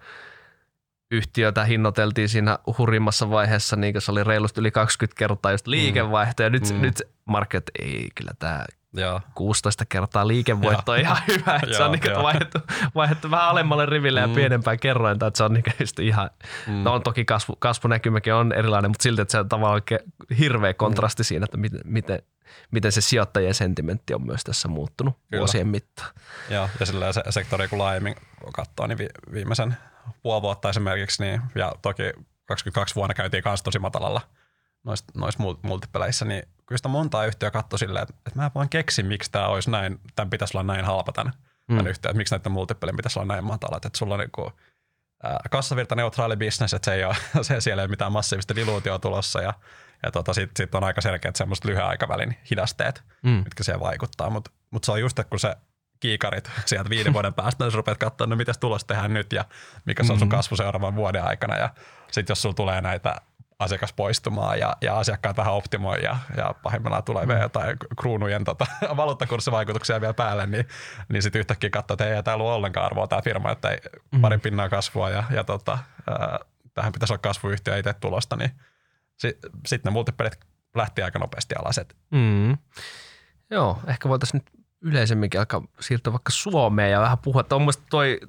[1.11, 6.51] yhtiötä hinnoiteltiin siinä hurimmassa vaiheessa, niin se oli reilusti yli 20 kertaa just liikevaihto, ja
[6.51, 6.81] nyt, mm.
[6.81, 8.65] nyt market ei kyllä tämä
[8.97, 9.21] Joo.
[9.35, 12.59] 16 kertaa liikevoitto on ihan hyvä, että se on niin vaihdettu,
[12.95, 14.35] vaihdettu vähän alemmalle riville ja mm.
[14.35, 15.65] pienempään kerrointa, että se on niin
[16.01, 16.31] ihan,
[16.67, 16.83] mm.
[16.83, 19.83] no on toki kasvu, kasvunäkymäkin on erilainen, mutta silti, että se on tavallaan
[20.39, 21.25] hirveä kontrasti mm.
[21.25, 22.23] siinä, että miten, miten,
[22.71, 25.41] miten se sijoittajien sentimentti on myös tässä muuttunut Kyllä.
[25.41, 26.11] vuosien mittaan.
[26.51, 28.15] Joo, ja sillä se sektori kun laajemmin
[28.53, 28.99] katsoo, niin
[29.33, 29.77] viimeisen
[30.23, 32.03] puoli vuotta esimerkiksi, niin, ja toki
[32.47, 34.21] 22 vuonna käytiin kanssa tosi matalalla
[34.85, 39.07] noissa nois multipeleissä, niin kyllä sitä montaa yhtiöä katsoi silleen, että, että mä vaan keksin,
[39.07, 41.33] miksi tämä olisi näin, tämän pitäisi olla näin halpa tämän,
[41.69, 41.77] mm.
[41.77, 44.53] tämän yhtiön, että miksi näiden multipelin pitäisi olla näin matala, että sulla on niinku
[45.51, 49.55] kassavirta-neutraali bisnes, että se ei ole, se siellä ei ole mitään massiivista diluutioa tulossa ja,
[50.03, 53.31] ja tota, sitten sit on aika selkeät semmoiset lyhyen aikavälin hidasteet, mm.
[53.31, 55.57] mitkä siellä vaikuttaa, mutta mut se on just, että kun se
[56.01, 59.45] kiikarit sieltä viiden vuoden päästä, jos rupeat katsomaan, no mitäs tulossa tehdään nyt ja
[59.85, 60.37] mikä se on sun mm-hmm.
[60.37, 61.71] kasvu seuraavan vuoden aikana ja
[62.13, 63.21] sitten jos sulla tulee näitä
[63.59, 68.67] asiakas poistumaan ja, ja asiakkaat vähän optimoi ja, ja pahimmillaan tulee vielä jotain kruunujen tota,
[68.97, 70.69] valuuttakurssivaikutuksia vielä päälle, niin,
[71.09, 73.79] niin sitten yhtäkkiä katsoo, että ei täällä ole ollenkaan arvoa tämä firma, että ei
[74.13, 74.21] mm.
[74.21, 75.79] parin pinnaa kasvua ja, ja tota,
[76.11, 76.39] ää,
[76.75, 78.51] tähän pitäisi olla kasvuyhtiö itse tulosta, niin
[79.17, 80.39] sitten sit ne multipelit
[80.75, 81.81] lähti aika nopeasti alas.
[82.11, 82.59] Mm.
[83.51, 88.21] Joo, ehkä voitaisiin nyt yleisemminkin alkaa siirtyä vaikka Suomeen ja vähän puhua, on toi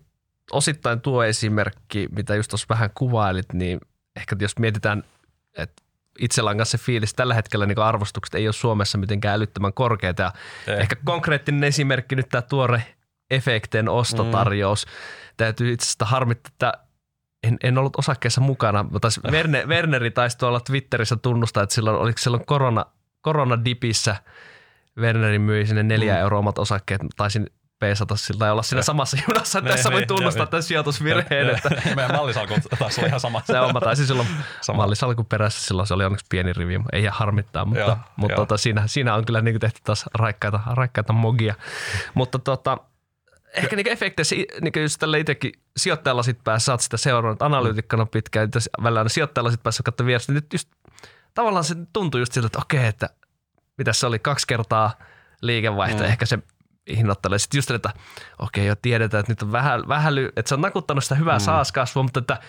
[0.51, 3.79] osittain tuo esimerkki, mitä just tuossa vähän kuvailit, niin
[4.15, 5.03] ehkä jos mietitään
[5.57, 5.83] että
[6.19, 10.23] itsellä on se fiilis, tällä hetkellä niin arvostukset ei ole Suomessa mitenkään älyttömän korkeita.
[10.23, 10.31] Ja
[10.67, 10.79] eh.
[10.79, 12.95] Ehkä konkreettinen esimerkki nyt tämä tuore
[13.29, 14.85] efekten ostotarjous.
[14.85, 14.91] Mm.
[15.37, 16.84] Täytyy itse asiassa harmittaa, että
[17.47, 22.17] en, en ollut osakkeessa mukana, mutta Werner, Werneri taisi tuolla Twitterissä tunnustaa, että silloin, oliko
[22.17, 22.85] silloin korona,
[23.21, 24.15] koronadipissä
[24.97, 26.19] Werneri myi sinne neljä mm.
[26.19, 27.01] euroa omat osakkeet.
[27.15, 27.47] Taisin
[27.79, 29.59] peesata sillä ja olla siinä samassa junassa.
[29.59, 31.49] Että tässä voi tunnustaa tämän sijoitusvirheen.
[31.49, 33.41] Että Meidän mallisalku taas oli ihan sama.
[33.45, 34.27] se on, mä taisin silloin
[34.61, 34.77] sama.
[34.77, 38.45] mallisalku perässä, silloin se oli onneksi pieni rivi, ei jää harmittaa, mutta, joo, mutta joo.
[38.45, 41.55] Tota, siinä, siinä, on kyllä niin tehty taas raikkaita, raikkaita mogia.
[42.13, 42.77] mutta tota,
[43.55, 48.05] ehkä niin efekteissä, niin just tällä itsekin sijoittajalla sit päässä, sä oot sitä seurannut analyytikkana
[48.05, 48.49] pitkään,
[48.83, 50.69] välillä aina sijoittajalla sit päässä katsoa vierestä, niin nyt just
[51.33, 53.09] tavallaan se tuntuu just siltä, että okei, että
[53.77, 54.91] mitä se oli kaksi kertaa
[55.41, 56.09] liikevaihto, mm.
[56.09, 56.39] ehkä se
[56.97, 57.39] hinnoittelee.
[57.39, 57.89] Sitten just, että
[58.39, 61.37] okei, okay, jo tiedetään, että nyt on vähän, vähän että se on nakuttanut sitä hyvää
[61.37, 61.43] mm.
[61.43, 62.39] saaskasvua, mutta että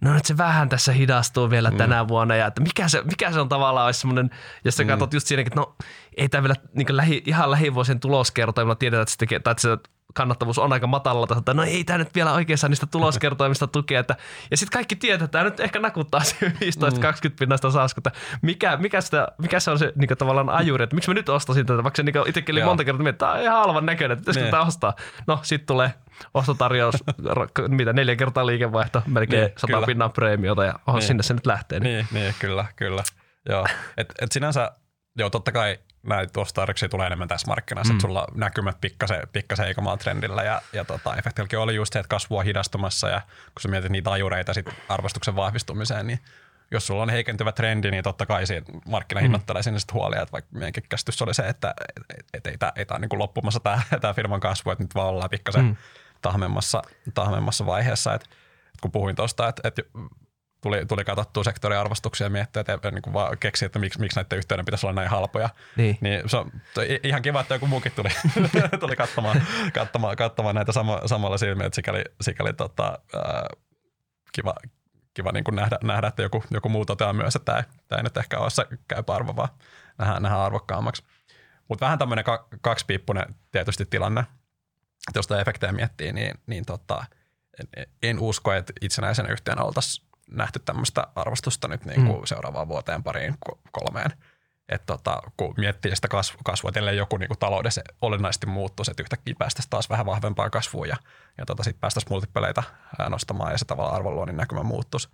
[0.00, 1.76] no nyt se vähän tässä hidastuu vielä mm.
[1.76, 4.30] tänä vuonna ja että mikä se, mikä se on tavallaan olisi semmoinen,
[4.64, 4.88] jos sä mm.
[4.88, 5.76] katsot just siinäkin, että no
[6.16, 9.78] ei tämä vielä niin lähi, ihan lähivuosien tuloskertoimilla tiedetään, että se, tekee, tai että se
[10.14, 14.00] kannattavuus on aika matalalla että no ei tämä nyt vielä oikein saa niistä tuloskertoimista tukea.
[14.00, 14.16] Että,
[14.50, 17.36] ja sitten kaikki tietää, että tämä nyt ehkä nakuttaa se 15-20 mm.
[17.38, 18.10] pinnasta saaskuta.
[18.42, 21.66] Mikä, mikä, sitä, mikä se on se niin tavallaan ajuri, että miksi mä nyt ostasin
[21.66, 24.20] tätä, vaikka se niin itsekin oli monta kertaa, että tämä on ihan halvan näköinen, että
[24.20, 24.94] pitäisikö tämä ostaa.
[25.26, 25.94] No sitten tulee
[26.34, 26.94] ostotarjous,
[27.68, 29.86] mitä neljä kertaa liikevaihto, melkein niin, 100 kyllä.
[29.86, 31.02] pinnan preemiota ja oh, niin.
[31.02, 31.80] sinne se nyt lähtee.
[31.80, 33.02] Niin, niin, niin kyllä, kyllä.
[33.48, 33.66] Joo.
[33.96, 34.72] Et, et sinänsä,
[35.18, 37.96] joo totta kai näitä ostostarjouksia tulee enemmän tässä markkinassa, mm.
[37.96, 42.08] että sulla näkymät pikkasen, pikkasen eikomaan trendillä ja, ja tota, efektilläkin oli just se, että
[42.08, 46.18] kasvua hidastumassa ja kun sä mietit niitä ajureita sit arvostuksen vahvistumiseen, niin
[46.70, 49.22] jos sulla on heikentyvä trendi, niin totta kai siinä markkina mm.
[49.22, 51.74] hinnoittelee sinne sitten huolia, että vaikka meidänkin käsitys oli se, että
[52.18, 53.60] et, et, ei tämä ei niin loppumassa
[54.00, 55.76] tämä firman kasvu, että nyt vaan ollaan pikkasen mm.
[56.22, 56.82] tahmemmassa,
[57.14, 58.28] tahmemmassa vaiheessa, että
[58.80, 59.82] kun puhuin tuosta, että, että
[60.64, 64.38] tuli, tuli katsottua sektoriarvostuksia ja miettiä, että niin kuin vaan keksi, että miksi, miksi näiden
[64.38, 65.48] yhteyden pitäisi olla näin halpoja.
[65.76, 65.98] Niin.
[66.00, 66.52] niin se on
[67.02, 68.08] ihan kiva, että joku muukin tuli,
[68.80, 69.42] tuli katsomaan,
[69.74, 73.46] katsomaan, katsomaan näitä sama, samalla silmiä, että sikäli, sikäli tota, ää,
[74.32, 74.54] kiva,
[75.14, 78.02] kiva niin kuin nähdä, nähdä, että joku, joku muu toteaa myös, että tämä, tämä ei
[78.02, 79.48] nyt ehkä ole se käypä arvo, vaan
[79.98, 81.04] nähdään, nähdään arvokkaammaksi.
[81.68, 82.24] Mutta vähän tämmöinen
[82.60, 84.20] kaksipiippunen tietysti tilanne,
[85.08, 87.04] että jos tämä efektejä miettii, niin, niin tota,
[87.60, 92.26] en, en usko, että itsenäisen yhtiön oltaisiin nähty tämmöistä arvostusta nyt niin kuin mm.
[92.26, 93.34] seuraavaan vuoteen pariin
[93.72, 94.10] kolmeen.
[94.68, 99.02] Että tota, kun miettii sitä kasvua, kasvua että joku niin kuin taloudessa olennaisesti muuttuisi, että
[99.02, 100.96] yhtäkkiä päästäisiin taas vähän vahvempaan kasvuun ja,
[101.38, 102.62] ja tota, sitten päästäisiin multipeleitä
[103.08, 105.08] nostamaan ja se tavallaan arvonluonnin näkymä muuttuisi,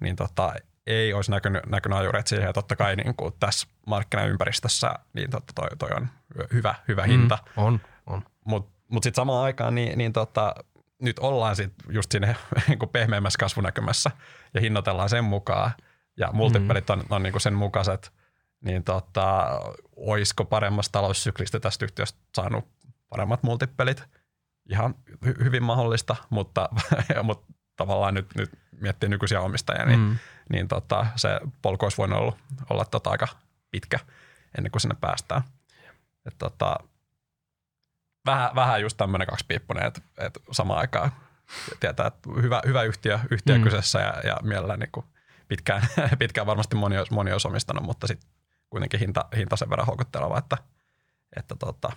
[0.00, 0.52] niin tota,
[0.86, 2.46] ei olisi näkynyt, näkynyt ajureet siihen.
[2.46, 6.08] Ja totta kai niin kuin tässä markkinaympäristössä niin totta, toi, toi on
[6.52, 7.38] hyvä, hyvä mm, hinta.
[7.56, 8.22] On, on.
[8.44, 10.54] Mutta mut sitten samaan aikaan niin, niin tota,
[11.02, 12.34] nyt ollaan sit just siinä
[12.68, 14.10] niin pehmeämmässä kasvunäkymässä
[14.54, 15.70] ja hinnoitellaan sen mukaan
[16.16, 18.12] ja multipelit on, on niin sen mukaiset,
[18.60, 19.60] niin tota,
[19.96, 22.68] olisiko paremmasta taloussyklistä tästä yhtiöstä saanut
[23.08, 24.04] paremmat multipelit?
[24.70, 24.94] Ihan
[25.26, 26.68] hy- hyvin mahdollista, mutta,
[27.22, 30.18] mutta tavallaan nyt, nyt miettii nykyisiä omistajia, niin, mm.
[30.50, 31.28] niin tota, se
[31.62, 32.36] polku olisi voinut olla,
[32.70, 33.28] olla tota aika
[33.70, 33.98] pitkä
[34.58, 35.42] ennen kuin sinne päästään.
[36.26, 36.76] Et tota,
[38.26, 41.12] vähän, vähän just tämmöinen kaksipiippunen, että, että samaan aikaan
[41.80, 43.64] tietää, että hyvä, hyvä yhtiö, yhtiö mm.
[43.64, 45.06] kyseessä ja, ja mielellään niin kuin
[45.48, 45.82] pitkään,
[46.18, 48.30] pitkään varmasti moni, moni olisi omistanut, mutta sitten
[48.70, 50.58] kuitenkin hinta, hinta sen verran houkutteleva, että,
[51.36, 51.92] että tota,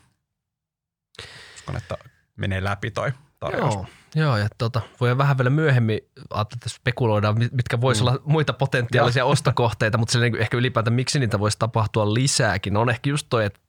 [1.55, 1.97] uskon, että
[2.35, 3.73] menee läpi toi tarjous.
[3.73, 5.99] Joo, joo ja tota, voi vähän vielä myöhemmin
[6.41, 8.07] että spekuloida, mitkä voisi mm.
[8.07, 12.77] olla muita potentiaalisia ostokohteita, mutta niin ehkä ylipäätään miksi niitä voisi tapahtua lisääkin.
[12.77, 13.59] On ehkä just toi, että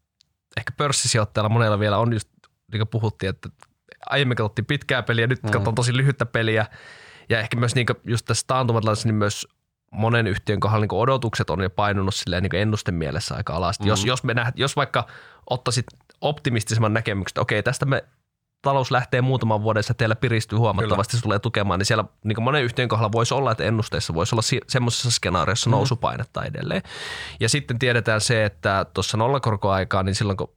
[0.56, 2.28] ehkä pörssisijoittajalla monella vielä on just
[2.72, 3.48] niin kuin puhuttiin, että
[4.06, 5.50] aiemmin katsottiin pitkää peliä, nyt mm.
[5.50, 6.66] katsotaan tosi lyhyttä peliä.
[7.28, 9.48] Ja ehkä myös niin just tässä taantumatilanteessa niin myös
[9.92, 13.80] monen yhtiön kohdalla niin odotukset on jo painunut silleen niin ennusten mielessä aika alas.
[13.80, 13.86] Mm.
[13.86, 15.06] Jos, jos, me näht, jos vaikka
[15.50, 15.86] ottaisit
[16.20, 18.04] optimistisemman näkemyksen, että okei, tästä me
[18.62, 21.20] talous lähtee muutaman vuoden säteellä piristyy huomattavasti, Kyllä.
[21.20, 24.42] se tulee tukemaan, niin siellä niin monen yhtiön kohdalla voisi olla, että ennusteissa voisi olla
[24.42, 25.72] si- semmoisessa skenaariossa mm.
[25.72, 26.82] nousupainetta edelleen.
[27.40, 30.52] Ja sitten tiedetään se, että tuossa nollakorkoaikaa, niin silloin kun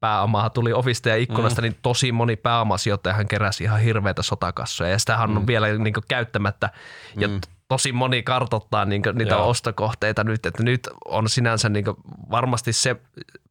[0.00, 1.64] pääomaa tuli ovista ja ikkunasta, mm.
[1.64, 5.36] niin tosi moni pääomasijoittajahan keräsi ihan hirveitä sotakassoja ja sitähän mm.
[5.36, 6.70] on vielä niin käyttämättä.
[7.16, 9.48] Ja mm tosi moni kartottaa niin niitä Joo.
[9.48, 11.84] ostokohteita nyt, että nyt on sinänsä niin
[12.30, 12.96] varmasti se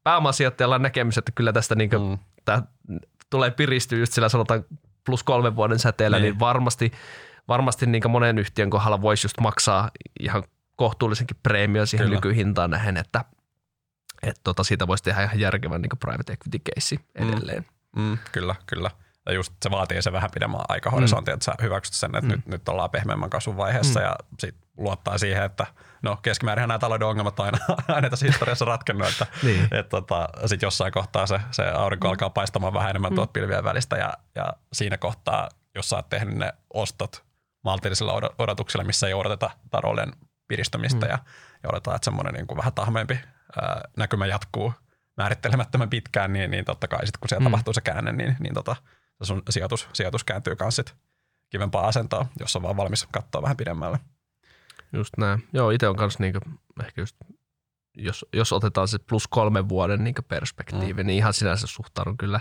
[0.03, 2.17] pääomasijoittajalla näkemys, että kyllä tästä niin mm.
[2.45, 2.63] tää
[3.29, 4.65] tulee piristyä just sillä sanotaan
[5.05, 6.91] plus kolmen vuoden säteellä, niin, niin varmasti,
[7.47, 9.89] varmasti niin monen yhtiön kohdalla voisi just maksaa
[10.19, 10.43] ihan
[10.75, 12.17] kohtuullisenkin preemio siihen kyllä.
[12.17, 13.25] nykyhintaan nähen, että,
[14.25, 17.29] että tota, siitä voisi tehdä ihan järkevän niin private equity case mm.
[17.29, 17.65] edelleen.
[17.95, 18.01] Mm.
[18.01, 18.91] Mm, kyllä, kyllä.
[19.25, 21.33] Ja just se vaatii se vähän pidemmän aikahorisontin, mm.
[21.33, 22.31] että sä hyväksyt sen, että mm.
[22.31, 24.05] nyt, nyt ollaan pehmeämmän kasvun vaiheessa mm.
[24.05, 25.65] ja sit luottaa siihen, että
[26.01, 27.57] no keskimäärin nämä talouden ongelmat on aina,
[27.95, 29.67] aina tässä historiassa ratkennut, että niin.
[29.71, 32.09] et, tota, sit jossain kohtaa se, se aurinko mm.
[32.09, 33.15] alkaa paistamaan vähän enemmän mm.
[33.15, 37.23] tuot pilvien välistä ja, ja siinä kohtaa, jos sä oot tehnyt ne ostot
[37.63, 40.13] maltillisella odotuksella, missä ei odoteta talouden
[40.47, 41.09] piristämistä mm.
[41.09, 41.19] ja,
[41.63, 43.19] ja odotetaan, että semmoinen niin kuin vähän tahmeempi
[43.61, 44.73] ää, näkymä jatkuu
[45.17, 47.51] määrittelemättömän pitkään, niin, niin totta kai sitten kun siellä mm.
[47.51, 48.75] tapahtuu se käänne, niin, niin tota,
[49.21, 50.81] sun sijoitus, sijoitus kääntyy myös
[51.49, 53.99] kivempaa asentoa, jos on vaan valmis katsoa vähän pidemmälle.
[54.93, 55.47] Just näin.
[55.53, 56.39] Joo, itse on kanssa niinku,
[56.83, 57.15] ehkä just,
[57.97, 61.07] jos, jos otetaan se plus kolmen vuoden niinku perspektiivi, mm.
[61.07, 62.39] niin ihan sinänsä suhtaudun kyllä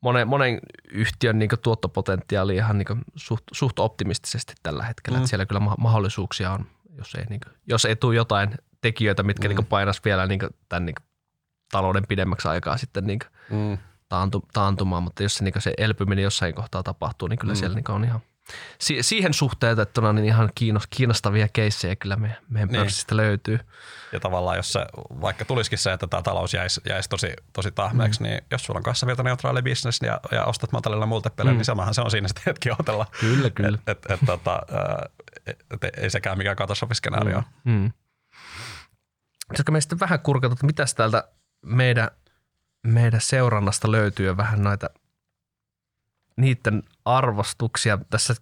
[0.00, 0.60] monen, monen
[0.90, 5.18] yhtiön niinku tuottopotentiaali ihan niinku suht, suht optimistisesti tällä hetkellä.
[5.18, 5.22] Mm.
[5.22, 6.66] Että siellä kyllä mahdollisuuksia on,
[6.98, 9.50] jos ei, niinku, jos ei tule jotain tekijöitä, mitkä mm.
[9.50, 11.02] niinku painas vielä niinku tämän niinku
[11.72, 13.78] talouden pidemmäksi aikaa sitten niinku mm
[14.10, 17.56] taantu, taantumaan, mutta jos se, niin se elpyminen jossain kohtaa tapahtuu, niin kyllä mm.
[17.56, 18.20] siellä niin on ihan
[18.78, 20.50] si- siihen suhteutettuna niin ihan
[20.90, 22.80] kiinnostavia keissejä kyllä me, meidän niin.
[22.80, 23.58] pörssistä löytyy.
[24.12, 24.86] Ja tavallaan jos se,
[25.20, 28.24] vaikka tulisikin se, että tämä talous jäisi, jäisi tosi, tosi tahmeeksi, mm.
[28.24, 31.58] niin jos sulla on kassavirtaneutraali bisnes ja, ja ostat matalilla multipeleillä, mm.
[31.58, 33.06] niin samahan se on siinä sitten hetki otella.
[33.20, 33.78] Kyllä, kyllä.
[33.86, 34.62] Et, et, et, tota,
[35.46, 37.42] et, et, ei sekään mikään katastrofiskenaario.
[37.64, 37.72] Mm.
[37.72, 37.92] Mm.
[39.50, 41.28] Pitäisikö me sitten vähän kurkata, että mitäs täältä
[41.66, 42.10] meidän
[42.82, 44.90] meidän seurannasta löytyy jo vähän noita
[46.36, 47.98] niiden arvostuksia.
[48.10, 48.34] Tässä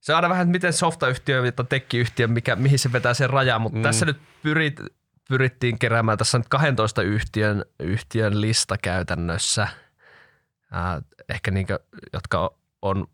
[0.00, 3.58] se on aina vähän, että miten softayhtiö tai tekkiyhtiö, mikä, mihin se vetää sen rajaa,
[3.58, 3.82] mutta mm.
[3.82, 4.80] tässä nyt pyrit,
[5.28, 11.78] pyrittiin keräämään, tässä nyt 12 yhtiön, yhtiön lista käytännössä, äh, ehkä niinkö,
[12.12, 12.50] jotka
[12.82, 13.06] on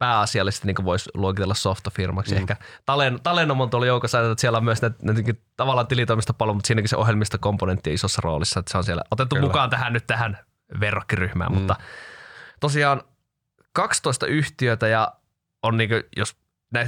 [0.00, 2.34] pääasiallisesti niin voisi luokitella softafirmaksi.
[2.34, 2.40] Mm.
[2.40, 6.66] Ehkä Talen, Talenomon tuolla joukossa, että siellä on myös näitä, näitä niin tavallaan tilitoimistopalvelu, mutta
[6.66, 9.46] siinäkin se ohjelmistokomponentti isossa roolissa, että se on siellä otettu Kyllä.
[9.46, 10.38] mukaan tähän nyt tähän
[10.80, 11.58] verrokkiryhmään, mm.
[11.58, 11.76] mutta
[12.60, 13.02] tosiaan
[13.72, 15.12] 12 yhtiötä ja
[15.62, 16.36] on niin kuin, jos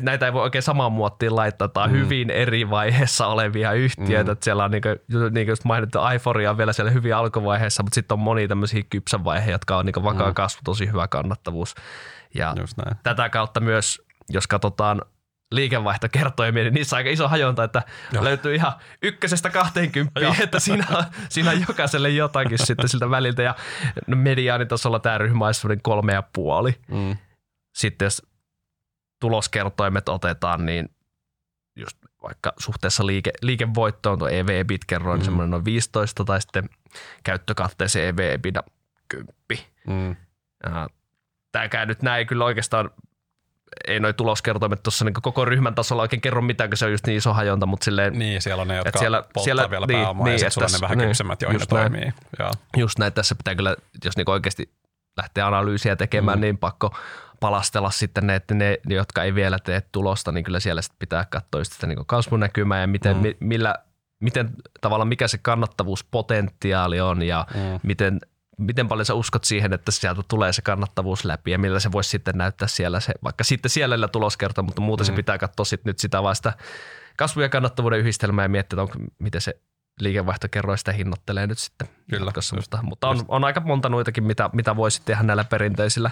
[0.03, 1.95] näitä ei voi oikein samaan muottiin laittaa, tai mm.
[1.95, 4.31] hyvin eri vaiheessa olevia yhtiöitä.
[4.31, 4.33] Mm.
[4.33, 7.83] Että siellä on niin kuin, niin kuin just mainittu, iForia on vielä siellä hyvin alkuvaiheessa,
[7.83, 10.35] mutta sitten on moni tämmöisiä kypsän vaiheja, jotka on niin vakaa mm.
[10.35, 11.75] kasvu, tosi hyvä kannattavuus.
[12.35, 12.55] Ja
[13.03, 15.03] tätä kautta myös, jos katsotaan
[15.53, 18.25] liikevaihtokertoimia, niin niissä on aika iso hajonta, että Joo.
[18.25, 18.73] löytyy ihan
[19.03, 23.43] ykkösestä 20, että siinä on, siinä on jokaiselle jotakin sitten siltä väliltä.
[23.43, 23.55] Ja
[24.07, 25.53] no mediaanitasolla tämä ryhmä on
[25.83, 26.81] kolme ja puoli.
[26.89, 27.17] Mm.
[27.75, 28.23] Sitten jos
[29.21, 30.89] tuloskertoimet otetaan, niin
[31.77, 35.25] just vaikka suhteessa liike, liikevoittoon tuo EV-EBIT kerroin mm.
[35.25, 36.69] semmoinen noin 15 tai sitten
[37.25, 38.63] käyttökatteeseen EV-EBITDA
[39.09, 39.67] 10.
[39.87, 40.17] Mm
[41.53, 42.91] tämäkään nyt näin kyllä oikeastaan
[43.89, 47.07] ei noi tuloskertoimet tuossa niin koko ryhmän tasolla oikein kerro mitään, kun se on just
[47.07, 48.19] niin iso hajonta, mutta silleen...
[48.19, 50.67] Niin, siellä on ne, jotka siellä, polttaa siellä, vielä niin, pääomaa niin, ja sitten sulla
[50.67, 52.13] on ne vähän niin, kypsemmät, joihin ne toimii.
[52.39, 52.51] Joo.
[52.77, 54.73] Just näin, tässä pitää kyllä, jos niin oikeasti
[55.17, 56.41] lähtee analyysiä tekemään, mm.
[56.41, 56.97] niin pakko
[57.41, 61.27] palastella sitten ne, että ne, jotka ei vielä tee tulosta, niin kyllä siellä sitten pitää
[61.31, 63.23] katsoa sitä niin kasvunäkymää ja miten, mm.
[63.41, 63.75] millä,
[64.21, 64.51] miten
[64.81, 67.81] tavallaan mikä se kannattavuuspotentiaali on ja mm.
[67.83, 68.21] miten–
[68.67, 72.11] miten paljon sä uskot siihen, että sieltä tulee se kannattavuus läpi ja millä se voisi
[72.11, 75.07] sitten näyttää siellä se, vaikka sitten siellä tuloskerta, mutta muuten mm.
[75.07, 76.53] se pitää katsoa sitten nyt sitä vasta
[77.17, 79.61] kasvu- ja kannattavuuden yhdistelmää ja miettiä, onko, miten se
[80.01, 81.89] liikevaihtokerroin sitä hinnoittelee nyt sitten.
[82.11, 82.27] Kyllä.
[82.27, 86.11] Jatkossa, mutta, mutta on, on, aika monta noitakin, mitä, mitä voisi tehdä näillä perinteisillä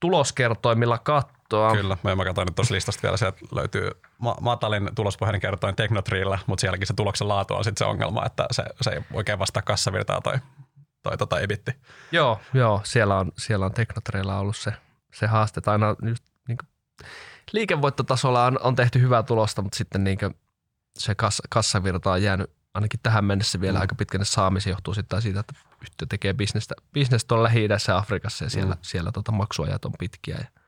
[0.00, 1.72] tuloskertoimilla katsoa.
[1.72, 6.60] Kyllä, mä katsoin nyt tuossa listasta vielä, sieltä löytyy ma- matalin tulospohjainen kertoin Technotrilla, mutta
[6.60, 10.20] sielläkin se tuloksen laatu on sitten se ongelma, että se, se ei oikein vastaa kassavirtaa
[10.20, 10.38] toi
[11.04, 11.72] tai tota ebitti.
[12.12, 14.72] Joo, joo siellä on, siellä on Teknotreilla ollut se,
[15.12, 15.60] se haaste.
[15.66, 16.68] Aina just niin kuin,
[17.52, 20.36] liikevoittotasolla on, on, tehty hyvää tulosta, mutta sitten niin kuin,
[20.98, 23.80] se kassa, kassavirta on jäänyt ainakin tähän mennessä vielä mm.
[23.80, 28.44] aika pitkänne saamisen johtuu sitten siitä, että yhtiö tekee bisnestä, bisnestä tuolla lähi ja Afrikassa
[28.44, 28.80] ja siellä, mm.
[28.82, 30.60] siellä tota maksuajat on pitkiä ja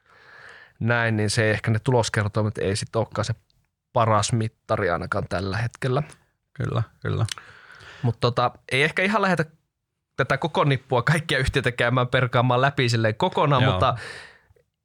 [0.80, 3.34] näin, niin se ehkä ne tuloskertoimet ei sitten olekaan se
[3.92, 6.02] paras mittari ainakaan tällä hetkellä.
[6.52, 7.26] Kyllä, kyllä.
[8.02, 9.44] Mutta tota, ei ehkä ihan lähetä
[10.16, 13.72] tätä koko nippua kaikkia yhtiöitä käymään perkaamaan läpi silleen kokonaan, Joo.
[13.72, 13.96] mutta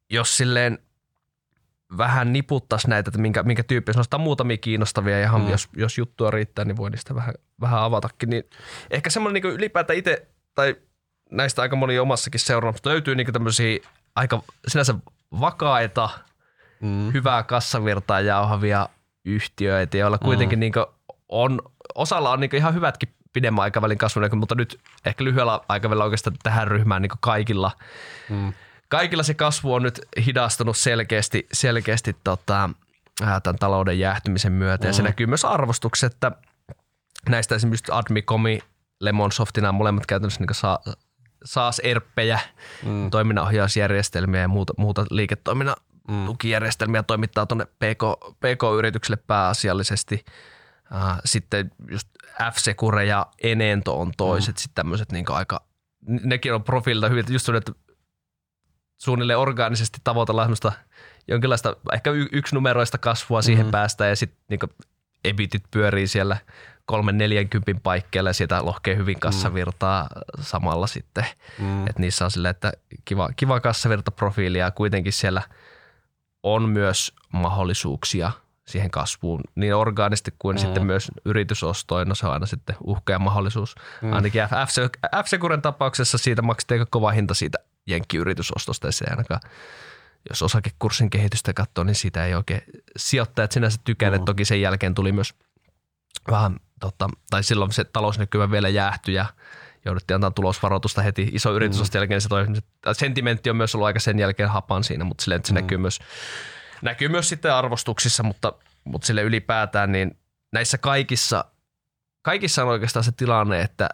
[0.09, 0.79] jos silleen
[1.97, 5.49] vähän niputtaisi näitä, että minkä, minkä tyyppi, nostaa muutamia kiinnostavia ja mm.
[5.49, 8.29] jos, jos juttua riittää, niin voi niistä vähän, vähän avatakin.
[8.29, 8.43] Niin
[8.91, 10.75] ehkä semmoinen niin ylipäätään itse, tai
[11.31, 13.79] näistä aika moni omassakin seurannut, löytyy niin tämmöisiä
[14.15, 14.95] aika sinänsä
[15.39, 16.09] vakaita,
[16.81, 17.13] mm.
[17.13, 18.89] hyvää kassavirtaa jauhavia
[19.25, 20.61] yhtiöitä, joilla kuitenkin mm.
[20.61, 20.73] niin
[21.29, 21.59] on,
[21.95, 26.67] osalla on niin ihan hyvätkin pidemmän aikavälin kasvun, mutta nyt ehkä lyhyellä aikavälillä oikeastaan tähän
[26.67, 27.71] ryhmään niin kaikilla,
[28.29, 28.53] mm.
[28.89, 32.69] kaikilla se kasvu on nyt hidastunut selkeästi, selkeästi tota,
[33.19, 34.85] tämän talouden jäähtymisen myötä.
[34.85, 34.89] Mm.
[34.89, 35.05] Ja se mm.
[35.05, 36.31] näkyy myös arvostuksessa, että
[37.29, 38.59] näistä esimerkiksi Admicomi,
[39.01, 40.79] Lemonsoftina on molemmat käytännössä niin saa,
[41.45, 42.39] saas erppejä,
[42.83, 43.09] mm.
[43.09, 45.75] toiminnanohjausjärjestelmiä ja muuta, muuta liiketoiminnan
[46.07, 46.25] mm.
[46.25, 48.03] tukijärjestelmiä toimittaa tuonne PK,
[48.39, 50.25] PK-yritykselle pääasiallisesti.
[50.95, 52.07] Uh, sitten just
[52.51, 54.59] F-Secure ja Enento on toiset, mm.
[54.59, 55.61] sitten tämmöiset niin aika,
[56.07, 57.71] nekin on profiililta hyvin, just että
[58.97, 60.71] suunnilleen orgaanisesti tavoitellaan semmoista
[61.27, 63.71] jonkinlaista ehkä yksi numeroista kasvua siihen mm.
[63.71, 64.59] päästä ja sitten niin
[65.25, 66.37] ebitit pyörii siellä
[66.85, 69.19] kolmen neljänkympin paikkeilla ja sieltä lohkee hyvin mm.
[69.19, 70.43] kassavirtaa mm.
[70.43, 71.25] samalla sitten.
[71.59, 71.87] Mm.
[71.87, 72.73] Että niissä on silleen, että
[73.05, 75.41] kiva, kiva kassavirtaprofiili ja kuitenkin siellä
[76.43, 78.31] on myös mahdollisuuksia
[78.67, 80.59] siihen kasvuun niin orgaanisesti kuin mm.
[80.59, 82.07] sitten myös yritysostoin.
[82.09, 83.75] No se on aina sitten uhka ja mahdollisuus.
[84.01, 84.13] Mm.
[84.13, 84.41] Ainakin
[85.25, 87.57] F-Securen tapauksessa siitä maksettiin aika kova hinta siitä
[87.87, 89.41] jenkkiyritysostosta ja se ainakaan
[90.29, 92.61] jos osakekurssin kehitystä katsoo, niin siitä ei oikein
[92.97, 94.21] sijoittajat sinänsä tykänneet.
[94.21, 94.25] Mm.
[94.25, 95.33] Toki sen jälkeen tuli myös
[96.31, 99.25] vähän, tota, tai silloin se talousnäkymä vielä jäähtyi ja
[99.85, 101.99] jouduttiin antaa tulosvaroitusta heti iso yritysosta mm.
[101.99, 102.21] jälkeen.
[102.21, 102.45] Se toi,
[102.93, 105.61] sentimentti on myös ollut aika sen jälkeen hapan siinä, mutta silleen, että se mm.
[105.61, 105.99] näkyy, myös,
[106.81, 108.53] näkyy myös sitten arvostuksissa, mutta,
[108.83, 110.19] mutta sille ylipäätään niin
[110.53, 111.45] näissä kaikissa,
[112.21, 113.89] kaikissa on oikeastaan se tilanne, että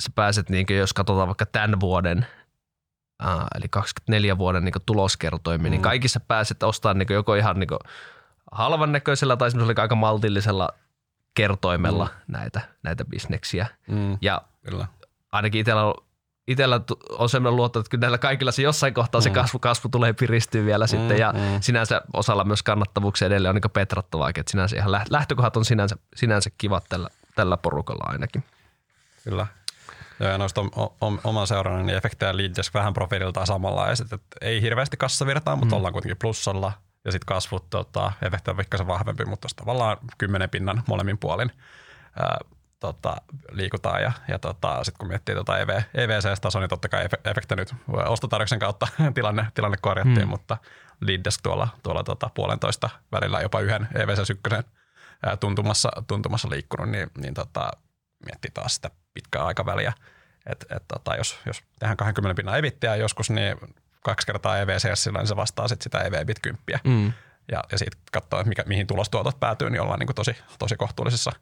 [0.00, 2.26] sä pääset, niin jos katsotaan vaikka tämän vuoden–
[3.24, 5.72] Uh, eli 24 vuoden niin tuloskertoimi, niin mm.
[5.72, 7.68] niin kaikissa pääset ostamaan niin joko ihan niin
[8.52, 10.68] halvan näköisellä tai semmoisella aika maltillisella
[11.34, 12.32] kertoimella mm.
[12.32, 13.66] näitä, näitä bisneksiä.
[13.88, 14.18] Mm.
[14.20, 14.86] Ja Kyllä.
[15.32, 15.94] ainakin itsellä on,
[16.48, 16.80] itsellä
[17.10, 19.22] on sellainen luotto, että kyllä näillä kaikilla se jossain kohtaa mm.
[19.22, 20.88] se kasvu, kasvu tulee piristyä vielä mm.
[20.88, 21.40] sitten ja mm.
[21.60, 26.50] sinänsä osalla myös kannattavuuksia edelleen on niin petrattavaa, että sinänsä ihan lähtökohdat on sinänsä, sinänsä
[26.58, 28.44] kivat tällä, tällä porukalla ainakin.
[29.24, 29.46] Kyllä.
[30.20, 30.60] Joo, ja noista
[31.24, 35.76] oman seurannan niin efektejä Leaddesk vähän profiililtaan samanlaiset, että ei hirveästi kassavirtaa, mutta mm.
[35.76, 36.72] ollaan kuitenkin plussalla
[37.04, 41.52] ja sitten kasvut tota, efekti on pikkasen vahvempi, mutta tavallaan kymmenen pinnan molemmin puolin
[42.20, 42.38] ää,
[42.80, 43.16] tota,
[43.50, 47.74] liikutaan ja, ja tota, sitten kun miettii tota EV, EVC-tasoa, niin totta kai efekti nyt
[47.88, 50.28] ostotarjouksen kautta tilanne, tilanne korjattiin, mm.
[50.28, 50.56] mutta
[51.00, 54.62] Leaddesk tuolla, tuolla tota, puolentoista välillä jopa yhden EVC-1
[55.40, 57.70] tuntumassa, tuntumassa liikkunut, niin, niin tota,
[58.26, 59.92] miettii taas sitä pitkää aikaväliä.
[60.46, 63.56] että et, tota, jos, jos tehdään 20 pinnan evittiä joskus, niin
[64.04, 66.60] kaksi kertaa EVCS, niin se vastaa sit sitä EV-bit 10.
[66.84, 67.12] Mm.
[67.52, 70.76] Ja, ja siitä katsoo, että mikä, mihin tulostuotot päätyy, niin ollaan niin kuin tosi, tosi
[70.76, 71.32] kohtuullisessa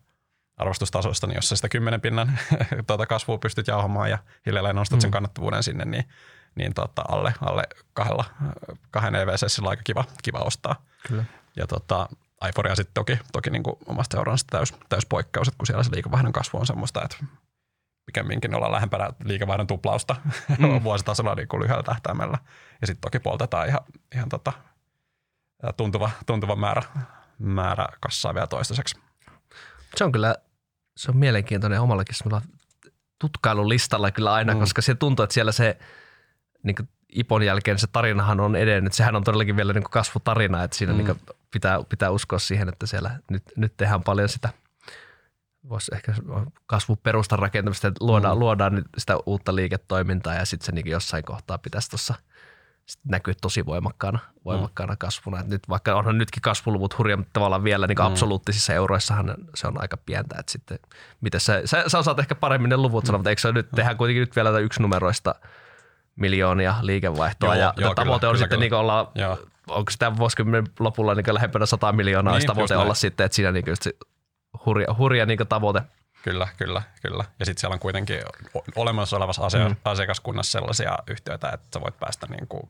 [0.57, 2.39] arvostustasoista, niin jos sä sitä 10 pinnan
[2.87, 5.01] tuota kasvua pystyt jauhamaan ja hiljalleen nostat mm.
[5.01, 6.05] sen kannattavuuden sinne, niin,
[6.55, 8.25] niin tota, alle, alle kahdella,
[8.91, 10.85] kahden EVCS on aika kiva, kiva ostaa.
[11.09, 11.25] Kyllä.
[11.57, 12.09] Ja tota,
[12.41, 15.91] Aiforia sitten toki, toki niin kuin omasta seurannasta täys, täys poikkeus, että kun siellä se
[15.95, 17.17] liikevaihdon kasvu on semmoista, että
[18.07, 20.17] pikemminkin ollaan lähempänä liikevaihdon tuplausta
[20.59, 20.83] mm.
[20.83, 22.39] vuositasolla niin kuin lyhyellä tähtäimellä.
[22.81, 23.81] Ja sitten toki poltetaan ihan,
[24.15, 24.53] ihan tota,
[25.77, 26.83] tuntuva, tuntuva määrä,
[27.39, 29.06] määrä kassaa vielä toistaiseksi.
[29.97, 30.35] Se on kyllä
[30.97, 32.17] se on mielenkiintoinen omallakin
[33.19, 34.61] tutkailulistalla kyllä aina, mm.
[34.61, 35.79] koska se tuntuu, että siellä se
[36.63, 36.77] niin
[37.09, 38.93] Ipon jälkeen se tarinahan on edennyt.
[38.93, 41.05] Sehän on todellakin vielä niin kasvutarina, että siinä mm.
[41.05, 41.21] niin
[41.51, 44.49] pitää, pitää uskoa siihen, että siellä nyt, nyt tehdään paljon sitä–
[45.69, 46.15] voisi ehkä
[46.67, 48.41] kasvuperustan rakentamista, että luodaan, mm.
[48.41, 52.15] luodaan sitä uutta liiketoimintaa ja sitten se niin jossain kohtaa pitäisi tuossa
[53.05, 54.99] näkyy tosi voimakkaana, voimakkaana mm.
[54.99, 55.41] kasvuna.
[55.41, 58.05] Et nyt, vaikka onhan nytkin kasvuluvut hurja, mutta tavallaan vielä niin mm.
[58.05, 60.37] absoluuttisissa euroissahan se on aika pientä.
[60.39, 60.79] Et sitten,
[61.21, 63.07] miten sä, sä, sä, osaat ehkä paremmin ne luvut mm.
[63.07, 63.77] sanoa, mutta eikö se nyt mm.
[63.77, 65.35] tehdään kuitenkin nyt vielä yksi numeroista
[66.17, 68.61] miljoonia liikevaihtoa joo, ja joo, tavoite kyllä, on kyllä, sitten kyllä.
[68.61, 69.39] niin olla, joo.
[69.69, 73.65] onko sitä vuosikymmenen lopulla niin lähempänä 100 miljoonaa, niin, tavoite olla sitten, että siinä niin
[74.67, 75.83] hurja, hurja niin tavoite.
[76.23, 77.25] Kyllä, kyllä, kyllä.
[77.39, 78.21] Ja sitten siellä on kuitenkin
[78.77, 79.77] olemassa olevassa asia- mm.
[79.85, 82.69] asiakaskunnassa sellaisia yhtiöitä, että sä voit päästä niin kuin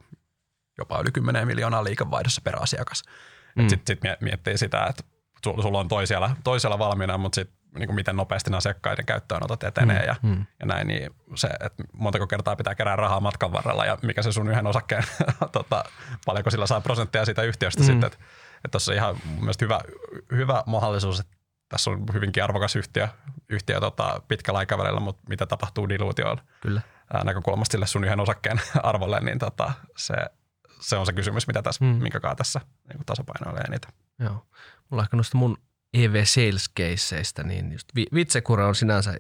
[0.79, 3.03] jopa yli 10 miljoonaa liikevaihdossa per asiakas.
[3.57, 3.69] Mm.
[3.69, 5.03] Sitten sit miettii sitä, että
[5.45, 10.07] sulla on toisella, toisella valmiina, mutta sitten niin kuin miten nopeasti asiakkaiden käyttöönotot etenee mm,
[10.07, 10.47] ja, mm.
[10.61, 14.33] ja näin, niin se, että montako kertaa pitää kerää rahaa matkan varrella ja mikä se
[14.33, 15.05] sun yhden osakkeen,
[15.53, 15.85] tota,
[16.27, 17.87] paljonko sillä saa prosentteja siitä yhtiöstä mm.
[17.87, 18.19] sitten, että,
[18.57, 19.81] että tuossa on ihan mun mielestä hyvä,
[20.33, 21.37] hyvä mahdollisuus, että
[21.69, 23.09] tässä on hyvinkin arvokas yhtiö,
[23.49, 26.81] yhtiö tota, pitkällä aikavälillä, mutta mitä tapahtuu diluutioon Kyllä.
[27.25, 30.15] näkökulmasta sille sun yhden osakkeen arvolle, niin tota, se,
[30.81, 31.91] se on se kysymys, mitä tässä, mm.
[31.91, 33.93] minkä tässä niin tasapainoilee eniten.
[34.19, 34.47] Joo.
[34.91, 35.59] Mulla ehkä noista mun
[35.95, 39.17] EV Sales caseista, niin just Vitsekure on sinänsä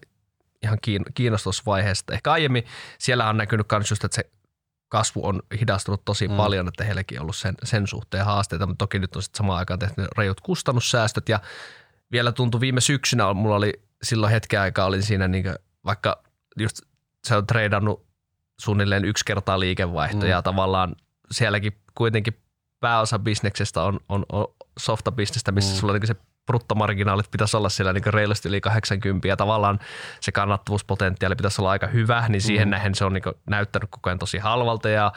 [0.62, 0.78] ihan
[1.14, 2.14] kiinnostusvaiheesta.
[2.14, 2.64] Ehkä aiemmin
[2.98, 4.30] siellä on näkynyt myös just, että se
[4.88, 6.36] kasvu on hidastunut tosi mm.
[6.36, 9.58] paljon, että heilläkin on ollut sen, sen suhteen haasteita, mutta toki nyt on sitten samaan
[9.58, 11.40] aikaan tehty rajut kustannussäästöt ja
[12.12, 15.44] vielä tuntui viime syksynä, mulla oli silloin hetken aikaa, olin siinä niin
[15.84, 16.22] vaikka
[16.58, 16.82] just
[17.24, 18.06] se on treidannut
[18.60, 20.30] suunnilleen yksi kertaa liikevaihto mm.
[20.30, 20.96] ja tavallaan
[21.30, 22.42] sielläkin kuitenkin
[22.80, 24.46] pääosa bisneksestä on, on, on
[24.78, 25.78] softabisnestä, missä mm.
[25.80, 29.78] sulla niin se bruttomarginaalit pitäisi olla siellä niin reilusti yli 80 ja tavallaan
[30.20, 32.70] se kannattavuuspotentiaali pitäisi olla aika hyvä, niin siihen mm.
[32.70, 35.12] nähden se on niin näyttänyt koko ajan tosi halvalta ja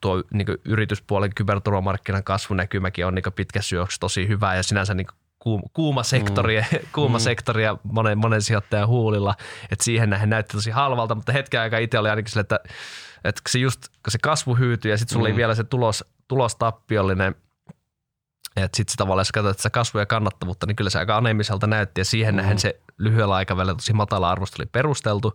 [0.00, 5.06] tuo niin yrityspuolen kyberturvamarkkinan kasvunäkymäkin on niin pitkässä juoksussa tosi hyvä ja sinänsä niin
[5.72, 6.78] kuuma, sektori, mm.
[6.94, 7.22] kuuma mm.
[7.22, 9.34] sektori ja monen, monen sijoittajan huulilla,
[9.70, 12.60] että siihen nähden näytti tosi halvalta, mutta hetken aikaa itse oli ainakin sille, että,
[13.24, 15.32] että se just, kun se kasvu hyytyi ja sitten sulla mm.
[15.32, 17.34] oli vielä se tulos, tulostappiollinen
[18.56, 22.00] että sitten tavallaan, jos katsot sitä kasvua ja kannattavuutta, niin kyllä se aika anemiselta näytti
[22.00, 22.36] ja siihen mm.
[22.36, 25.32] nähden se lyhyellä aikavälillä tosi matala arvosto oli perusteltu.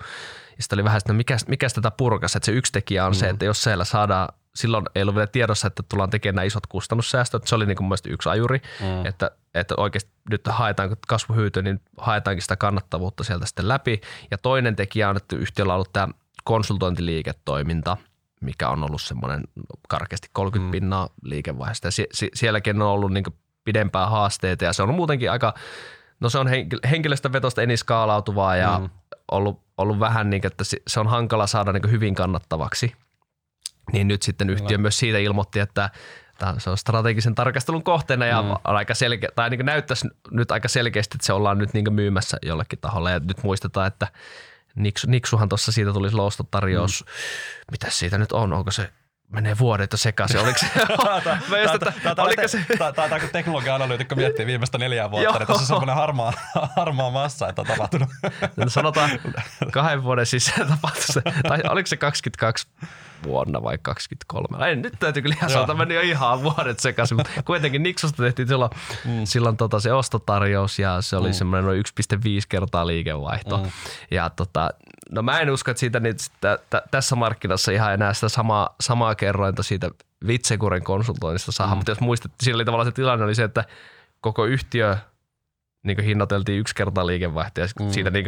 [0.57, 3.15] Ja sitten oli vähän, no mikä, mikä tätä purkas, että se yksi tekijä on mm.
[3.15, 6.67] se, että jos siellä saadaan, silloin ei ollut vielä tiedossa, että tullaan tekemään nämä isot
[6.67, 7.47] kustannussäästöt.
[7.47, 9.05] Se oli niin kuin yksi ajuri, mm.
[9.05, 14.01] että, että oikeasti nyt haetaan, kun kasvu hyytyy, niin haetaankin sitä kannattavuutta sieltä sitten läpi.
[14.31, 16.07] Ja toinen tekijä on, että yhtiöllä on ollut tämä
[16.43, 17.97] konsultointiliiketoiminta–
[18.39, 19.43] mikä on ollut semmoinen
[19.89, 20.71] karkeasti 30 mm.
[20.71, 21.87] pinnaa liikevaihdosta.
[21.87, 23.23] Ja sie- sielläkin on ollut niin
[23.63, 25.53] pidempää haasteita ja se on muutenkin aika,
[26.19, 26.47] no se on
[26.89, 28.89] henkilöstövetosta eni skaalautuvaa ja mm.
[29.31, 32.93] ollut, ollut vähän niin, että se on hankala saada niin hyvin kannattavaksi.
[33.91, 34.81] Niin nyt sitten yhtiö Kyllä.
[34.81, 35.89] myös siitä ilmoitti, että
[36.57, 38.51] se on strategisen tarkastelun kohteena ja mm.
[38.51, 42.37] on aika selkeä, tai niin näyttäisi nyt aika selkeästi, että se ollaan nyt niin myymässä
[42.41, 43.11] jollekin taholle.
[43.11, 44.07] Ja nyt muistetaan, että
[44.75, 47.05] Niksu, Niksuhan tuossa siitä tuli lostotarjous.
[47.05, 47.11] Mm.
[47.71, 48.53] Mitä siitä nyt on?
[48.53, 48.89] Onko se
[49.29, 50.39] menee vuodet sekaisin.
[50.39, 50.67] Oliko se?
[52.17, 52.65] Oliko se?
[52.95, 56.33] Tämä kun teknologia-analyytikko miettii viimeistä neljää vuotta, niin tässä on semmoinen harmaa,
[56.75, 58.09] harmaa massa, että on tapahtunut.
[58.67, 59.09] Sanotaan
[59.71, 62.67] kahden vuoden sisään tapahtui Tai oliko se 22
[63.23, 64.67] vuonna vai 23?
[64.67, 68.47] Ei, nyt täytyy kyllä ihan sanoa, meni jo ihan vuodet sekaisin, mutta kuitenkin Niksosta tehtiin
[68.47, 68.71] silloin,
[69.05, 69.21] mm.
[69.23, 71.33] silloin tota se ostotarjous ja se oli mm.
[71.33, 71.83] semmoinen noin
[72.15, 73.57] 1,5 kertaa liikevaihto.
[73.57, 73.71] Mm.
[74.11, 74.69] Ja tota,
[75.11, 78.75] no mä en usko, että siitä niin, t- t- tässä markkinassa ihan enää sitä samaa,
[78.81, 79.89] samaa kerrointa siitä
[80.27, 81.75] Vitsekuren konsultoinnista saa, mm.
[81.75, 83.63] mutta jos muistat, siinä oli tavallaan se tilanne oli se, että
[84.21, 84.97] koko yhtiö
[85.83, 87.89] niin hinnoiteltiin yksi kertaa liikevaihto ja mm.
[87.89, 88.25] siitä niin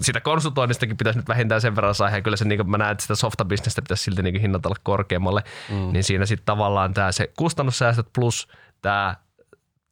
[0.00, 3.02] sitä konsultoinnistakin pitäisi nyt vähintään sen verran saada, ja kyllä se, niin mä näen, että
[3.02, 5.92] sitä softabisnestä pitäisi silti niin hinnoitella korkeammalle, mm.
[5.92, 8.48] niin siinä sitten tavallaan tämä se kustannussäästöt plus
[8.82, 9.16] tämä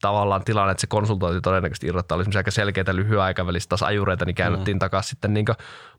[0.01, 4.35] tavallaan tilanne, että se konsultointi todennäköisesti irrottaa, oli aika selkeitä lyhyen aikavälistä taas ajureita, niin
[4.35, 4.79] käännyttiin mm.
[4.79, 5.47] takaisin sitten niin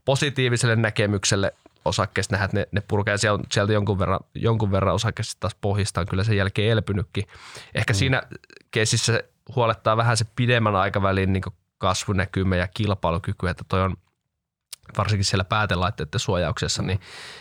[0.06, 1.54] positiiviselle näkemykselle
[1.86, 6.02] osakkeesta nähdä, että ne, ne purkee sieltä, sieltä jonkun verran, jonkun verran osakkeesta taas pohjista
[6.02, 7.24] on kyllä sen jälkeen elpynytkin.
[7.76, 7.98] Ehkä mm.
[7.98, 8.24] siinä
[8.72, 9.24] keisissä
[9.56, 11.44] huolettaa vähän se pidemmän aikavälin niin
[11.80, 13.98] kasvunäkymä ja kilpailukyky, että toi on
[14.98, 17.00] varsinkin siellä päätelaitteiden suojauksessa, niin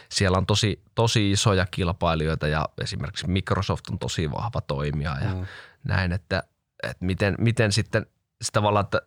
[0.09, 5.47] siellä on tosi, tosi isoja kilpailijoita ja esimerkiksi Microsoft on tosi vahva toimija ja mm.
[5.84, 6.43] näin, että,
[6.82, 8.07] että miten, miten sitten
[8.43, 9.03] sitä tavallaan, että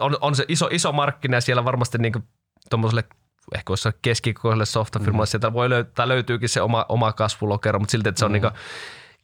[0.00, 2.28] on, on se iso, iso markkina ja siellä varmasti niin
[2.70, 3.04] tuommoiselle
[3.54, 5.30] ehkä olisi keskikokoiselle softafirmalle, mm.
[5.30, 8.40] sieltä voi löytää, löytyykin se oma, oma kasvulokero, mutta silti, että se on mm.
[8.42, 8.52] niin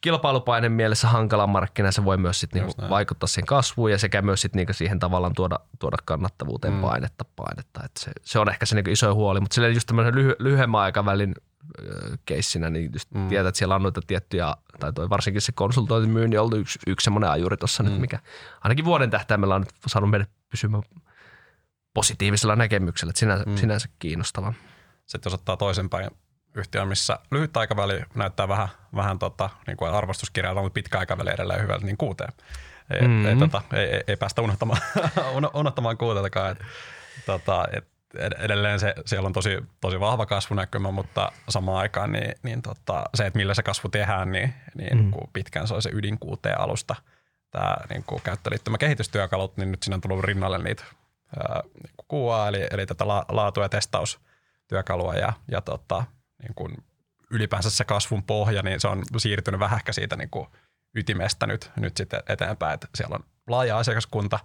[0.01, 4.41] kilpailupaine mielessä hankala markkina, se voi myös sit niinku vaikuttaa siihen kasvuun ja sekä myös
[4.41, 6.81] sit niinku siihen tavallaan tuoda, tuoda kannattavuuteen mm.
[6.81, 7.25] painetta.
[7.35, 7.83] painetta.
[7.85, 10.81] Et se, se, on ehkä se niinku iso huoli, mutta silleen just tämmöisen lyhy, lyhyemmän
[10.81, 11.35] aikavälin
[12.25, 13.27] keissinä, niin just mm.
[13.27, 17.03] tietää, että siellä on noita tiettyjä, tai toi varsinkin se konsultointimyynti on ollut yksi, yksi
[17.03, 17.89] semmoinen ajuri tuossa mm.
[17.89, 18.19] nyt, mikä
[18.61, 20.83] ainakin vuoden tähtäimellä on nyt saanut meidät pysymään
[21.93, 23.55] positiivisella näkemyksellä, että sinänsä, mm.
[23.55, 24.53] sinänsä kiinnostava.
[25.05, 26.11] Sitten jos ottaa toisenpäin
[26.55, 31.61] yhtiö, missä lyhyt aikaväli näyttää vähän, vähän tota, niin kuin arvostuskirjalta, mutta pitkä aikaväli edelleen
[31.61, 32.33] hyvältä, niin kuuteen.
[32.93, 33.25] Ei, mm-hmm.
[33.25, 34.81] ei, tota, ei, ei, ei, päästä unohtamaan,
[35.53, 36.51] unohtamaan kuuteltakaan.
[36.51, 36.59] Et,
[37.25, 37.87] tota, et
[38.39, 43.25] edelleen se, siellä on tosi, tosi vahva kasvunäkymä, mutta samaan aikaan niin, niin tota, se,
[43.25, 45.11] että millä se kasvu tehdään, niin, niin mm.
[45.11, 46.95] kun pitkään se on se ydin kuuteen alusta.
[47.51, 50.83] Tämä niin käyttöliittymä kehitystyökalut, niin nyt siinä on tullut rinnalle niitä
[51.37, 56.03] ää, niin QA, eli, eli tätä la, laatu- ja testaustyökalua ja, ja tota,
[56.41, 56.77] niin kuin
[57.29, 60.47] ylipäänsä se kasvun pohja, niin se on siirtynyt vähän siitä niin kuin
[60.95, 64.39] ytimestä nyt, nyt sitten eteenpäin, että siellä on laaja asiakaskunta,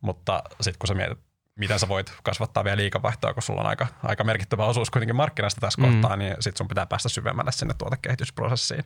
[0.00, 1.18] mutta sitten kun sä mietit,
[1.56, 5.60] miten sä voit kasvattaa vielä liikavaihtoa, kun sulla on aika, aika merkittävä osuus kuitenkin markkinasta
[5.60, 5.92] tässä mm.
[5.92, 8.84] kohtaa, niin sitten sun pitää päästä syvemmälle sinne tuotekehitysprosessiin.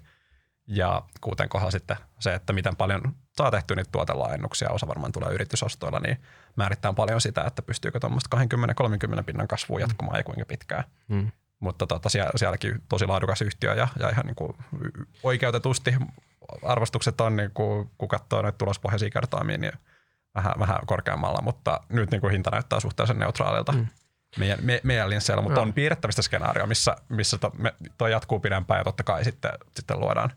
[0.67, 3.03] Ja kuuteen kohdalla sitten se, että miten paljon
[3.37, 6.17] saa tehtyä niitä tuotelaajennuksia, osa varmaan tulee yritysostoilla, niin
[6.57, 8.37] määrittää paljon sitä, että pystyykö tuommoista
[9.21, 10.19] 20-30 pinnan kasvua jatkumaan mm.
[10.19, 10.85] ja kuinka pitkään.
[11.09, 11.31] Mm.
[11.61, 14.53] Mutta tota, siellä, sielläkin tosi laadukas yhtiö ja, ja ihan niin kuin
[15.23, 15.95] oikeutetusti
[16.63, 19.73] arvostukset on, niin kuin, kun katsoo näitä tulospohjaisia kertoimia, niin
[20.35, 23.73] vähän, vähän korkeammalla, mutta nyt niin kuin hinta näyttää suhteellisen neutraalilta.
[23.73, 23.87] Mm
[24.37, 28.81] meidän, me, meidän linsseillä, mutta on piirrettävistä skenaario, missä, missä to, me, toi jatkuu pidempään
[28.81, 30.33] ja totta kai sitten, sitten luodaan,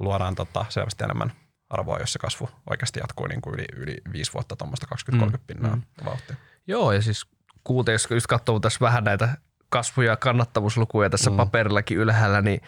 [0.00, 1.32] luodaan tota selvästi enemmän
[1.70, 5.32] arvoa, jos se kasvu oikeasti jatkuu niin kuin yli, yli viisi vuotta tuommoista 20-30 mm.
[5.46, 5.82] pinnaa mm.
[6.04, 6.36] vauhtia.
[6.66, 7.26] Joo, ja siis
[7.64, 9.36] kuuteen, jos just katsoo tässä vähän näitä
[9.74, 11.36] kasvu- ja kannattavuuslukuja tässä mm.
[11.36, 12.60] paperillakin ylhäällä, niin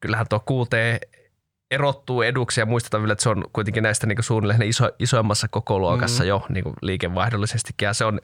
[0.00, 1.00] kyllähän tuo kuuteen
[1.70, 6.22] erottuu eduksi ja muistetaan vielä, että se on kuitenkin näistä niin suunnilleen iso, isoimmassa kokoluokassa
[6.22, 6.28] mm.
[6.28, 7.72] jo niin liikevaihdollisesti.
[7.82, 8.20] Ja se on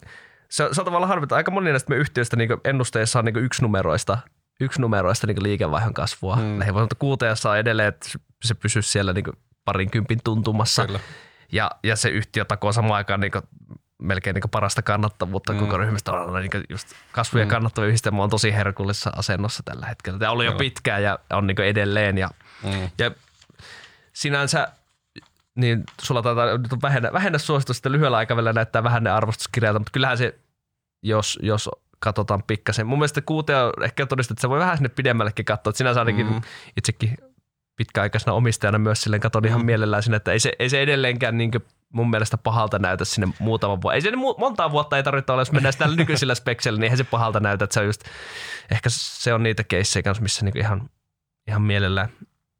[0.50, 1.36] se, se on tavallaan harvita.
[1.36, 4.18] Aika moni näistä me yhtiöistä niin ennusteissa on niin yksi numeroista,
[4.60, 6.36] yksi numeroista niin liikevaihdon kasvua.
[6.36, 6.58] Mm.
[6.58, 8.08] Lähivuonna kuuteen saa edelleen, että
[8.44, 9.24] se pysyy siellä niin
[9.64, 10.86] parinkympin tuntumassa.
[10.86, 11.00] Kyllä.
[11.52, 13.32] Ja, ja se yhtiö takoo samaan aikaan niin
[14.02, 15.58] melkein niin parasta kannattavuutta mm.
[15.58, 16.12] koko ryhmästä.
[16.12, 17.50] Niin just kasvu- ja mm.
[17.50, 20.18] kannattava yhdistelmä on tosi herkullisessa asennossa tällä hetkellä.
[20.18, 22.18] Tämä oli jo pitkään ja on niin edelleen.
[22.18, 22.30] Ja,
[22.62, 22.90] mm.
[22.98, 23.10] ja
[24.12, 24.68] sinänsä
[25.54, 30.18] niin sulla taitaa nyt vähennä, vähennä suositusta lyhyellä aikavälillä näyttää vähän ne arvostuskirjalta, mutta kyllähän
[30.18, 30.38] se,
[31.02, 32.86] jos, jos katsotaan pikkasen.
[32.86, 35.70] Mun mielestä kuutea on ehkä todistettu, että se voi vähän sinne pidemmällekin katsoa.
[35.70, 36.40] Että sinänsä ainakin mm.
[36.76, 37.16] itsekin
[37.76, 39.66] pitkäaikaisena omistajana myös silleen katon ihan mm.
[39.66, 41.50] mielellään sinne, että ei se, ei se edelleenkään niin
[41.92, 43.94] mun mielestä pahalta näytä sinne muutama vuosi.
[43.94, 47.04] Ei se montaa vuotta ei tarvitse olla, jos mennään sitä nykyisillä speksillä, niin eihän se
[47.04, 48.02] pahalta näytä, että se on just,
[48.70, 50.90] ehkä se on niitä keissejä kanssa, missä niin ihan,
[51.48, 52.08] ihan mielellään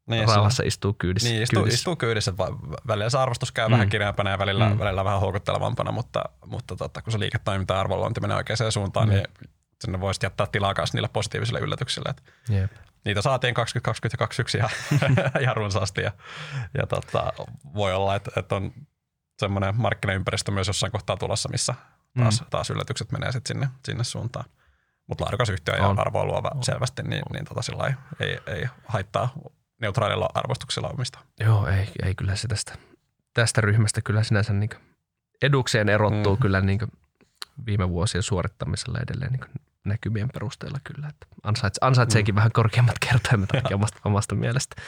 [0.09, 1.29] niin, rauhassa istuu kyydissä.
[1.29, 1.81] Niin, istuu, kyydissä.
[1.81, 2.33] istuu kyydissä.
[2.87, 3.73] Välillä se arvostus käy mm.
[3.73, 4.79] vähän kireämpänä ja välillä, mm.
[4.79, 9.15] välillä vähän houkuttelevampana, mutta, mutta tota, kun se liiketoiminta arvonluonti menee oikeaan suuntaan, mm.
[9.15, 9.25] niin
[9.81, 12.11] sinne voisi jättää tilaa myös niille positiivisille yllätyksille.
[12.11, 12.71] Että yep.
[13.05, 14.59] Niitä saatiin 2020 ja 2021
[15.41, 16.13] ihan runsaasti ja,
[16.79, 17.33] ja tota,
[17.75, 18.73] voi olla, että, että on
[19.39, 21.75] semmoinen markkinaympäristö myös jossain kohtaa tulossa, missä
[22.19, 22.47] taas, mm.
[22.51, 24.45] taas yllätykset menee sitten sinne, sinne suuntaan.
[25.07, 26.65] Mutta laadukas yhtiö ja arvoa luova on.
[26.65, 29.33] selvästi, niin, niin tota sillä ei, ei haittaa
[29.81, 31.19] neutraalilla arvostuksella omista.
[31.41, 32.75] Joo, ei, ei kyllä se tästä,
[33.35, 34.71] tästä ryhmästä kyllä sinänsä niin
[35.43, 36.43] edukseen erottuu mm.
[36.43, 36.81] kyllä niin
[37.67, 41.09] viime vuosien suorittamisella edelleen niin näkymien perusteella kyllä.
[41.09, 42.37] Että ansaitse, ansaitseekin mm.
[42.37, 44.83] vähän korkeammat kertoimet omasta, omasta mielestä.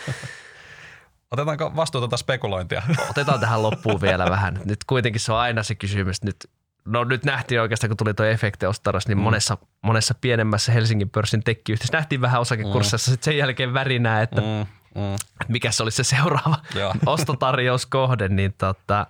[1.31, 2.83] Otetaanko vastuuta spekulointia?
[3.11, 4.61] Otetaan tähän loppuun vielä vähän.
[4.65, 6.23] Nyt kuitenkin se on aina se kysymys.
[6.23, 6.51] Nyt,
[6.85, 9.23] no nyt nähtiin oikeastaan, kun tuli tuo efekti Ostaros, niin mm.
[9.23, 13.13] monessa, monessa pienemmässä Helsingin pörssin tekkiyhtiössä nähtiin vähän osakekursseissa mm.
[13.13, 15.17] sitten sen jälkeen värinää, että mm mm.
[15.49, 16.57] mikä se olisi se seuraava
[17.07, 19.07] ostotarjouskohde, niin tota,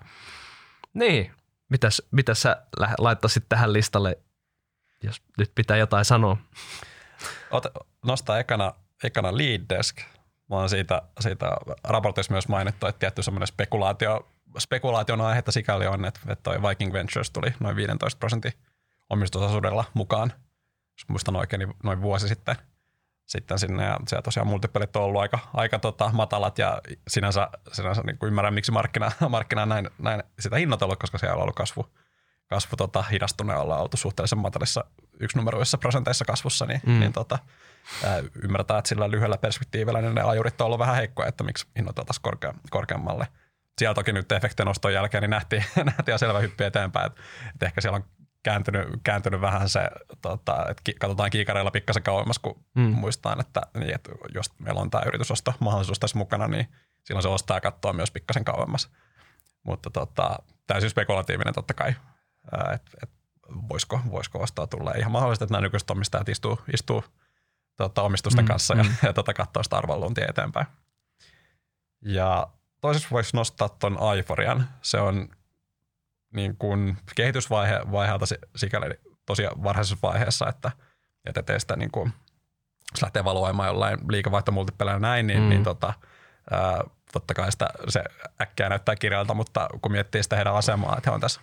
[0.95, 1.35] niin,
[1.69, 2.63] mitäs, mitäs sä
[2.99, 4.19] laittaisit tähän listalle,
[5.03, 6.37] jos nyt pitää jotain sanoa?
[7.51, 7.67] Ot,
[8.05, 10.01] nostaa ekana, ekana lead desk.
[10.51, 14.29] Oon siitä, siitä raportissa myös mainittu, että tietty semmoinen spekulaatio,
[14.59, 18.53] spekulaation aihetta sikäli on, että, että toi Viking Ventures tuli noin 15 prosentin
[19.11, 20.33] omistusosuudella mukaan,
[20.99, 22.57] jos muistan oikein, niin noin vuosi sitten–
[23.31, 28.03] sitten sinne ja siellä tosiaan multipelit on ollut aika, aika tota, matalat ja sinänsä, sinänsä
[28.03, 31.87] niin kuin ymmärrän, miksi markkina, markkina näin, näin sitä hinnoitellut, koska siellä on ollut kasvu,
[32.47, 34.85] kasvu tota, hidastunut ja ollaan oltu suhteellisen matalissa
[35.21, 37.01] yksinumeroissa prosenteissa kasvussa, niin, mm.
[37.01, 37.39] niin tota,
[38.43, 42.23] ymmärtää, että sillä lyhyellä perspektiivillä niin ne ajurit on ollut vähän heikkoja, että miksi hinnoiteltaisiin
[42.23, 43.27] korkea, korkeammalle.
[43.79, 45.65] Siellä toki nyt efektien noston jälkeen niin nähtiin,
[45.97, 47.21] nähtiin selvä hyppi eteenpäin, että,
[47.55, 48.05] että ehkä siellä on
[48.43, 49.91] kääntynyt, kääntynyt vähän se,
[50.23, 52.83] tota, että katsotaan kiikareilla pikkasen kauemmas, kun mm.
[52.83, 56.69] muistaan, että, niin, että jos meillä on tämä yritysosto mahdollisuus tässä mukana, niin
[57.05, 58.91] silloin se ostaa katsoa myös pikkasen kauemmas.
[59.63, 61.95] Mutta tota, täysin spekulatiivinen totta kai,
[62.75, 63.11] että et,
[63.69, 64.93] voisiko, voisiko ostaa tulla.
[64.97, 67.05] Ihan mahdollista, että nämä nykyiset omistajat istuu, istuu
[67.85, 68.81] tota, omistusten mm, kanssa mm.
[68.81, 70.67] ja, ja tota, katsoo sitä arvonluontia eteenpäin.
[72.03, 72.47] Ja
[72.81, 74.69] toiseksi voisi nostaa tuon Aiforian.
[74.83, 75.29] Se on
[76.35, 78.27] niin kuin kehitysvaiheelta
[78.57, 78.95] sikäli
[79.27, 80.71] tosi varhaisessa vaiheessa, että,
[81.25, 82.13] että teistä niin kuin,
[82.93, 85.49] jos lähtee valuoimaan jollain liikevaihtomultipelillä näin, niin, mm.
[85.49, 85.93] niin tota,
[86.51, 88.05] ää, totta kai sitä, se
[88.41, 91.41] äkkiä näyttää kirjalta, mutta kun miettii sitä heidän asemaa, että he on tässä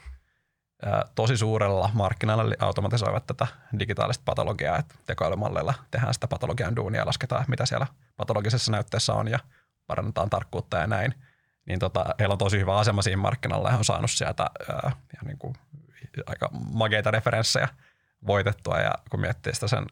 [1.15, 3.47] tosi suurella markkinalla automatisoivat tätä
[3.79, 9.27] digitaalista patologiaa, että tekoälymalleilla tehdään sitä patologian duunia ja lasketaan, mitä siellä patologisessa näytteessä on
[9.27, 9.39] ja
[9.87, 11.13] parannetaan tarkkuutta ja näin–
[11.67, 14.91] niin tota, heillä on tosi hyvä asema siinä markkinalla ja he on saanut sieltä ää,
[15.25, 15.55] niin kuin,
[16.25, 17.67] aika mageita referenssejä
[18.27, 19.85] voitettua ja kun miettii sitä sen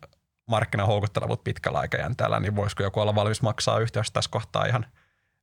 [0.47, 4.85] markkinan houkuttelevuutta pitkällä aikajänteellä, niin voisiko joku olla valmis maksaa yhtiöstä tässä kohtaa ihan,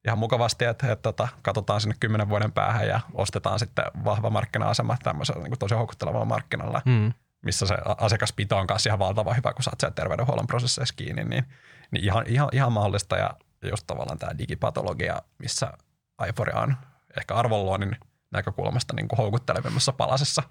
[0.06, 4.96] ihan mukavasti, että, että, että katsotaan sinne kymmenen vuoden päähän ja ostetaan sitten vahva markkina-asema
[5.02, 7.12] tämmöisellä niin tosi houkuttelevalla markkinalla, mm.
[7.42, 11.44] missä se asiakaspito on kanssa ihan valtava hyvä, kun saat sen terveydenhuollon prosesseissa kiinni, niin,
[11.90, 13.30] niin ihan, ihan, ihan mahdollista ja
[13.70, 15.72] just tavallaan tämä digipatologia, missä
[16.18, 16.76] Aiforia on
[17.18, 17.96] ehkä arvonluonnin
[18.30, 20.42] näkökulmasta niin kuin houkuttelevimmassa palasessa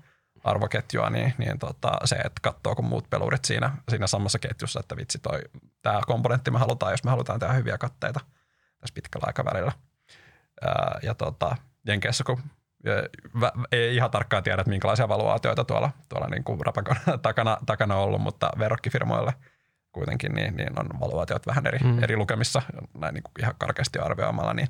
[0.44, 4.96] arvoketjua, niin, niin tota, se, että katsoo kun muut pelurit siinä, siinä samassa ketjussa, että
[4.98, 5.40] vitsi toi,
[5.82, 8.20] tämä komponentti me halutaan, jos me halutaan tehdä hyviä katteita
[8.82, 9.72] tässä pitkällä aikavälillä.
[10.62, 11.56] Ää, ja tota,
[11.88, 12.42] Jenkeissä, kun
[13.72, 18.04] ei ihan tarkkaan tiedä, että minkälaisia valuaatioita tuolla, tuolla niin kuin rapakon takana, takana on
[18.04, 19.34] ollut, mutta verokkifirmoille
[19.92, 22.04] kuitenkin niin, niin on valuaatiot vähän eri, mm.
[22.04, 22.62] eri lukemissa,
[22.98, 24.68] näin niin kuin ihan karkeasti arvioimalla, niin,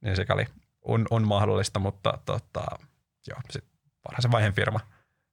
[0.00, 0.46] niin sikäli
[0.82, 2.64] on, on mahdollista, mutta tota,
[3.28, 3.64] joo, sit
[4.08, 4.80] varhaisen vaiheen firma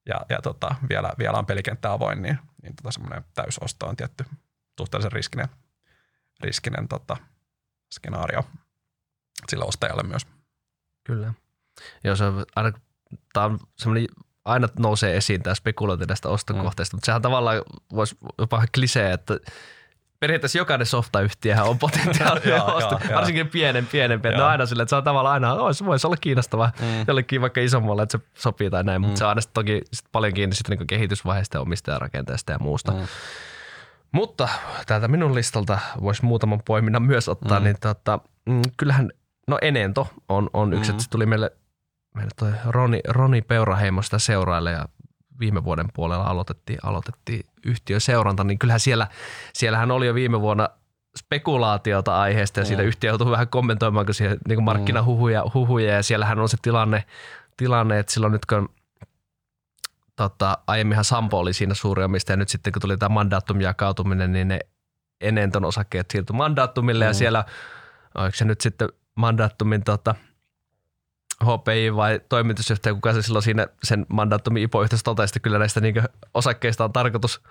[0.06, 4.24] ja, ja tota, vielä, vielä on pelikenttä avoin, niin, niin tota semmoinen täysosto on tietty
[4.78, 5.48] suhteellisen riskinen,
[6.40, 7.16] riskinen tota,
[7.94, 8.42] skenaario
[9.48, 10.26] sille ostajalle myös.
[11.04, 11.34] Kyllä.
[12.04, 12.72] Joo, se on aina,
[13.32, 14.06] tämä on semmoinen,
[14.44, 16.96] aina nousee esiin tämä spekulointi näistä ostokohteista, mm.
[16.96, 17.62] mutta sehän tavallaan
[17.92, 19.38] voisi jopa klisee, että
[20.20, 24.28] periaatteessa jokainen softayhtiöhän on potentiaalinen osto, varsinkin pienen pienempi.
[24.28, 27.04] Ne on aina silleen, että se on tavallaan aina, olisi, voisi olla kiinnostava mm.
[27.06, 29.06] jollekin vaikka isommalle, että se sopii tai näin, mm.
[29.06, 32.92] mutta se on aina toki sit paljon kiinni sitten niin kehitysvaiheesta ja omistajarakenteesta ja muusta.
[32.92, 32.98] Mm.
[34.12, 34.48] Mutta
[34.86, 37.64] täältä minun listalta voisi muutaman poiminnan myös ottaa, mm.
[37.64, 39.10] niin tota, mm, kyllähän,
[39.48, 40.94] no Enento on, on yksi, mm.
[40.94, 41.50] että se tuli meille
[42.16, 44.88] meillä toi Roni, Roni Peuraheimo sitä seuraille ja
[45.40, 49.06] viime vuoden puolella aloitettiin, aloitettiin yhtiön seuranta, niin kyllähän siellä,
[49.52, 50.68] siellähän oli jo viime vuonna
[51.18, 52.66] spekulaatiota aiheesta ja mm.
[52.66, 57.04] siitä yhtiö joutui vähän kommentoimaan, kun siihen niin markkinahuhuja huhuja, ja siellähän on se tilanne,
[57.56, 58.68] tilanne että silloin nyt kun
[60.16, 64.32] tota, aiemminhan Sampo oli siinä suuri omistaja ja nyt sitten kun tuli tämä mandaattumin jakautuminen,
[64.32, 64.58] niin ne
[65.20, 67.08] Enenton osakkeet siirtyi mandaattumille mm.
[67.08, 67.44] ja siellä,
[68.14, 70.14] oliko se nyt sitten mandaattumin tota,
[71.44, 75.94] HPI vai toimitusjohtaja, kuka se silloin siinä sen mandaattomin IPO-yhteydessä totesi, että kyllä näistä niin
[76.34, 77.42] osakkeista on tarkoitus,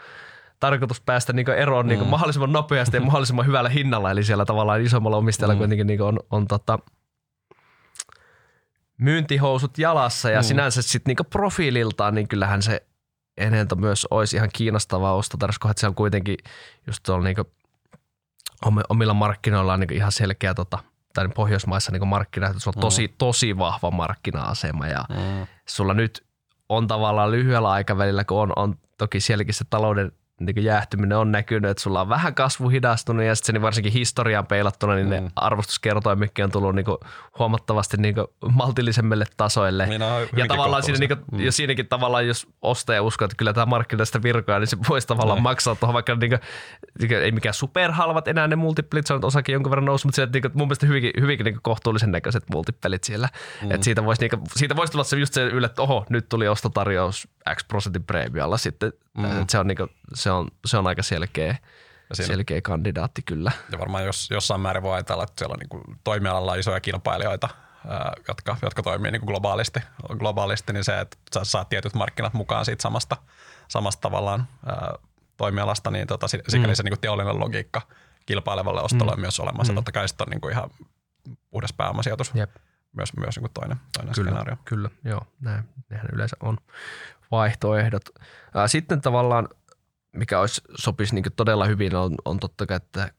[0.59, 2.07] tarkoitus päästä niin eroon niin mm.
[2.07, 4.11] mahdollisimman nopeasti ja mahdollisimman hyvällä hinnalla.
[4.11, 5.57] Eli siellä tavallaan isommalla omistajalla mm.
[5.57, 6.79] kuitenkin niin on, on tota,
[8.97, 10.43] myyntihousut jalassa ja mm.
[10.43, 12.85] sinänsä sitten niin profiililtaan, niin kyllähän se
[13.37, 16.37] Enento myös olisi ihan kiinnostavaa ostotarjous, että se on kuitenkin
[16.87, 17.37] just tuolla niin
[18.89, 20.79] omilla markkinoillaan niin ihan selkeä tota–
[21.15, 23.13] tai Pohjoismaissa niin markkina, että sulla on tosi, mm.
[23.17, 25.47] tosi vahva markkina-asema ja mm.
[25.67, 26.25] sulla nyt
[26.69, 31.71] on tavallaan lyhyellä aikavälillä, kun on, on toki sielläkin se talouden niin jäähtyminen on näkynyt,
[31.71, 35.11] että sulla on vähän kasvu hidastunut ja sitten niin varsinkin historiaan peilattuna, niin mm.
[35.11, 36.85] ne arvostuskertoimetkin on tullut niin
[37.39, 38.15] huomattavasti niin
[38.51, 39.85] maltillisemmille tasoille.
[39.85, 40.01] Niin
[40.35, 41.39] ja tavallaan siinä, niin kuin, mm.
[41.39, 45.39] ja siinäkin tavallaan, jos ostaja uskoo, että kyllä tämä markkinoista virkaa, niin se voisi tavallaan
[45.39, 45.43] mm.
[45.43, 46.39] maksaa tuohon vaikka niin kuin,
[46.99, 50.15] niin kuin, ei mikään superhalvat enää ne multiplit, se on osakin jonkun verran noussut, mutta
[50.15, 53.29] sieltä, niin kuin, mun mielestä hyvinkin, hyvinkin niin kohtuullisen näköiset multipelit siellä.
[53.61, 53.71] Mm.
[53.71, 56.29] Että siitä voisi, niin kuin, siitä voisi tulla se just se yllä, että oho, nyt
[56.29, 58.93] tuli ostotarjous X prosentin preemialla sitten.
[59.17, 59.45] Mm.
[59.49, 61.57] Se on niin kuin, se on, se on aika selkeä,
[62.13, 63.51] siinä, selkeä kandidaatti kyllä.
[63.71, 67.49] Ja varmaan jos, jossain määrin voi ajatella, että siellä on niin kuin toimialalla isoja kilpailijoita,
[68.27, 69.79] jotka, jotka toimii niin kuin globaalisti,
[70.17, 73.17] globaalisti, niin se, että sä saat tietyt markkinat mukaan siitä samasta,
[73.67, 74.93] samasta tavallaan ää,
[75.37, 76.75] toimialasta, niin tota, sikäli mm.
[76.75, 77.81] se niin kuin teollinen logiikka
[78.25, 79.13] kilpailevalle ostolle mm.
[79.13, 79.73] on myös olemassa.
[79.73, 79.75] Mm.
[79.75, 80.69] Totta kai sitten on niin kuin ihan
[81.49, 82.55] puhdas pääomasijoitus Jep.
[82.95, 84.57] myös, myös niin toinen, toinen kyllä, skenaario.
[84.65, 85.27] Kyllä, joo.
[85.39, 86.57] Näin, nehän yleensä on
[87.31, 88.03] vaihtoehdot.
[88.67, 89.47] Sitten tavallaan–
[90.15, 93.11] mikä olisi, sopisi niin todella hyvin, on, on totta kai että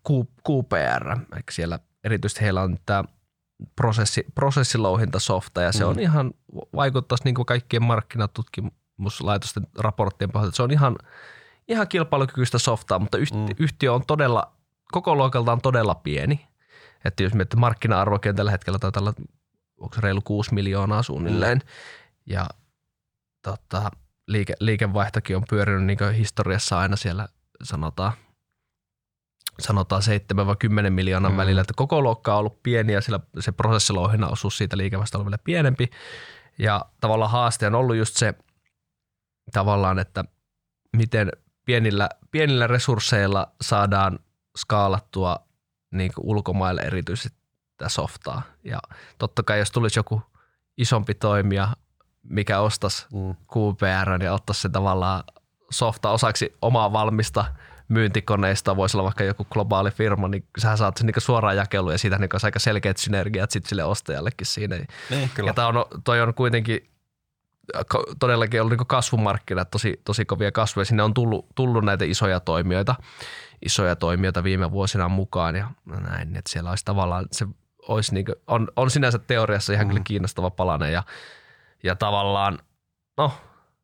[0.48, 3.04] QPR, eli siellä erityisesti heillä on tämä
[3.76, 5.90] prosessi, prosessilouhintasofta ja se mm.
[5.90, 6.34] on ihan,
[6.74, 10.96] vaikuttaisi niin kuin kaikkien markkinatutkimuslaitosten raporttien pohjalta, se on ihan,
[11.68, 13.54] ihan kilpailukykyistä softaa, mutta yhtiö, mm.
[13.59, 14.52] yhtiö on todella,
[14.92, 16.46] koko luokaltaan todella pieni.
[17.04, 19.14] Että jos miettii markkina-arvokin tällä hetkellä taitaa olla,
[19.80, 21.59] onko se reilu 6 miljoonaa suunnilleen.
[21.59, 21.64] Mm.
[22.26, 22.46] Ja
[23.47, 23.90] tota,
[24.26, 27.28] liike, liikevaihtokin on pyörinyt niin historiassa aina siellä
[27.62, 28.12] sanotaan,
[29.60, 30.02] sanotaan
[30.86, 31.36] 7-10 miljoonan mm.
[31.36, 35.24] välillä, että koko luokka on ollut pieni ja sillä se prosessilouhinnan osuus siitä liikevaihdosta on
[35.24, 35.90] vielä pienempi.
[36.59, 38.35] Ja tavallaan haaste on ollut just se
[39.52, 40.24] tavallaan, että
[40.97, 41.32] miten
[41.64, 44.18] pienillä, pienillä resursseilla saadaan
[44.56, 45.47] skaalattua
[45.93, 47.39] niin ulkomaille erityisesti
[47.77, 48.43] tätä softaa.
[48.64, 48.78] Ja
[49.18, 50.23] totta kai jos tulisi joku
[50.78, 51.68] isompi toimija
[52.28, 53.35] mikä ostaisi mm.
[53.53, 55.24] QPR ja ottaisi se tavallaan
[55.70, 57.44] softa osaksi omaa valmista
[57.89, 61.98] myyntikoneista, voisi olla vaikka joku globaali firma, niin sä saat sen niin suoraan jakelua ja
[61.98, 64.77] siitä niin aika selkeät synergiat sit sille ostajallekin siinä.
[65.11, 65.48] Niin, kyllä.
[65.48, 66.90] Ja tämä on, toi on kuitenkin
[68.19, 70.85] todellakin ollut niin kasvumarkkinat, tosi, tosi kovia kasvuja.
[70.85, 72.94] Sinne on tullut, tullut näitä isoja toimijoita,
[73.65, 77.47] isoja toimijoita viime vuosina mukaan ja näin, että siellä olisi tavallaan, se
[77.89, 79.89] olisi niin kuin, on, on sinänsä teoriassa ihan mm.
[79.89, 81.03] kyllä kiinnostava palanen ja
[81.82, 82.59] ja tavallaan,
[83.16, 83.32] no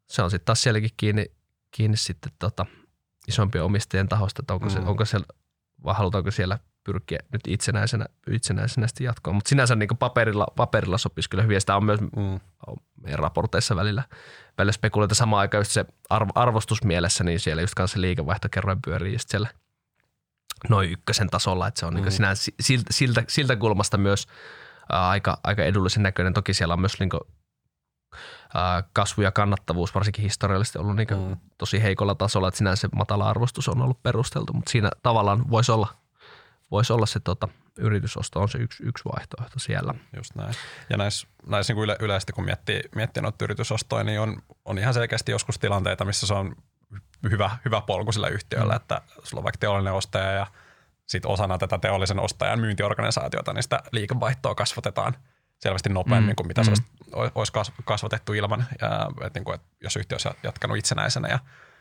[0.07, 1.27] se on sitten taas sielläkin kiinni,
[1.71, 2.67] kiinni sitten tota,
[3.29, 4.73] isompien omistajien tahosta, että onko, mm.
[4.73, 5.19] se, onko se,
[5.85, 9.35] vai halutaanko siellä pyrkiä nyt itsenäisenä, itsenäisenä sitten jatkoon.
[9.35, 11.61] Mutta sinänsä niin paperilla, paperilla sopisi kyllä hyvin.
[11.61, 12.41] Sitä on myös mm.
[13.03, 14.03] meidän raporteissa välillä,
[14.59, 19.29] välillä spekuloita samaan aikaan just se arvo, arvostusmielessä, niin siellä just kanssa liikevaihtokerroin pyörii just
[19.29, 19.49] siellä
[20.69, 22.01] noin ykkösen tasolla, että se on mm.
[22.01, 24.27] niin sinänsä siltä, siltä, siltä kulmasta myös
[24.89, 26.35] aika, aika edullisen näköinen.
[26.35, 27.11] Toki siellä on myös niin
[28.93, 31.37] kasvu ja kannattavuus varsinkin historiallisesti ollut niin mm.
[31.59, 35.89] tosi heikolla tasolla, että sinänsä matala arvostus on ollut perusteltu, mutta siinä tavallaan voisi olla–
[36.73, 37.49] voisi olla se tota,
[37.79, 39.95] yritysosto on se yksi, yksi vaihtoehto siellä.
[40.17, 40.55] Just näin.
[40.91, 44.95] Ja näissä, näissä niin yle, yleisesti, kun miettii, miettii noita yritysostoja, niin on, on ihan
[44.95, 46.57] selkeästi joskus tilanteita, missä se on
[47.31, 48.77] hyvä, hyvä polku sillä yhtiöllä, mm.
[48.77, 50.47] että sulla on vaikka teollinen ostaja ja
[51.07, 55.17] sitten osana tätä teollisen ostajan myyntiorganisaatiota, niin sitä liikevaihtoa kasvatetaan
[55.59, 56.37] selvästi nopeammin mm.
[56.37, 56.65] kuin mitä mm.
[56.65, 56.83] se olisi,
[57.13, 57.53] olisi
[57.85, 61.39] kasvatettu ilman, ja, että, niin kuin, että jos yhtiö olisi jatkanut itsenäisenä ja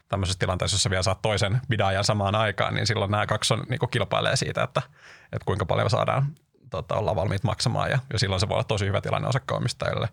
[0.10, 3.80] tämmöisessä tilanteessa, jossa vielä saat toisen bidaajan samaan aikaan, niin silloin nämä kaksi on, niin
[3.92, 4.82] kilpailee siitä, että,
[5.24, 6.36] että kuinka paljon saadaan
[6.70, 10.10] tota, olla valmiit maksamaan ja, ja silloin se voi olla tosi hyvä tilanne osakkeenomistajille.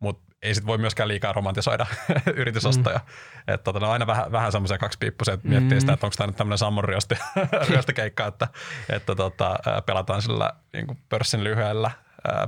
[0.00, 1.86] Mutta ei sit voi myöskään liikaa romantisoida
[2.40, 2.98] yritysostoja.
[2.98, 3.54] Mm.
[3.54, 5.80] Että tota, ne on aina vähän, vähän semmoisia kaksipiippuisia, että miettii mm.
[5.80, 6.84] sitä, että onko tämä nyt tämmöinen Sammon
[7.68, 8.48] ryöstökeikka, että,
[8.88, 11.90] että tota, pelataan sillä niin kuin pörssin lyhyellä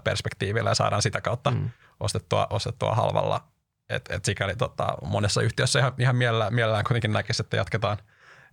[0.05, 1.71] perspektiivillä ja saadaan sitä kautta mm.
[2.01, 3.51] Ostettua, ostettua halvalla
[3.91, 7.99] et, et sikäli tota, monessa yhtiössä ihan, ihan mielellään, mielellään kuitenkin näkisi, että jatketaan,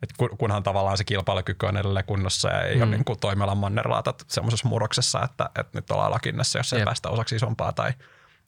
[0.03, 2.82] et kunhan tavallaan se kilpailukyky on edelleen kunnossa ja ei mm.
[2.82, 6.86] ole niin kuin toimialan mannerlaatat semmoisessa murroksessa, että, että nyt ollaan lakinnassa, jos ei Jep.
[6.86, 7.94] päästä osaksi isompaa tai,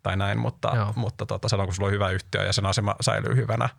[0.04, 3.36] tai näin, mutta, mutta tota, silloin kun sulla on hyvä yhtiö ja sen asema säilyy
[3.36, 3.70] hyvänä,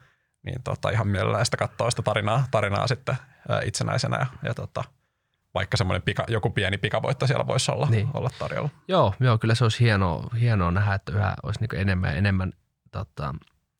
[0.42, 3.16] niin tota, ihan mielellään sitä katsoo sitä tarinaa, tarinaa sitten
[3.48, 4.84] ää, itsenäisenä ja, ja tota,
[5.54, 8.08] vaikka semmoinen pika, joku pieni pikavoitto siellä voisi olla, niin.
[8.14, 8.68] olla tarjolla.
[8.88, 12.52] Joo, joo, kyllä se olisi hienoa, hienoa nähdä, että yhä olisi niin enemmän ja enemmän
[12.90, 13.34] tota,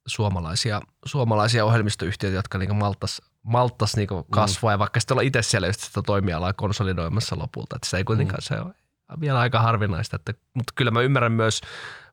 [0.07, 4.25] suomalaisia, suomalaisia ohjelmistoyhtiöitä, jotka niinku malttas, malttas mm.
[4.31, 4.75] kasvaa mm.
[4.75, 7.77] ja vaikka sitten olla itse siellä just sitä toimialaa konsolidoimassa lopulta.
[7.77, 8.57] Että se ei kuitenkaan mm.
[8.57, 8.75] se on
[9.21, 10.17] vielä aika harvinaista.
[10.17, 11.61] Että, mutta kyllä mä ymmärrän myös,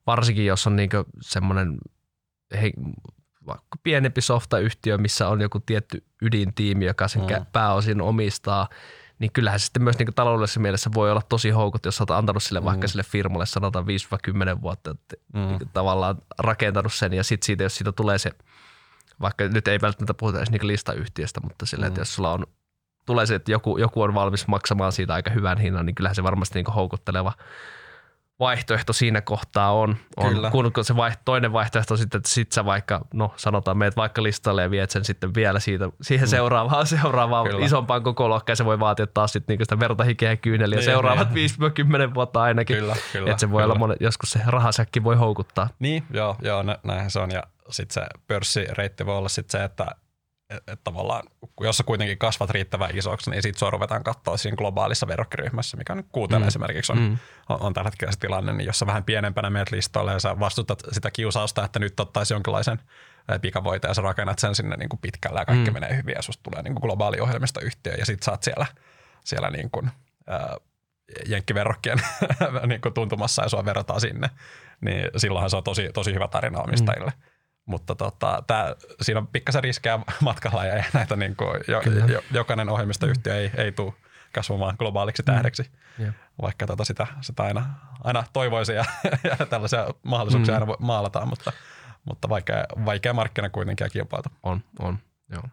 [0.08, 1.78] varsinkin jos on niinku semmoinen
[2.62, 2.72] he,
[3.46, 7.46] vaikka pienempi softayhtiö, missä on joku tietty ydintiimi, joka sen mm.
[7.52, 8.68] pääosin omistaa–
[9.20, 12.60] niin kyllähän sitten myös niin taloudellisessa mielessä voi olla tosi houkut, jos olet antanut sille
[12.60, 12.66] mm.
[12.66, 13.86] vaikka sille firmalle sanotaan
[14.58, 15.40] 5-10 vuotta, että mm.
[15.40, 18.32] niin tavallaan rakentanut sen ja sitten siitä, jos siitä tulee se,
[19.22, 21.88] vaikka nyt ei välttämättä puhuta edes niin listayhtiöstä, mutta sille, mm.
[21.88, 22.48] että jos sulla on,
[23.06, 26.24] tulee se, että joku, joku on valmis maksamaan siitä aika hyvän hinnan, niin kyllähän se
[26.24, 27.34] varmasti niin houkutteleva–
[28.40, 29.98] vaihtoehto siinä kohtaa on.
[30.18, 30.52] on Kyllä.
[30.52, 34.24] Kun se vaihto, toinen vaihtoehto on sitten, että sit sä vaikka, no sanotaan, meet vaikka
[34.24, 36.30] listalle ja viet sen sitten vielä siitä, siihen mm.
[36.30, 37.66] seuraavaan, seuraavaan Kyllä.
[37.66, 41.34] isompaan koko se voi vaatia taas sitten niinku sitä verta, hikeä ja kyyneliä niin, seuraavat
[41.34, 41.50] niin.
[42.10, 42.78] 5-10 vuotta ainakin.
[42.78, 43.72] Kyllä, kyllä, että se voi kyllä.
[43.72, 45.70] olla, monet, joskus se rahasäkki voi houkuttaa.
[45.80, 49.86] Niin, joo, joo näinhän se on ja sitten se pörssireitti voi olla sitten se, että
[50.50, 51.24] että et tavallaan,
[51.60, 55.94] jos sä kuitenkin kasvat riittävän isoksi, niin sitten sua ruvetaan katsoa siinä globaalissa verrokkiryhmässä, mikä
[55.94, 56.48] on kuutella mm.
[56.48, 57.18] esimerkiksi on, mm.
[57.50, 60.40] on, on, tällä hetkellä se tilanne, niin jos sä vähän pienempänä meet listoille ja sä
[60.40, 62.80] vastutat sitä kiusausta, että nyt ottaisi jonkinlaisen
[63.42, 65.74] pikavoita ja sä rakennat sen sinne niin kuin pitkällä ja kaikki mm.
[65.74, 68.66] menee hyvin ja susta tulee niin kuin globaali ohjelmistoyhtiö ja sit sä oot siellä,
[69.26, 69.86] siellä niin kuin,
[70.30, 70.58] äh,
[71.26, 71.98] jenkkiverrokkien
[72.68, 74.30] niin kuin tuntumassa ja sua verrataan sinne,
[74.82, 77.12] niin silloinhan se on tosi, tosi hyvä tarina omistajille.
[77.16, 77.37] Mm.
[77.68, 82.70] Mutta tota, tää, siinä on pikkasen riskejä matkalla ja näitä niin kuin, jo, jo, jokainen
[82.70, 83.94] ohjelmistoyhtiö ei, ei tule
[84.34, 85.26] kasvamaan globaaliksi mm.
[85.26, 86.14] tähdeksi, mm.
[86.42, 87.66] vaikka tota sitä, sitä aina,
[88.04, 88.86] aina toivoisi ja,
[89.40, 90.62] ja tällaisia mahdollisuuksia mm.
[90.62, 91.52] aina maalataan, mutta,
[92.06, 94.30] mutta vaikea, vaikea markkina kuitenkin ja kilpailta.
[94.44, 95.00] On, on,
[95.30, 95.44] joo.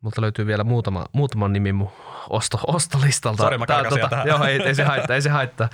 [0.00, 1.92] Multa löytyy vielä muutama, muutama nimi mun
[2.30, 3.42] osto, ostolistalta.
[3.42, 5.68] Sori, mä Tää, tota, Joo, ei, ei se haittaa, ei se haittaa.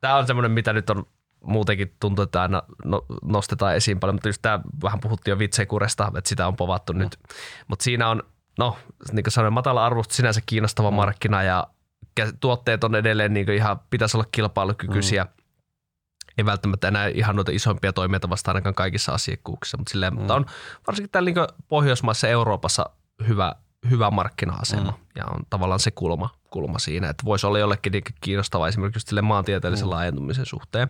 [0.00, 1.06] Tämä on semmoinen, mitä nyt on
[1.44, 6.12] muutenkin tuntuu, että aina no, nostetaan esiin paljon, mutta just tämä vähän puhuttiin jo vitsekuresta,
[6.16, 6.98] että sitä on povattu mm.
[6.98, 7.18] nyt.
[7.68, 8.22] Mutta siinä on,
[8.58, 8.76] no
[9.12, 10.94] niin kuin sanoin, matala arvostus, sinänsä kiinnostava mm.
[10.94, 11.66] markkina ja
[12.40, 15.24] tuotteet on edelleen niin ihan, pitäisi olla kilpailukykyisiä.
[15.24, 15.30] Mm.
[16.38, 20.18] Ei välttämättä enää ihan noita isompia toimijoita vasta ainakaan kaikissa asiakkuuksissa, mutta, silleen, mm.
[20.18, 20.46] mutta on
[20.86, 22.90] varsinkin täällä niin Pohjoismaissa ja Euroopassa
[23.28, 23.54] hyvä,
[23.90, 25.06] hyvä markkina-asema mm.
[25.16, 29.86] ja on tavallaan se kulma, kulma siinä, että voisi olla jollekin kiinnostavaa esimerkiksi sille maantieteellisen
[29.86, 29.90] mm.
[29.90, 30.88] laajentumisen suhteen,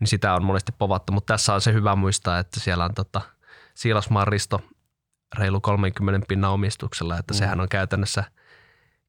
[0.00, 3.20] niin sitä on monesti povattu, mutta tässä on se hyvä muistaa, että siellä on tota
[3.74, 4.60] Siilasmaan Risto
[5.38, 7.38] reilu 30 pinnan omistuksella, että mm.
[7.38, 8.24] sehän on käytännössä,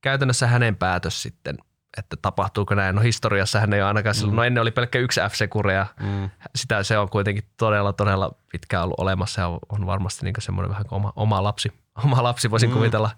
[0.02, 1.58] käytännössä hänen päätös sitten,
[1.98, 2.96] että tapahtuuko näin.
[2.96, 4.18] No historiassa hän ei ole ainakaan mm.
[4.18, 5.34] silloin, no ennen oli pelkkä yksi f
[5.74, 6.30] ja mm.
[6.56, 10.86] sitä se on kuitenkin todella, todella pitkään ollut olemassa ja on varmasti niin semmoinen vähän
[10.92, 11.72] oma, oma lapsi,
[12.06, 12.74] oma lapsi voisin mm.
[12.74, 13.10] kuvitella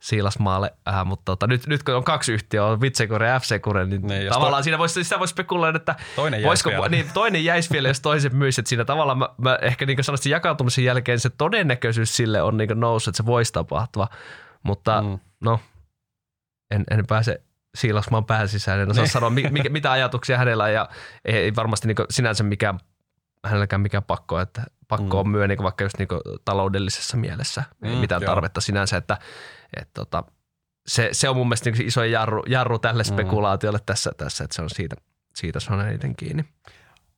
[0.00, 4.06] Siilasmaalle, äh, mutta tota, nyt, nyt kun on kaksi yhtiöä, on Vitsekure ja Fsekure, niin,
[4.06, 4.64] niin tavallaan to...
[4.64, 6.88] siinä voisi, sitä voisi spekuloida, että toinen voisiko, vielä.
[6.88, 10.30] Niin, toinen jäisi vielä, jos toisen myisi, että siinä tavallaan mä, mä ehkä niin sanoisin
[10.30, 14.08] jakautumisen jälkeen se todennäköisyys sille on niin noussut, että se voisi tapahtua,
[14.62, 15.18] mutta mm.
[15.40, 15.60] no,
[16.70, 17.40] en, en pääse
[17.74, 18.80] Siilasmaan pään sisään.
[18.80, 19.12] En osaa niin.
[19.12, 20.88] sanoa, mikä, mitä ajatuksia hänellä on ja
[21.24, 22.78] ei varmasti niin sinänsä mikään,
[23.44, 25.20] hänelläkään mikään pakko, että pakko mm.
[25.20, 26.08] on myö niin vaikka just niin
[26.44, 27.62] taloudellisessa mielessä.
[27.82, 28.30] Ei mm, mitään joo.
[28.34, 29.18] tarvetta sinänsä, että,
[29.76, 30.24] että tota,
[30.86, 33.06] se, se on mun mielestä niin iso jarru, jarru tälle mm.
[33.06, 34.96] spekulaatiolle tässä, tässä, että se on siitä,
[35.34, 36.44] siitä se on eniten kiinni.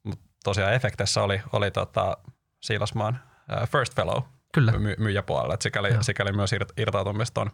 [0.03, 2.17] Mut tosiaan efekteissä oli, oli tota
[2.61, 3.21] Siilasmaan
[3.63, 4.23] uh, First Fellow
[4.55, 4.73] Kyllä.
[4.73, 7.51] My, myyjäpuolella, että sikäli, sikäli myös irtautumista on,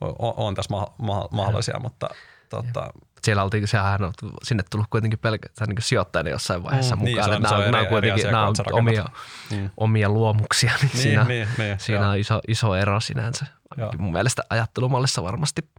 [0.00, 2.08] on, on tässä ma- ma- mahdollisia, mutta
[2.48, 2.90] tota,
[3.26, 4.12] siellä oltiin, sehän on
[4.42, 7.14] sinne tullut kuitenkin pelkästään niin sijoittajana jossain vaiheessa mm, mukaan.
[7.14, 9.04] Niin, se on, nämä, on nämä, eri, kuitenkin, nämä on omia,
[9.50, 9.70] mm.
[9.76, 13.46] omia luomuksia, niin, niin siinä, niin, niin, siinä on iso, iso ero sinänsä.
[13.76, 13.92] Joo.
[13.98, 15.70] Mun mielestä ajattelumallissa varmasti.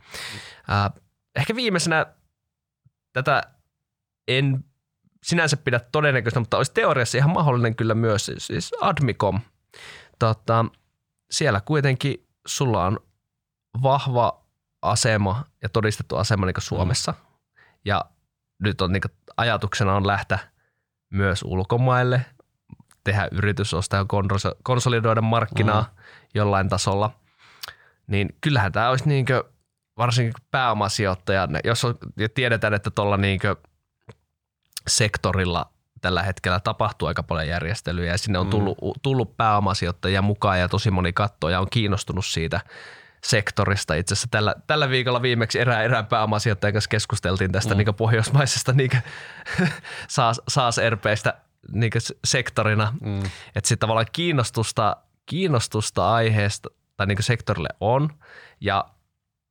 [0.71, 0.91] Äh,
[1.35, 2.05] ehkä viimeisenä
[3.13, 3.43] tätä
[4.27, 4.63] en
[5.23, 9.39] sinänsä pidä todennäköistä, mutta olisi teoriassa ihan mahdollinen kyllä myös, siis Admicom.
[10.19, 10.65] Tota,
[11.31, 12.99] siellä kuitenkin sulla on
[13.83, 14.47] vahva
[14.81, 17.13] asema ja todistettu asema niin Suomessa.
[17.87, 17.89] Mm.
[17.89, 18.05] Ja
[18.59, 19.01] nyt on niin
[19.37, 20.39] ajatuksena on lähteä
[21.09, 22.25] myös ulkomaille,
[23.03, 24.05] tehdä yritys, ostaa
[24.63, 26.03] konsolidoida markkinaa mm.
[26.33, 27.11] jollain tasolla.
[28.07, 29.25] Niin kyllähän tämä olisi niin
[29.97, 33.39] varsinkin pääomasijoittaja, jos on, ja tiedetään, että tuolla niin
[34.87, 38.49] sektorilla tällä hetkellä tapahtuu aika paljon järjestelyjä ja sinne on mm.
[38.49, 42.61] tullut, tullut pääomasijoittajia mukaan ja tosi moni katsoo ja on kiinnostunut siitä
[43.23, 43.95] sektorista.
[43.95, 47.77] Itse asiassa tällä, tällä viikolla viimeksi erään, erään pääomasijoittajan kanssa keskusteltiin tästä mm.
[47.77, 48.91] niin pohjoismaisesta niin
[50.07, 51.33] SaaS, SaaS-RPistä
[51.71, 51.91] niin
[52.25, 52.93] sektorina.
[53.01, 53.19] Mm.
[53.55, 58.09] Että sitten tavallaan kiinnostusta, kiinnostusta aiheesta tai niin sektorille on
[58.61, 58.85] ja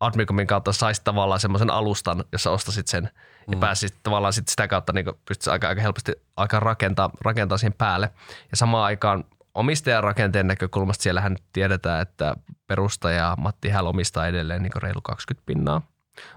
[0.01, 3.53] Admicomin kautta saisi tavallaan semmoisen alustan, jossa ostasit sen mm.
[3.53, 7.75] ja pääsisit tavallaan sit sitä kautta niin pystyisi aika, aika helposti aika rakentaa, rakentaa siihen
[7.79, 8.11] päälle.
[8.51, 9.25] Ja samaan aikaan
[9.57, 12.35] omistajan rakenteen näkökulmasta siellähän tiedetään, että
[12.67, 15.83] perustaja Matti Häl omistaa edelleen niin reilu 20 pinnaa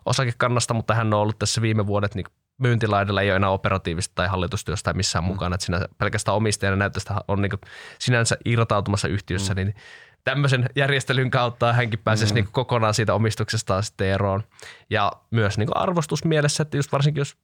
[0.06, 2.26] osakekannasta, mutta hän on ollut tässä viime vuodet niin
[2.58, 5.28] myyntilaidalla ei ole enää operatiivista tai hallitustyöstä tai missään mm.
[5.28, 7.52] mukana, että sinä pelkästään omistajana näyttää, on niin
[8.00, 9.56] sinänsä irtautumassa yhtiössä, mm.
[9.56, 9.76] niin
[10.24, 12.36] tämmöisen järjestelyn kautta hänkin pääsisi mm.
[12.36, 14.44] niin kokonaan siitä omistuksestaan sitten eroon.
[14.90, 17.38] Ja myös niin arvostusmielessä, että just varsinkin jos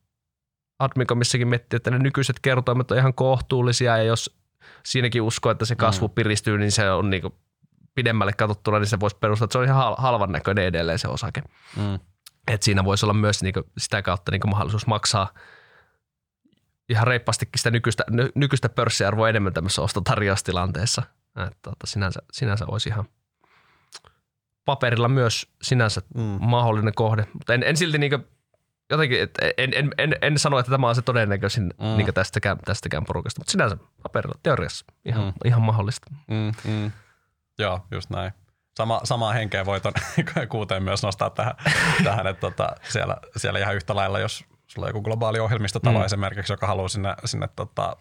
[0.79, 4.37] Admicomissakin miettii, että ne nykyiset kertoimet on ihan kohtuullisia ja jos
[4.85, 6.13] siinäkin uskoo, että se kasvu mm.
[6.13, 7.23] piristyy, niin se on niin
[7.95, 11.41] pidemmälle katsottuna, niin se voisi perustaa, että se on ihan halvan näköinen edelleen se osake.
[11.77, 11.99] Mm.
[12.47, 15.33] Et siinä voisi olla myös niin sitä kautta niin mahdollisuus maksaa
[16.89, 18.03] ihan reippastikin sitä nykyistä,
[18.35, 21.03] nykyistä pörssiarvoa enemmän tämmöisessä ostotarjoustilanteessa–
[21.43, 23.05] että tota, sinänsä, sinänsä olisi ihan
[24.65, 26.21] paperilla myös sinänsä mm.
[26.39, 27.27] mahdollinen kohde.
[27.33, 28.19] Mutta en, en silti niinku,
[28.89, 31.97] jotenkin, et en, en, en, en, sano, että tämä on se todennäköisin mm.
[31.97, 35.33] niinku tästäkään, tästäkään porukasta, mutta sinänsä paperilla, teoriassa ihan, mm.
[35.45, 36.11] ihan mahdollista.
[36.27, 36.91] Mm, mm.
[37.59, 38.31] Joo, just näin.
[38.77, 39.93] Sama, samaa henkeä voiton
[40.49, 41.53] kuuteen myös nostaa tähän,
[42.03, 46.05] tähän että tota, siellä, siellä ihan yhtä lailla, jos sulla on joku globaali ohjelmistotalo mm.
[46.05, 47.95] esimerkiksi, joka haluaa sinne, sinne tota,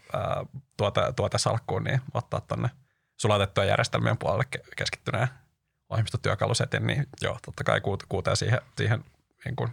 [0.77, 2.71] tuote, tuotesalkkuun, niin ottaa tonne–
[3.17, 4.45] sulatettujen järjestelmien puolelle
[4.77, 5.29] keskittyneen
[5.91, 9.05] ohjelmistotyökalusetin, niin joo, totta kai kuuteen siihen, siihen
[9.45, 9.71] niin kuin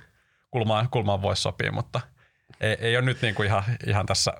[0.52, 2.02] kulmaan, kulmaan voisi sopia, mutta
[2.62, 4.34] ei, ei ole nyt niin kuin ihan, ihan tässä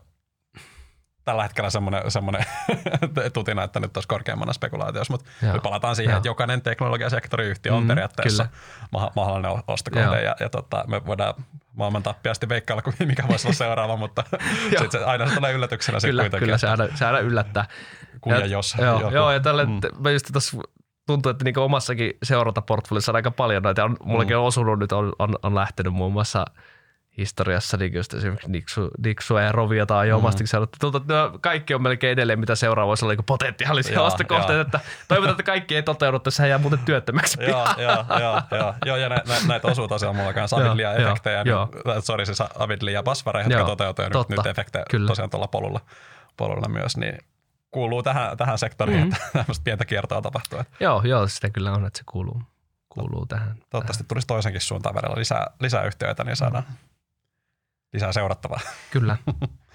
[1.26, 2.46] tällä hetkellä semmoinen, semmoinen
[3.34, 6.18] tutina, että nyt olisi korkeammana spekulaatiossa, mutta me palataan siihen, Joo.
[6.18, 9.12] että jokainen teknologiasektoriyhtiö on mm, periaatteessa kyllä.
[9.16, 11.34] mahdollinen ostokohde ja, ja tota, me voidaan
[11.74, 14.24] maailman tappiasti veikkailla, mikä voisi olla seuraava, mutta
[14.80, 16.46] sit se aina se tulee yllätyksenä kyllä, kuitenkin.
[16.46, 17.66] Kyllä, se aina, se aina yllättää.
[18.22, 18.76] Kun ja, ja jos.
[18.82, 19.16] Joo, joku.
[19.16, 19.80] joo ja tälle, mm.
[20.00, 20.58] mä just tässä
[21.12, 23.84] tuntuu, että niinku omassakin seuranta-portfoliossa on aika paljon noita.
[23.84, 24.40] On, mullakin mm.
[24.40, 26.46] on osunut nyt, on, on, on lähtenyt muun muassa–
[27.18, 30.24] historiassa, niin just esimerkiksi Niksu, Niksua ja Roviota on jo mm.
[30.24, 30.78] omastikin sanottu.
[30.82, 34.62] Tuntuu, että no, kaikki on melkein edelleen, mitä seuraava voisi olla niin potentiaalisia ostokohteita.
[34.62, 38.74] Että toivotaan, että kaikki ei toteudu, että sehän jää muuten työttömäksi Joo, joo, joo, joo,
[38.86, 41.44] joo, ja nä, nä, näitä osuu tosiaan mulla kanssa Avidlia-efektejä.
[41.44, 45.80] Niin, sori, siis Avidlia Basvare, jotka toteutuu nyt, nyt efektejä tosiaan tuolla polulla,
[46.38, 47.18] polulla myös, niin
[47.72, 49.14] kuuluu tähän, tähän sektoriin, mm-hmm.
[49.14, 50.60] että tämmöistä pientä kiertoa tapahtuu.
[50.80, 52.42] Joo, joo, sitä kyllä on, että se kuuluu,
[52.90, 53.58] kuuluu tähän.
[53.70, 54.08] Toivottavasti tähän.
[54.08, 56.76] tulisi toisenkin suuntaan verran lisää, lisää yhtiöitä, niin saadaan mm
[57.94, 58.60] lisää seurattavaa.
[58.92, 59.18] Kyllä.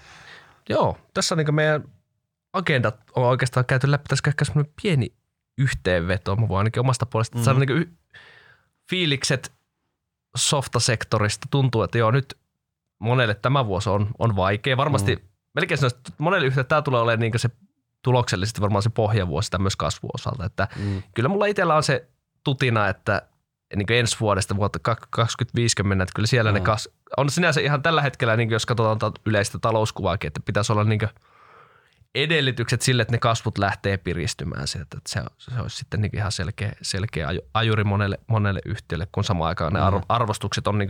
[0.69, 1.83] Joo, tässä on niin meidän
[2.53, 4.03] agendat on oikeastaan käyty läpi.
[4.07, 5.13] Tässä ehkä semmoinen pieni
[5.57, 6.35] yhteenveto.
[6.35, 7.43] Mä voin ainakin omasta puolesta mm.
[7.43, 7.93] saada niin y-
[8.89, 9.53] fiilikset
[10.37, 11.47] softasektorista.
[11.51, 12.37] Tuntuu, että joo, nyt
[12.99, 14.77] monelle tämä vuosi on, on vaikea.
[14.77, 15.21] Varmasti mm.
[15.53, 17.49] melkein sanoisin, että monelle yhtä tämä tulee olemaan niin se
[18.07, 20.45] tuloksellisesti varmaan se pohjavuosi myös kasvuosalta.
[20.45, 21.03] Että mm.
[21.15, 22.07] Kyllä mulla itsellä on se
[22.43, 23.21] tutina, että
[23.75, 24.79] niin ensi vuodesta vuotta
[25.09, 26.53] 2050, että kyllä siellä mm.
[26.53, 30.83] ne kas, on sinänsä ihan tällä hetkellä, niin jos katsotaan yleistä talouskuvaakin, että pitäisi olla
[30.83, 30.99] niin
[32.15, 34.97] edellytykset sille, että ne kasvut lähtee piristymään sieltä.
[34.97, 39.47] Että se, se olisi sitten niin ihan selkeä, selkeä ajuri monelle, monelle yhtiölle, kun samaan
[39.47, 40.01] aikaan ne mm.
[40.09, 40.89] arvostukset on niin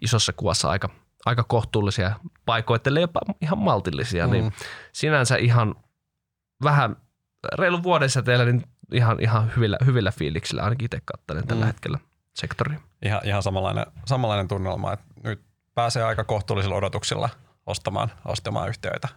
[0.00, 0.88] isossa kuvassa aika,
[1.26, 2.12] aika kohtuullisia,
[2.44, 4.26] paikoittelee jopa ihan maltillisia.
[4.26, 4.50] Niin mm.
[4.50, 4.58] Niin
[4.92, 5.74] sinänsä ihan
[6.62, 6.96] vähän
[7.58, 8.62] reilun vuoden teillä niin
[8.92, 11.66] ihan, ihan hyvillä, hyvillä fiiliksillä ainakin itse katselen tällä mm.
[11.66, 11.98] hetkellä
[12.34, 12.80] sektoria.
[13.02, 15.40] Ihan, ihan samanlainen, samanlainen tunnelma, että nyt
[15.74, 17.28] pääsee aika kohtuullisilla odotuksilla
[17.66, 19.08] ostamaan, ostamaan yhtiöitä.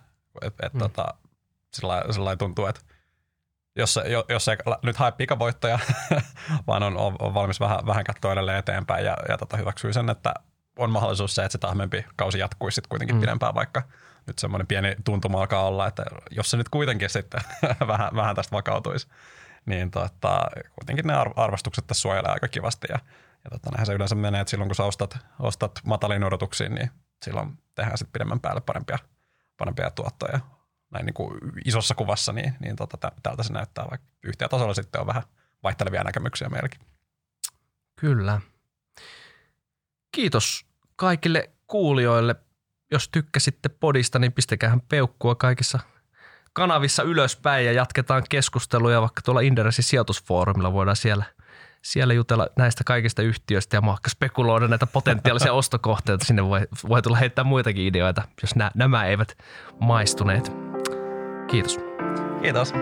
[0.41, 0.79] Et, et, mm.
[0.79, 1.05] tota,
[1.73, 2.81] sillä, sillä tuntuu, että
[3.75, 3.99] jos,
[4.29, 5.79] jos ei nyt hae pikavoittoja,
[6.67, 10.09] vaan on, on, on valmis vähän, vähän katsoa edelleen eteenpäin ja, ja tota, hyväksyy sen,
[10.09, 10.33] että
[10.77, 13.21] on mahdollisuus se, että se tahmempi kausi jatkuisi sitten kuitenkin mm.
[13.21, 13.83] pidempään, vaikka
[14.27, 17.41] nyt semmoinen pieni tuntuma alkaa olla, että jos se nyt kuitenkin sitten
[17.87, 19.07] vähän, vähän tästä vakautuisi,
[19.65, 20.45] niin tota,
[20.79, 22.99] kuitenkin ne arvostukset tässä suojelee aika kivasti ja,
[23.43, 26.89] ja tota, näinhän se yleensä menee, että silloin kun sä ostat, ostat mataliin odotuksiin, niin
[27.23, 28.99] silloin tehdään sitten pidemmän päälle parempia,
[29.57, 30.39] parempia tuottoja.
[30.91, 35.07] Näin niin kuin isossa kuvassa, niin, niin tota, tältä se näyttää, vaikka yhtiötasolla sitten on
[35.07, 35.23] vähän
[35.63, 36.81] vaihtelevia näkemyksiä meilläkin.
[37.95, 38.41] Kyllä.
[40.11, 42.35] Kiitos kaikille kuulijoille.
[42.93, 45.79] Jos tykkäsitte podista, niin pistäkäähän peukkua kaikissa
[46.53, 50.73] kanavissa ylöspäin ja jatketaan keskusteluja vaikka tuolla Inderesin sijoitusfoorumilla.
[50.73, 51.25] Voidaan siellä,
[51.81, 56.25] siellä jutella näistä kaikista yhtiöistä ja vaikka spekuloida näitä potentiaalisia ostokohteita.
[56.25, 59.37] Sinne voi, voi tulla heittää muitakin ideoita, jos nä, nämä eivät
[59.79, 60.51] maistuneet.
[61.47, 61.79] Kiitos.
[62.41, 62.73] Kiitos.